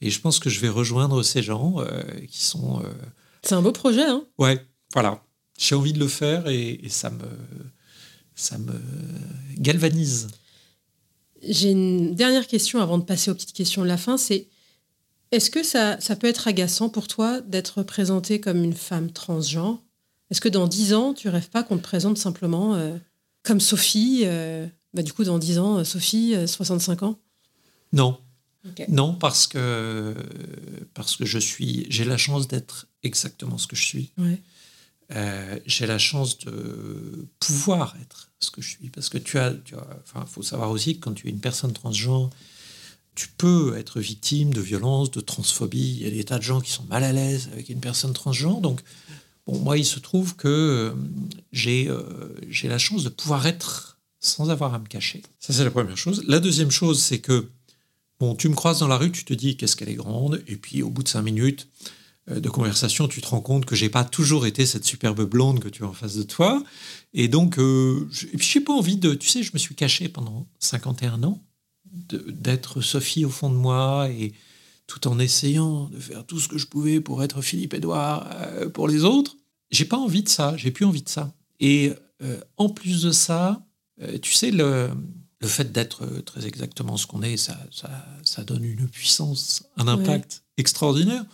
Et 0.02 0.10
je 0.10 0.20
pense 0.22 0.40
que 0.40 0.50
je 0.50 0.60
vais 0.60 0.70
rejoindre 0.70 1.24
ces 1.24 1.42
gens 1.42 1.78
qui 2.30 2.44
sont. 2.44 2.84
C'est 3.42 3.56
un 3.56 3.62
beau 3.62 3.72
projet, 3.72 4.04
hein 4.04 4.26
Ouais, 4.38 4.63
voilà. 4.94 5.24
J'ai 5.58 5.74
envie 5.74 5.94
de 5.94 6.00
le 6.00 6.08
faire 6.08 6.48
et, 6.48 6.80
et 6.84 6.90
ça 6.90 7.10
me 7.10 7.26
ça 8.38 8.58
me 8.60 8.80
galvanise. 9.58 10.28
J'ai 11.42 11.72
une 11.72 12.16
dernière 12.16 12.48
question 12.48 12.80
avant 12.80 12.98
de 12.98 13.04
passer 13.04 13.32
aux 13.32 13.36
petites 13.36 13.54
questions 13.54 13.82
de 13.82 13.88
la 13.88 13.98
fin, 13.98 14.18
c'est 14.18 14.48
est-ce 15.32 15.50
que 15.50 15.63
ça, 15.63 16.00
ça 16.00 16.16
peut 16.16 16.28
être 16.28 16.48
agaçant 16.48 16.88
pour 16.90 17.08
toi 17.08 17.42
d'être 17.42 17.84
présentée 17.84 18.40
comme 18.40 18.63
une 18.63 18.74
femme 18.74 19.12
transgenre? 19.12 19.84
Est-ce 20.30 20.40
que 20.40 20.50
dans 20.50 20.68
10 20.68 20.94
ans, 20.94 21.13
tu 21.13 21.30
rêves 21.30 21.50
pas 21.50 21.63
qu'on 21.63 21.78
te 21.78 21.84
présente 21.84 22.18
simplement 22.18 22.76
euh, 22.76 22.96
comme 23.44 23.60
Sophie 23.60 24.22
euh, 24.26 24.68
bah, 24.93 25.04
Du 25.04 25.13
coup, 25.13 25.23
dans 25.23 25.39
10 25.39 25.60
ans, 25.60 25.84
Sophie, 25.84 26.36
65 26.45 27.02
euh, 27.02 27.06
ans? 27.06 27.19
Non. 27.93 28.19
Non, 28.89 29.13
parce 29.13 29.47
que, 29.47 30.13
parce 30.93 31.15
que 31.15 31.26
je 31.26 31.39
suis, 31.39 31.88
j'ai 31.89 32.04
la 32.04 32.17
chance 32.17 32.50
d'être 32.50 32.88
exactement 33.02 33.58
ce 33.58 33.65
que 33.65 33.78
je 33.78 33.86
suis. 33.86 34.12
j'ai 35.65 35.88
la 35.88 35.97
chance 35.97 36.38
de 36.39 37.28
pouvoir 37.39 37.95
être 38.02 38.30
ce 38.39 38.52
que 38.52 38.62
je 38.62 38.69
suis. 38.69 38.89
Parce 38.89 39.10
que 39.10 39.17
tu 39.17 39.39
as, 39.39 39.54
tu 39.54 39.76
enfin, 39.76 40.26
faut 40.26 40.43
savoir 40.43 40.71
aussi 40.71 40.95
que 40.95 41.06
quand 41.06 41.13
tu 41.13 41.28
es 41.28 41.30
une 41.30 41.39
personne 41.39 41.71
transgenre, 41.71 42.30
tu 43.17 43.30
peux 43.30 43.76
être 43.78 44.00
victime 44.00 44.54
de 44.54 44.62
violence, 44.62 45.10
de 45.10 45.21
transphobie. 45.21 45.97
Il 46.00 46.04
y 46.04 46.08
a 46.08 46.12
des 46.12 46.23
tas 46.23 46.38
de 46.38 46.43
gens 46.43 46.62
qui 46.62 46.71
sont 46.71 46.84
mal 46.84 47.04
à 47.04 47.12
l'aise 47.12 47.50
avec 47.52 47.69
une 47.69 47.80
personne 47.80 48.13
transgenre. 48.13 48.62
Donc, 48.62 48.82
bon, 49.47 49.58
moi, 49.58 49.78
il 49.78 49.86
se 49.86 50.00
trouve 50.00 50.36
que 50.36 50.47
euh, 50.47 50.93
j'ai 51.52 51.88
euh, 51.89 52.30
j'ai 52.47 52.67
la 52.67 52.78
chance 52.78 53.04
de 53.04 53.10
pouvoir 53.10 53.47
être 53.47 53.97
sans 54.28 54.50
avoir 54.50 54.74
à 54.74 54.80
me 54.80 54.86
cacher. 54.86 55.24
Ça, 55.40 55.54
c'est 55.54 55.63
la 55.63 55.72
première 55.72 55.98
chose. 55.98 56.24
La 56.28 56.40
deuxième 56.40 56.72
chose, 56.72 57.02
c'est 57.02 57.20
que, 57.20 57.50
bon, 58.20 58.36
tu 58.36 58.50
me 58.50 58.56
croises 58.56 58.80
dans 58.80 58.88
la 58.88 58.98
rue, 58.98 59.12
tu 59.12 59.26
te 59.26 59.34
dis 59.34 59.58
qu'est-ce 59.58 59.76
qu'elle 59.76 59.90
est 59.90 59.96
grande, 59.96 60.44
et 60.48 60.56
puis 60.56 60.84
au 60.84 60.90
bout 60.90 61.04
de 61.04 61.08
cinq 61.08 61.22
minutes, 61.22 61.68
euh, 62.30 62.40
de 62.40 62.50
conversation, 62.50 63.08
tu 63.08 63.22
te 63.22 63.28
rends 63.28 63.42
compte 63.42 63.66
que 63.66 63.76
j'ai 63.76 63.90
pas 63.90 64.04
toujours 64.04 64.46
été 64.46 64.66
cette 64.66 64.84
superbe 64.84 65.24
blonde 65.24 65.60
que 65.60 65.70
tu 65.70 65.84
as 65.84 65.88
en 65.88 65.94
face 65.94 66.16
de 66.16 66.24
toi. 66.24 66.64
Et 67.14 67.28
donc, 67.28 67.58
euh, 67.58 68.08
je 68.12 68.28
n'ai 68.28 68.64
pas 68.66 68.74
envie 68.74 68.97
de. 68.97 69.14
Tu 69.14 69.28
sais, 69.28 69.43
je 69.43 69.51
me 69.54 69.58
suis 69.58 69.76
caché 69.76 70.10
pendant 70.10 70.47
51 70.60 71.24
ans 71.24 71.41
d'être 72.30 72.82
Sophie 72.82 73.26
au 73.26 73.30
fond 73.30 73.49
de 73.49 73.56
moi 73.56 74.10
et 74.10 74.34
tout 74.88 75.08
en 75.08 75.20
essayant 75.20 75.86
de 75.86 75.99
faire 75.99 76.26
tout 76.26 76.39
ce 76.39 76.47
que 76.47 76.58
je 76.58 76.68
pouvais 76.68 76.99
pour 77.01 77.24
être 77.24 77.41
Philippe 77.41 77.74
Edouard 77.74 78.30
euh, 78.34 78.70
pour 78.70 78.88
les 78.88 79.04
autres. 79.04 79.38
J'ai 79.72 79.86
pas 79.86 79.97
envie 79.97 80.24
de 80.24 80.30
ça, 80.30 80.56
j'ai 80.58 80.72
plus 80.72 80.86
envie 80.86 81.01
de 81.01 81.10
ça. 81.10 81.34
Et 81.60 81.93
en 82.58 82.70
plus 82.70 83.04
de 83.04 83.12
ça, 83.12 83.64
tu 84.22 84.34
sais, 84.34 84.52
le, 84.52 84.91
le 85.39 85.48
fait 85.48 85.72
d'être 85.72 86.06
très 86.22 86.45
exactement 86.48 86.98
ce 86.98 87.08
qu'on 87.08 87.22
est, 87.22 87.38
ça, 87.38 87.58
ça, 87.72 87.89
ça, 88.24 88.43
donne 88.43 88.64
une 88.64 88.88
puissance, 88.88 89.64
un 89.78 89.88
impact 89.88 90.43
extraordinaire. 90.58 91.26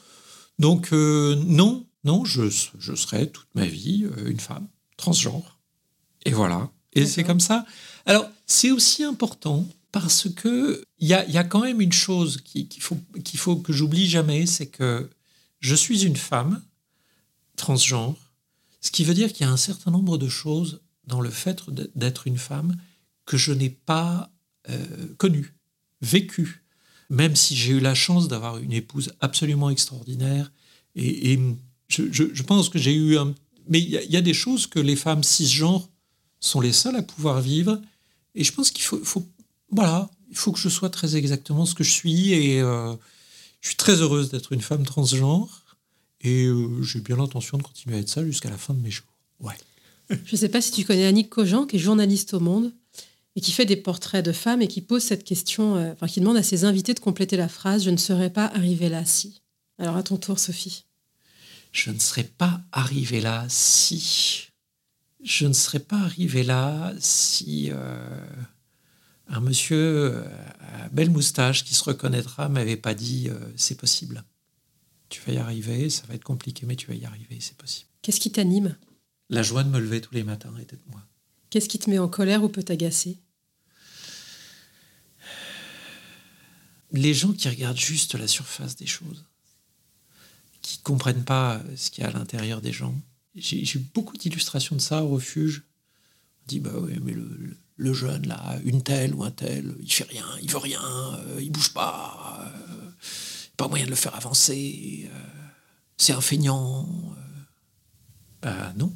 Donc 0.59 0.91
euh, 0.93 1.36
non, 1.45 1.86
non, 2.03 2.26
je, 2.26 2.49
je, 2.78 2.95
serai 2.95 3.30
toute 3.30 3.47
ma 3.55 3.66
vie 3.66 4.05
euh, 4.05 4.30
une 4.30 4.39
femme 4.39 4.68
transgenre. 4.97 5.59
Et 6.26 6.32
voilà. 6.32 6.70
Et 6.93 7.05
c'est 7.05 7.24
comme 7.24 7.39
ça. 7.39 7.66
Alors, 8.05 8.30
c'est 8.45 8.72
aussi 8.72 9.03
important 9.03 9.68
parce 9.91 10.30
que 10.30 10.84
il 10.99 11.07
y 11.07 11.14
a, 11.14 11.28
y 11.30 11.38
a, 11.38 11.43
quand 11.43 11.61
même 11.61 11.82
une 11.82 11.93
chose 11.93 12.41
qu'il 12.43 12.68
faut, 12.82 12.97
qu'il 13.24 13.39
faut 13.39 13.55
que 13.55 13.74
j'oublie 13.74 14.07
jamais, 14.07 14.45
c'est 14.45 14.68
que 14.68 15.09
je 15.59 15.76
suis 15.76 16.05
une 16.05 16.16
femme 16.16 16.61
transgenre, 17.55 18.16
ce 18.82 18.91
qui 18.91 19.03
veut 19.03 19.14
dire 19.14 19.32
qu'il 19.32 19.45
y 19.45 19.49
a 19.49 19.51
un 19.51 19.57
certain 19.57 19.91
nombre 19.91 20.18
de 20.18 20.28
choses 20.28 20.82
dans 21.06 21.22
le 21.22 21.30
fait 21.30 21.62
d'être 21.95 22.28
une 22.28 22.38
femme 22.38 22.76
que 23.26 23.38
je 23.38 23.51
n'ai 23.51 23.70
pas 23.70 24.32
euh, 24.70 25.08
connues, 25.18 25.54
vécues, 26.01 26.64
même 27.10 27.36
si 27.36 27.56
j'ai 27.56 27.74
eu 27.74 27.80
la 27.80 27.95
chance 27.95 28.28
d'avoir 28.28 28.58
une 28.58 28.72
épouse 28.72 29.14
absolument 29.20 29.70
extraordinaire. 29.70 30.51
Et, 30.95 31.39
je, 31.89 32.43
pense 32.43 32.70
que 32.70 32.80
j'ai 32.80 32.93
eu 32.93 33.18
un... 33.18 33.36
Mais 33.68 33.80
il 33.80 33.89
y, 33.89 34.18
a 34.18 34.22
des 34.22 34.34
choses 34.34 34.68
que 34.68 34.80
les 34.80 34.95
femmes 34.95 35.24
cisgenres 35.24 35.88
sont 36.39 36.60
les 36.60 36.74
seules 36.74 36.95
à 36.95 37.04
pouvoir 37.04 37.39
vivre. 37.39 37.80
Et 38.36 38.43
je 38.43 38.51
pense 38.51 38.72
qu'il 38.72 38.84
faut, 38.84 39.04
faut, 39.04 39.26
Voilà, 39.70 40.10
il 40.30 40.36
faut 40.36 40.51
que 40.51 40.60
je 40.60 40.70
sois 40.70 40.89
très 40.89 41.16
exactement 41.16 41.66
ce 41.66 41.76
que 41.76 41.84
je 41.84 41.91
suis. 41.91 42.34
Et 42.34 42.60
euh, 42.62 42.93
je 43.62 43.70
suis 43.70 43.78
très 43.78 44.01
heureuse 44.01 44.32
d'être 44.32 44.51
une 44.51 44.62
femme 44.62 44.86
transgenre. 44.86 45.64
Et 46.22 46.45
euh, 46.45 46.82
j'ai 46.82 46.99
bien 46.99 47.18
l'intention 47.18 47.58
de 47.58 47.64
continuer 47.64 47.97
à 47.97 47.99
être 47.99 48.10
ça 48.10 48.26
jusqu'à 48.26 48.49
la 48.49 48.58
fin 48.58 48.74
de 48.74 48.82
mes 48.82 48.91
jours. 48.91 49.08
Ouais. 49.39 49.56
Je 50.10 50.34
ne 50.34 50.38
sais 50.38 50.49
pas 50.49 50.62
si 50.62 50.72
tu 50.72 50.84
connais 50.84 51.06
Annick 51.06 51.30
Cogent, 51.30 51.66
qui 51.66 51.78
est 51.78 51.80
journaliste 51.80 52.34
au 52.34 52.39
Monde 52.39 52.74
et 53.36 53.41
qui 53.41 53.51
fait 53.51 53.66
des 53.66 53.76
portraits 53.76 54.24
de 54.24 54.32
femmes 54.32 54.62
et 54.62 54.68
qui 54.68 54.82
pose 54.82 55.04
cette 55.04 55.24
question, 55.24 55.76
euh, 55.76 55.93
enfin 55.93 56.08
qui 56.08 56.20
demande 56.20 56.38
à 56.38 56.43
ses 56.43 56.66
invités 56.66 56.93
de 56.93 56.99
compléter 56.99 57.38
la 57.38 57.47
phrase 57.47 57.84
Je 57.84 57.89
ne 57.89 57.97
serais 57.97 58.30
pas 58.30 58.45
arrivée 58.45 58.89
là 58.89 59.06
si. 59.06 59.41
Alors 59.80 59.97
à 59.97 60.04
ton 60.04 60.18
tour, 60.18 60.39
Sophie. 60.39 60.86
Je 61.72 61.89
ne 61.89 61.99
serais 61.99 62.24
pas 62.24 62.62
arrivée 62.72 63.22
là 63.22 63.45
si. 63.49 64.49
Je 65.24 65.47
ne 65.47 65.54
serais 65.54 65.80
pas 65.80 65.97
arrivée 65.97 66.43
là 66.43 66.93
si 66.99 67.70
euh, 67.72 68.26
un 69.28 69.39
monsieur 69.39 70.24
à 70.60 70.89
belle 70.89 71.10
moustache 71.10 71.64
qui 71.64 71.74
se 71.74 71.84
reconnaîtra 71.84 72.49
m'avait 72.49 72.78
pas 72.78 72.93
dit 72.93 73.30
c'est 73.56 73.78
possible. 73.80 74.24
Tu 75.10 75.22
vas 75.26 75.34
y 75.34 75.38
arriver, 75.38 75.89
ça 75.89 76.04
va 76.08 76.16
être 76.16 76.24
compliqué, 76.24 76.66
mais 76.66 76.76
tu 76.76 76.88
vas 76.88 76.95
y 76.95 77.06
arriver, 77.06 77.38
c'est 77.39 77.56
possible. 77.56 77.88
Qu'est-ce 78.01 78.20
qui 78.20 78.32
t'anime? 78.32 78.76
La 79.30 79.43
joie 79.43 79.63
de 79.63 79.69
me 79.69 79.80
lever 79.80 80.01
tous 80.01 80.13
les 80.13 80.24
matins 80.24 80.53
et 80.61 80.65
d'être 80.65 80.86
moi. 80.88 81.01
Qu'est-ce 81.49 81.69
qui 81.69 81.80
te 81.80 81.89
met 81.89 81.99
en 81.99 82.07
colère 82.07 82.43
ou 82.43 82.49
peut 82.49 82.63
t'agacer? 82.63 83.19
Les 86.91 87.13
gens 87.13 87.34
qui 87.34 87.49
regardent 87.49 87.78
juste 87.78 88.15
la 88.15 88.28
surface 88.28 88.76
des 88.76 88.86
choses, 88.86 89.26
qui 90.61 90.78
ne 90.78 90.84
comprennent 90.84 91.24
pas 91.24 91.61
ce 91.76 91.89
qu'il 91.89 92.03
y 92.03 92.07
a 92.07 92.09
à 92.09 92.13
l'intérieur 92.13 92.61
des 92.61 92.71
gens. 92.71 92.95
J'ai 93.36 93.63
eu 93.63 93.80
beaucoup 93.93 94.15
d'illustrations 94.17 94.76
de 94.76 94.82
ça 94.82 95.03
au 95.03 95.09
refuge. 95.09 95.63
On 96.43 96.47
dit, 96.47 96.59
bah 96.59 96.71
oui, 96.76 96.99
mais 97.01 97.13
le, 97.78 97.93
jeune, 97.93 98.28
là, 98.28 98.59
une 98.63 98.84
telle 98.84 99.15
ou 99.15 99.24
un 99.24 99.32
tel, 99.32 99.76
il 99.80 99.91
fait 99.91 100.03
rien, 100.03 100.26
il 100.41 100.51
veut 100.51 100.57
rien, 100.57 100.84
euh, 100.84 101.39
il 101.41 101.51
bouge 101.51 101.74
pas. 101.74 102.51
Euh, 102.53 102.63
pas 103.57 103.67
moyen 103.67 103.86
de 103.86 103.89
le 103.89 103.95
faire 103.95 104.15
avancer, 104.15 105.09
euh, 105.11 105.49
c'est 105.97 106.13
un 106.13 106.21
feignant. 106.21 106.88
Euh. 107.17 107.21
Bah 108.41 108.74
non, 108.76 108.95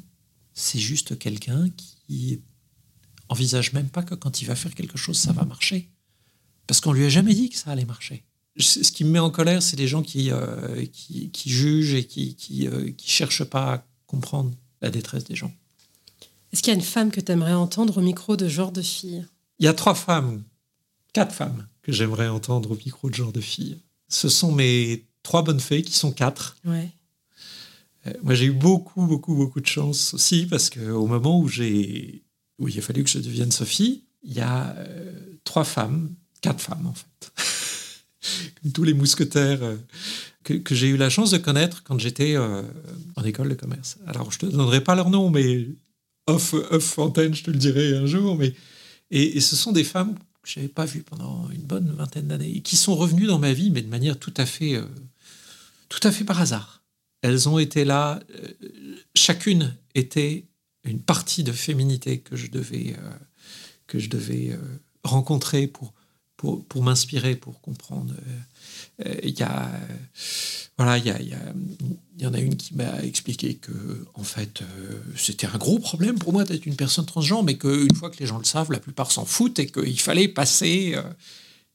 c'est 0.58 0.78
juste 0.78 1.18
quelqu'un 1.18 1.68
qui 1.76 2.42
envisage 3.28 3.72
même 3.72 3.88
pas 3.88 4.02
que 4.02 4.14
quand 4.14 4.40
il 4.40 4.46
va 4.46 4.54
faire 4.54 4.74
quelque 4.74 4.98
chose, 4.98 5.18
ça 5.18 5.32
va 5.32 5.44
marcher. 5.44 5.90
Parce 6.66 6.80
qu'on 6.80 6.92
lui 6.92 7.04
a 7.04 7.08
jamais 7.08 7.34
dit 7.34 7.50
que 7.50 7.56
ça 7.56 7.70
allait 7.70 7.84
marcher. 7.84 8.24
Ce 8.58 8.90
qui 8.90 9.04
me 9.04 9.10
met 9.10 9.18
en 9.18 9.30
colère, 9.30 9.62
c'est 9.62 9.76
les 9.76 9.86
gens 9.86 10.02
qui, 10.02 10.30
euh, 10.32 10.84
qui, 10.86 11.30
jugent 11.50 11.94
et 11.94 12.04
qui 12.04 12.34
qui, 12.34 12.68
qui 12.96 13.10
cherchent 13.10 13.44
pas 13.44 13.74
à 13.74 13.86
comprendre 14.06 14.50
la 14.80 14.90
détresse 14.90 15.24
des 15.24 15.36
gens. 15.36 15.52
Est-ce 16.52 16.62
qu'il 16.62 16.72
y 16.72 16.76
a 16.76 16.78
une 16.78 16.84
femme 16.84 17.10
que 17.10 17.20
tu 17.20 17.30
aimerais 17.30 17.52
entendre 17.52 17.98
au 17.98 18.00
micro 18.00 18.36
de 18.36 18.48
genre 18.48 18.72
de 18.72 18.82
fille? 18.82 19.24
Il 19.60 19.64
y 19.64 19.68
a 19.68 19.74
trois 19.74 19.94
femmes, 19.94 20.42
quatre 21.12 21.34
femmes 21.34 21.68
que 21.82 21.92
j'aimerais 21.92 22.28
entendre 22.28 22.72
au 22.72 22.76
micro 22.76 23.10
de 23.10 23.14
genre 23.14 23.32
de 23.32 23.40
fille 23.40 23.78
ce 24.08 24.28
sont 24.28 24.52
mes 24.52 25.06
trois 25.22 25.42
bonnes 25.42 25.60
fées 25.60 25.82
qui 25.82 25.92
sont 25.92 26.12
quatre. 26.12 26.56
Ouais. 26.64 26.90
Euh, 28.06 28.12
moi, 28.22 28.34
j'ai 28.34 28.46
eu 28.46 28.52
beaucoup, 28.52 29.06
beaucoup, 29.06 29.34
beaucoup 29.34 29.60
de 29.60 29.66
chance 29.66 30.14
aussi 30.14 30.46
parce 30.46 30.70
qu'au 30.70 31.06
moment 31.06 31.40
où 31.40 31.48
il 31.48 32.78
a 32.78 32.82
fallu 32.82 33.04
que 33.04 33.10
je 33.10 33.18
devienne 33.18 33.50
Sophie, 33.50 34.04
il 34.22 34.32
y 34.32 34.40
a 34.40 34.74
euh, 34.76 35.12
trois 35.44 35.64
femmes, 35.64 36.14
quatre 36.40 36.60
femmes 36.60 36.86
en 36.86 36.94
fait, 36.94 37.32
comme 38.62 38.72
tous 38.72 38.84
les 38.84 38.94
mousquetaires 38.94 39.62
euh, 39.62 39.76
que, 40.44 40.74
j'ai 40.74 40.88
eu 40.88 40.96
la 40.96 41.10
chance 41.10 41.30
de 41.30 41.38
connaître 41.38 41.82
quand 41.82 41.98
j'étais 41.98 42.36
en 42.38 43.22
école 43.22 43.50
de 43.50 43.54
commerce. 43.54 43.98
Alors, 44.06 44.32
je 44.32 44.38
te 44.38 44.46
donnerai 44.46 44.82
pas 44.82 44.94
leur 44.94 45.10
nom, 45.10 45.28
mais 45.28 45.68
off, 46.26 46.54
off 46.54 46.98
antenne, 46.98 47.34
je 47.34 47.44
te 47.44 47.50
le 47.50 47.58
dirai 47.58 47.94
un 47.94 48.06
jour. 48.06 48.34
Mais 48.34 48.54
et, 49.10 49.40
ce 49.40 49.56
sont 49.56 49.72
des 49.72 49.84
femmes 49.84 50.14
que 50.42 50.48
je 50.48 50.58
n'avais 50.58 50.72
pas 50.72 50.86
vu 50.86 51.02
pendant 51.02 51.50
une 51.50 51.60
bonne 51.60 51.92
vingtaine 51.92 52.28
d'années, 52.28 52.56
et 52.56 52.62
qui 52.62 52.76
sont 52.76 52.96
revenues 52.96 53.26
dans 53.26 53.38
ma 53.38 53.52
vie, 53.52 53.68
mais 53.68 53.82
de 53.82 53.88
manière 53.88 54.18
tout 54.18 54.32
à 54.38 54.46
fait, 54.46 54.80
tout 55.90 56.00
à 56.02 56.10
fait 56.10 56.24
par 56.24 56.40
hasard. 56.40 56.77
Elles 57.22 57.48
ont 57.48 57.58
été 57.58 57.84
là, 57.84 58.20
euh, 58.30 58.48
chacune 59.14 59.76
était 59.94 60.46
une 60.84 61.00
partie 61.00 61.42
de 61.42 61.52
féminité 61.52 62.20
que 62.20 62.36
je 62.36 62.48
devais, 62.48 62.94
euh, 62.98 63.10
que 63.86 63.98
je 63.98 64.08
devais 64.08 64.56
rencontrer 65.02 65.66
pour, 65.66 65.92
pour, 66.36 66.64
pour 66.66 66.82
m'inspirer, 66.82 67.34
pour 67.34 67.60
comprendre. 67.60 68.14
Il 69.22 69.38
y 69.38 69.42
a 69.42 69.70
voilà, 70.78 70.96
il 70.96 71.06
y, 71.06 72.22
y, 72.22 72.26
en 72.26 72.34
a 72.34 72.38
une 72.38 72.56
qui 72.56 72.76
m'a 72.76 73.02
expliqué 73.02 73.56
que, 73.56 73.72
en 74.14 74.22
fait, 74.22 74.62
euh, 74.62 75.02
c'était 75.16 75.48
un 75.48 75.58
gros 75.58 75.80
problème 75.80 76.16
pour 76.20 76.32
moi 76.32 76.44
d'être 76.44 76.66
une 76.66 76.76
personne 76.76 77.04
transgenre, 77.04 77.42
mais 77.42 77.58
qu'une 77.58 77.94
fois 77.96 78.10
que 78.10 78.18
les 78.20 78.26
gens 78.26 78.38
le 78.38 78.44
savent, 78.44 78.70
la 78.70 78.78
plupart 78.78 79.10
s'en 79.10 79.24
foutent 79.24 79.58
et 79.58 79.66
qu'il 79.66 79.98
fallait 79.98 80.28
passer. 80.28 80.92
Euh. 80.94 81.02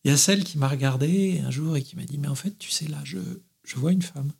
Il 0.06 0.12
y 0.12 0.14
a 0.14 0.18
celle 0.18 0.46
qui 0.46 0.58
m'a 0.58 0.70
regardé 0.70 1.42
un 1.46 1.52
jour 1.52 1.76
et 1.76 1.84
qui 1.84 1.98
m'a 1.98 2.04
dit, 2.04 2.18
mais 2.18 2.30
en 2.30 2.36
fait, 2.36 2.58
tu 2.58 2.72
sais, 2.72 2.88
là, 2.88 3.02
je, 3.04 3.18
je 3.66 3.76
vois 3.76 3.92
une 3.92 4.02
femme. 4.02 4.32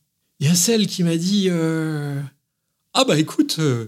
Il 0.44 0.50
y 0.50 0.52
a 0.52 0.56
celle 0.56 0.88
qui 0.88 1.04
m'a 1.04 1.16
dit, 1.16 1.48
euh, 1.50 2.22
ah 2.94 3.06
bah 3.06 3.18
écoute, 3.18 3.56
je 3.60 3.88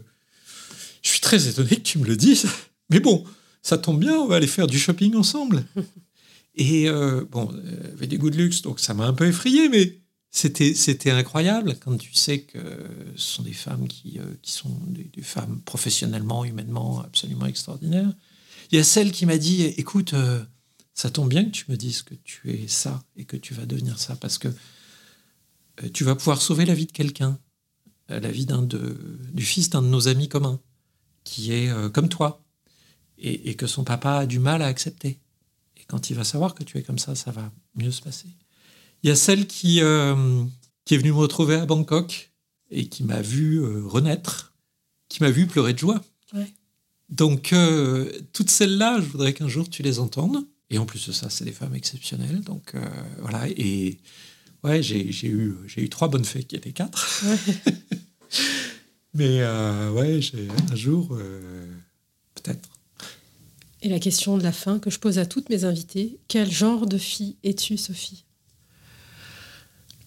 suis 1.02 1.20
très 1.20 1.50
étonné 1.50 1.70
que 1.70 1.82
tu 1.82 2.00
me 2.00 2.06
le 2.06 2.16
dises, 2.16 2.48
mais 2.90 3.02
bon, 3.02 3.26
ça 3.62 3.78
tombe 3.78 4.00
bien, 4.00 4.16
on 4.16 4.26
va 4.26 4.38
aller 4.38 4.48
faire 4.48 4.66
du 4.66 4.80
shopping 4.80 5.16
ensemble. 5.16 5.66
Et 6.56 6.90
bon, 7.30 7.52
elle 7.52 7.92
avait 7.92 8.08
des 8.08 8.18
goûts 8.18 8.30
de 8.30 8.38
luxe, 8.38 8.62
donc 8.62 8.80
ça 8.80 8.94
m'a 8.94 9.06
un 9.06 9.14
peu 9.14 9.28
effrayé, 9.28 9.68
mais 9.68 10.00
c'était 10.36 11.12
incroyable 11.12 11.78
quand 11.80 11.96
tu 11.98 12.14
sais 12.14 12.42
que 12.42 12.60
ce 13.16 13.36
sont 13.36 13.44
des 13.44 13.54
femmes 13.54 13.88
qui, 13.88 14.20
euh, 14.20 14.36
qui 14.42 14.52
sont 14.52 14.78
des, 14.90 15.22
femmes 15.22 15.62
professionnellement, 15.62 16.44
humainement 16.44 17.00
absolument 17.00 17.46
extraordinaires. 17.46 18.12
Il 18.70 18.78
y 18.78 18.82
a 18.82 18.84
celle 18.84 19.14
qui 19.14 19.26
m'a 19.26 19.38
dit 19.38 19.64
écoute, 19.78 20.14
euh, 20.14 20.44
ça 20.94 21.10
tombe 21.10 21.30
bien 21.30 21.46
que 21.46 21.52
tu 21.52 21.66
me 21.70 21.78
dises 21.78 22.02
que 22.02 22.16
tu 22.26 22.52
es 22.52 22.68
ça 22.68 23.02
et 23.16 23.24
que 23.24 23.38
tu 23.38 23.54
vas 23.54 23.66
devenir 23.66 23.98
ça 23.98 24.18
parce 24.18 24.38
que 24.38 24.50
euh, 24.50 24.52
tu 25.94 26.04
vas 26.04 26.16
pouvoir 26.16 26.42
sauver 26.42 26.66
la 26.66 26.74
vie 26.74 26.86
de 26.86 26.92
quelqu'un, 26.92 27.38
la 28.10 28.32
vie 28.32 28.46
d'un 28.46 28.64
du 28.64 29.44
fils 29.44 29.70
d'un 29.70 29.82
de 29.82 29.88
nos 29.88 30.08
amis 30.08 30.30
communs 30.30 30.60
qui 31.24 31.52
est 31.52 31.72
comme 31.92 32.10
toi 32.10 32.44
et, 33.18 33.50
et 33.50 33.56
que 33.56 33.68
son 33.68 33.84
papa 33.84 34.14
a 34.18 34.26
du 34.26 34.40
mal 34.40 34.62
à 34.62 34.68
accepter. 34.68 35.20
Et 35.78 35.84
quand 35.88 36.10
il 36.10 36.16
va 36.16 36.24
savoir 36.24 36.56
que 36.56 36.64
tu 36.64 36.78
es 36.78 36.84
comme 36.84 37.00
ça, 37.00 37.16
ça 37.16 37.32
va 37.32 37.52
mieux 37.76 37.92
se 37.92 38.02
passer. 38.02 38.28
Il 39.04 39.10
y 39.10 39.12
a 39.12 39.16
celle 39.16 39.46
qui, 39.46 39.82
euh, 39.82 40.44
qui 40.84 40.96
est 40.96 40.98
venue 40.98 41.12
me 41.12 41.18
retrouver 41.18 41.56
à 41.56 41.66
Bangkok 41.68 42.32
et 42.72 42.90
qui 42.90 43.04
m'a 43.04 43.22
vu 43.22 43.58
euh, 43.58 43.84
renaître, 43.86 44.54
qui 45.10 45.22
m'a 45.22 45.30
vu 45.30 45.46
pleurer 45.46 45.74
de 45.74 45.78
joie. 45.78 46.02
Donc, 47.10 47.54
euh, 47.54 48.12
toutes 48.34 48.50
celles-là, 48.50 49.00
je 49.00 49.06
voudrais 49.06 49.34
qu'un 49.34 49.48
jour 49.48 49.70
tu 49.70 49.84
les 49.84 50.00
entendes. 50.00 50.48
Et 50.72 50.80
en 50.80 50.88
plus 50.88 51.06
de 51.06 51.12
ça, 51.12 51.30
c'est 51.30 51.46
des 51.46 51.52
femmes 51.52 51.76
exceptionnelles. 51.76 52.42
Donc, 52.42 52.74
voilà. 53.20 53.48
Et 53.50 54.00
ouais, 54.64 54.82
j'ai 54.84 55.28
eu, 55.28 55.56
eu 55.78 55.90
trois 55.90 56.08
bonnes 56.08 56.26
fées 56.26 56.44
qui 56.44 56.56
étaient 56.56 56.72
quatre. 56.72 57.24
Mais 59.14 59.42
ouais, 59.92 60.20
un 60.72 60.76
jour, 60.76 61.18
peut-être. 62.36 62.70
Et 63.86 63.90
la 63.90 64.00
question 64.00 64.36
de 64.38 64.44
la 64.44 64.52
fin 64.52 64.80
que 64.80 64.90
je 64.90 64.98
pose 64.98 65.20
à 65.20 65.28
toutes 65.28 65.50
mes 65.50 65.64
invitées, 65.64 66.18
quel 66.28 66.52
genre 66.52 66.88
de 66.88 66.98
fille 66.98 67.36
es-tu, 67.44 67.78
Sophie? 67.78 68.26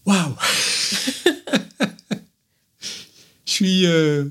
Waouh 0.04 0.34
je, 3.46 3.52
suis, 3.52 3.86
euh, 3.86 4.24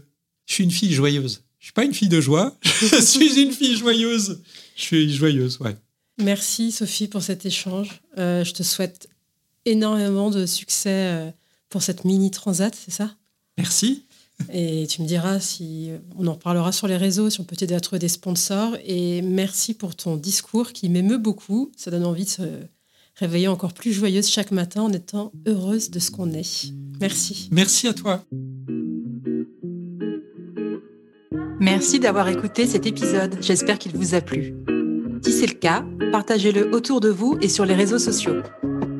je 0.47 0.53
suis 0.53 0.63
une 0.65 0.71
fille 0.71 0.91
joyeuse. 0.91 1.43
Je 1.59 1.65
suis 1.67 1.73
pas 1.73 1.85
une 1.85 1.93
fille 1.93 2.09
de 2.09 2.19
joie, 2.19 2.57
je 2.63 3.01
suis 3.01 3.41
une 3.41 3.53
fille 3.53 3.77
joyeuse. 3.77 4.41
Je 4.75 4.81
suis 4.81 5.15
joyeuse, 5.15 5.59
ouais. 5.61 5.77
Merci 6.17 6.73
Sophie 6.73 7.07
pour 7.07 7.21
cet 7.21 7.45
échange. 7.45 8.01
Euh, 8.17 8.43
je 8.43 8.51
te 8.51 8.63
souhaite 8.63 9.07
énormément 9.67 10.29
de 10.29 10.45
succès 10.45 10.89
euh, 10.89 11.31
pour 11.69 11.81
cette 11.81 12.05
mini 12.05 12.31
transat, 12.31 12.73
c'est 12.75 12.91
ça? 12.91 13.11
Merci. 13.57 14.03
Et 14.53 14.85
tu 14.87 15.01
me 15.01 15.07
diras 15.07 15.39
si 15.39 15.89
on 16.17 16.27
en 16.27 16.33
reparlera 16.33 16.71
sur 16.71 16.87
les 16.87 16.97
réseaux, 16.97 17.29
si 17.29 17.39
on 17.39 17.43
peut 17.43 17.55
t'aider 17.55 17.73
à 17.73 17.79
trouver 17.79 17.99
des 17.99 18.07
sponsors. 18.07 18.77
Et 18.85 19.21
merci 19.21 19.73
pour 19.73 19.95
ton 19.95 20.15
discours 20.15 20.73
qui 20.73 20.89
m'émeut 20.89 21.17
beaucoup. 21.17 21.71
Ça 21.75 21.89
donne 21.89 22.05
envie 22.05 22.25
de 22.25 22.29
se 22.29 22.43
réveiller 23.15 23.47
encore 23.47 23.73
plus 23.73 23.93
joyeuse 23.93 24.29
chaque 24.29 24.51
matin 24.51 24.83
en 24.83 24.93
étant 24.93 25.31
heureuse 25.47 25.89
de 25.89 25.99
ce 25.99 26.11
qu'on 26.11 26.31
est. 26.33 26.71
Merci. 27.01 27.49
Merci 27.51 27.87
à 27.87 27.93
toi. 27.93 28.23
Merci 31.59 31.99
d'avoir 31.99 32.27
écouté 32.29 32.67
cet 32.67 32.85
épisode. 32.85 33.37
J'espère 33.41 33.79
qu'il 33.79 33.93
vous 33.93 34.13
a 34.13 34.21
plu. 34.21 34.53
Si 35.23 35.31
c'est 35.31 35.47
le 35.47 35.55
cas, 35.55 35.83
partagez-le 36.11 36.73
autour 36.73 37.01
de 37.01 37.09
vous 37.09 37.37
et 37.41 37.49
sur 37.49 37.65
les 37.65 37.73
réseaux 37.73 37.99
sociaux. 37.99 38.43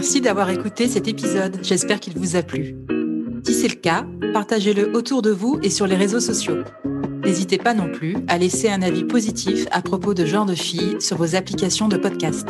Merci 0.00 0.20
d'avoir 0.20 0.48
écouté 0.48 0.86
cet 0.86 1.08
épisode, 1.08 1.58
j'espère 1.60 1.98
qu'il 1.98 2.16
vous 2.16 2.36
a 2.36 2.44
plu. 2.44 2.76
Si 3.44 3.52
c'est 3.52 3.66
le 3.66 3.74
cas, 3.74 4.06
partagez-le 4.32 4.96
autour 4.96 5.22
de 5.22 5.32
vous 5.32 5.58
et 5.64 5.70
sur 5.70 5.88
les 5.88 5.96
réseaux 5.96 6.20
sociaux. 6.20 6.58
N'hésitez 7.24 7.58
pas 7.58 7.74
non 7.74 7.90
plus 7.90 8.16
à 8.28 8.38
laisser 8.38 8.68
un 8.68 8.80
avis 8.82 9.02
positif 9.02 9.66
à 9.72 9.82
propos 9.82 10.14
de 10.14 10.24
Genre 10.24 10.46
de 10.46 10.54
Filles 10.54 11.00
sur 11.00 11.16
vos 11.16 11.34
applications 11.34 11.88
de 11.88 11.96
podcast. 11.96 12.46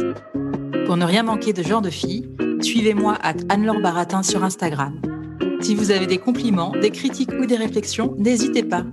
Pour 0.84 0.98
ne 0.98 1.06
rien 1.06 1.22
manquer 1.22 1.54
de 1.54 1.62
Genre 1.62 1.80
de 1.80 1.88
Filles, 1.88 2.28
suivez-moi 2.60 3.16
à 3.22 3.32
Anne-Laure 3.48 3.80
Baratin 3.80 4.22
sur 4.22 4.44
Instagram. 4.44 5.00
Si 5.62 5.74
vous 5.74 5.90
avez 5.90 6.06
des 6.06 6.18
compliments, 6.18 6.72
des 6.78 6.90
critiques 6.90 7.32
ou 7.40 7.46
des 7.46 7.56
réflexions, 7.56 8.14
n'hésitez 8.18 8.62
pas. 8.62 8.84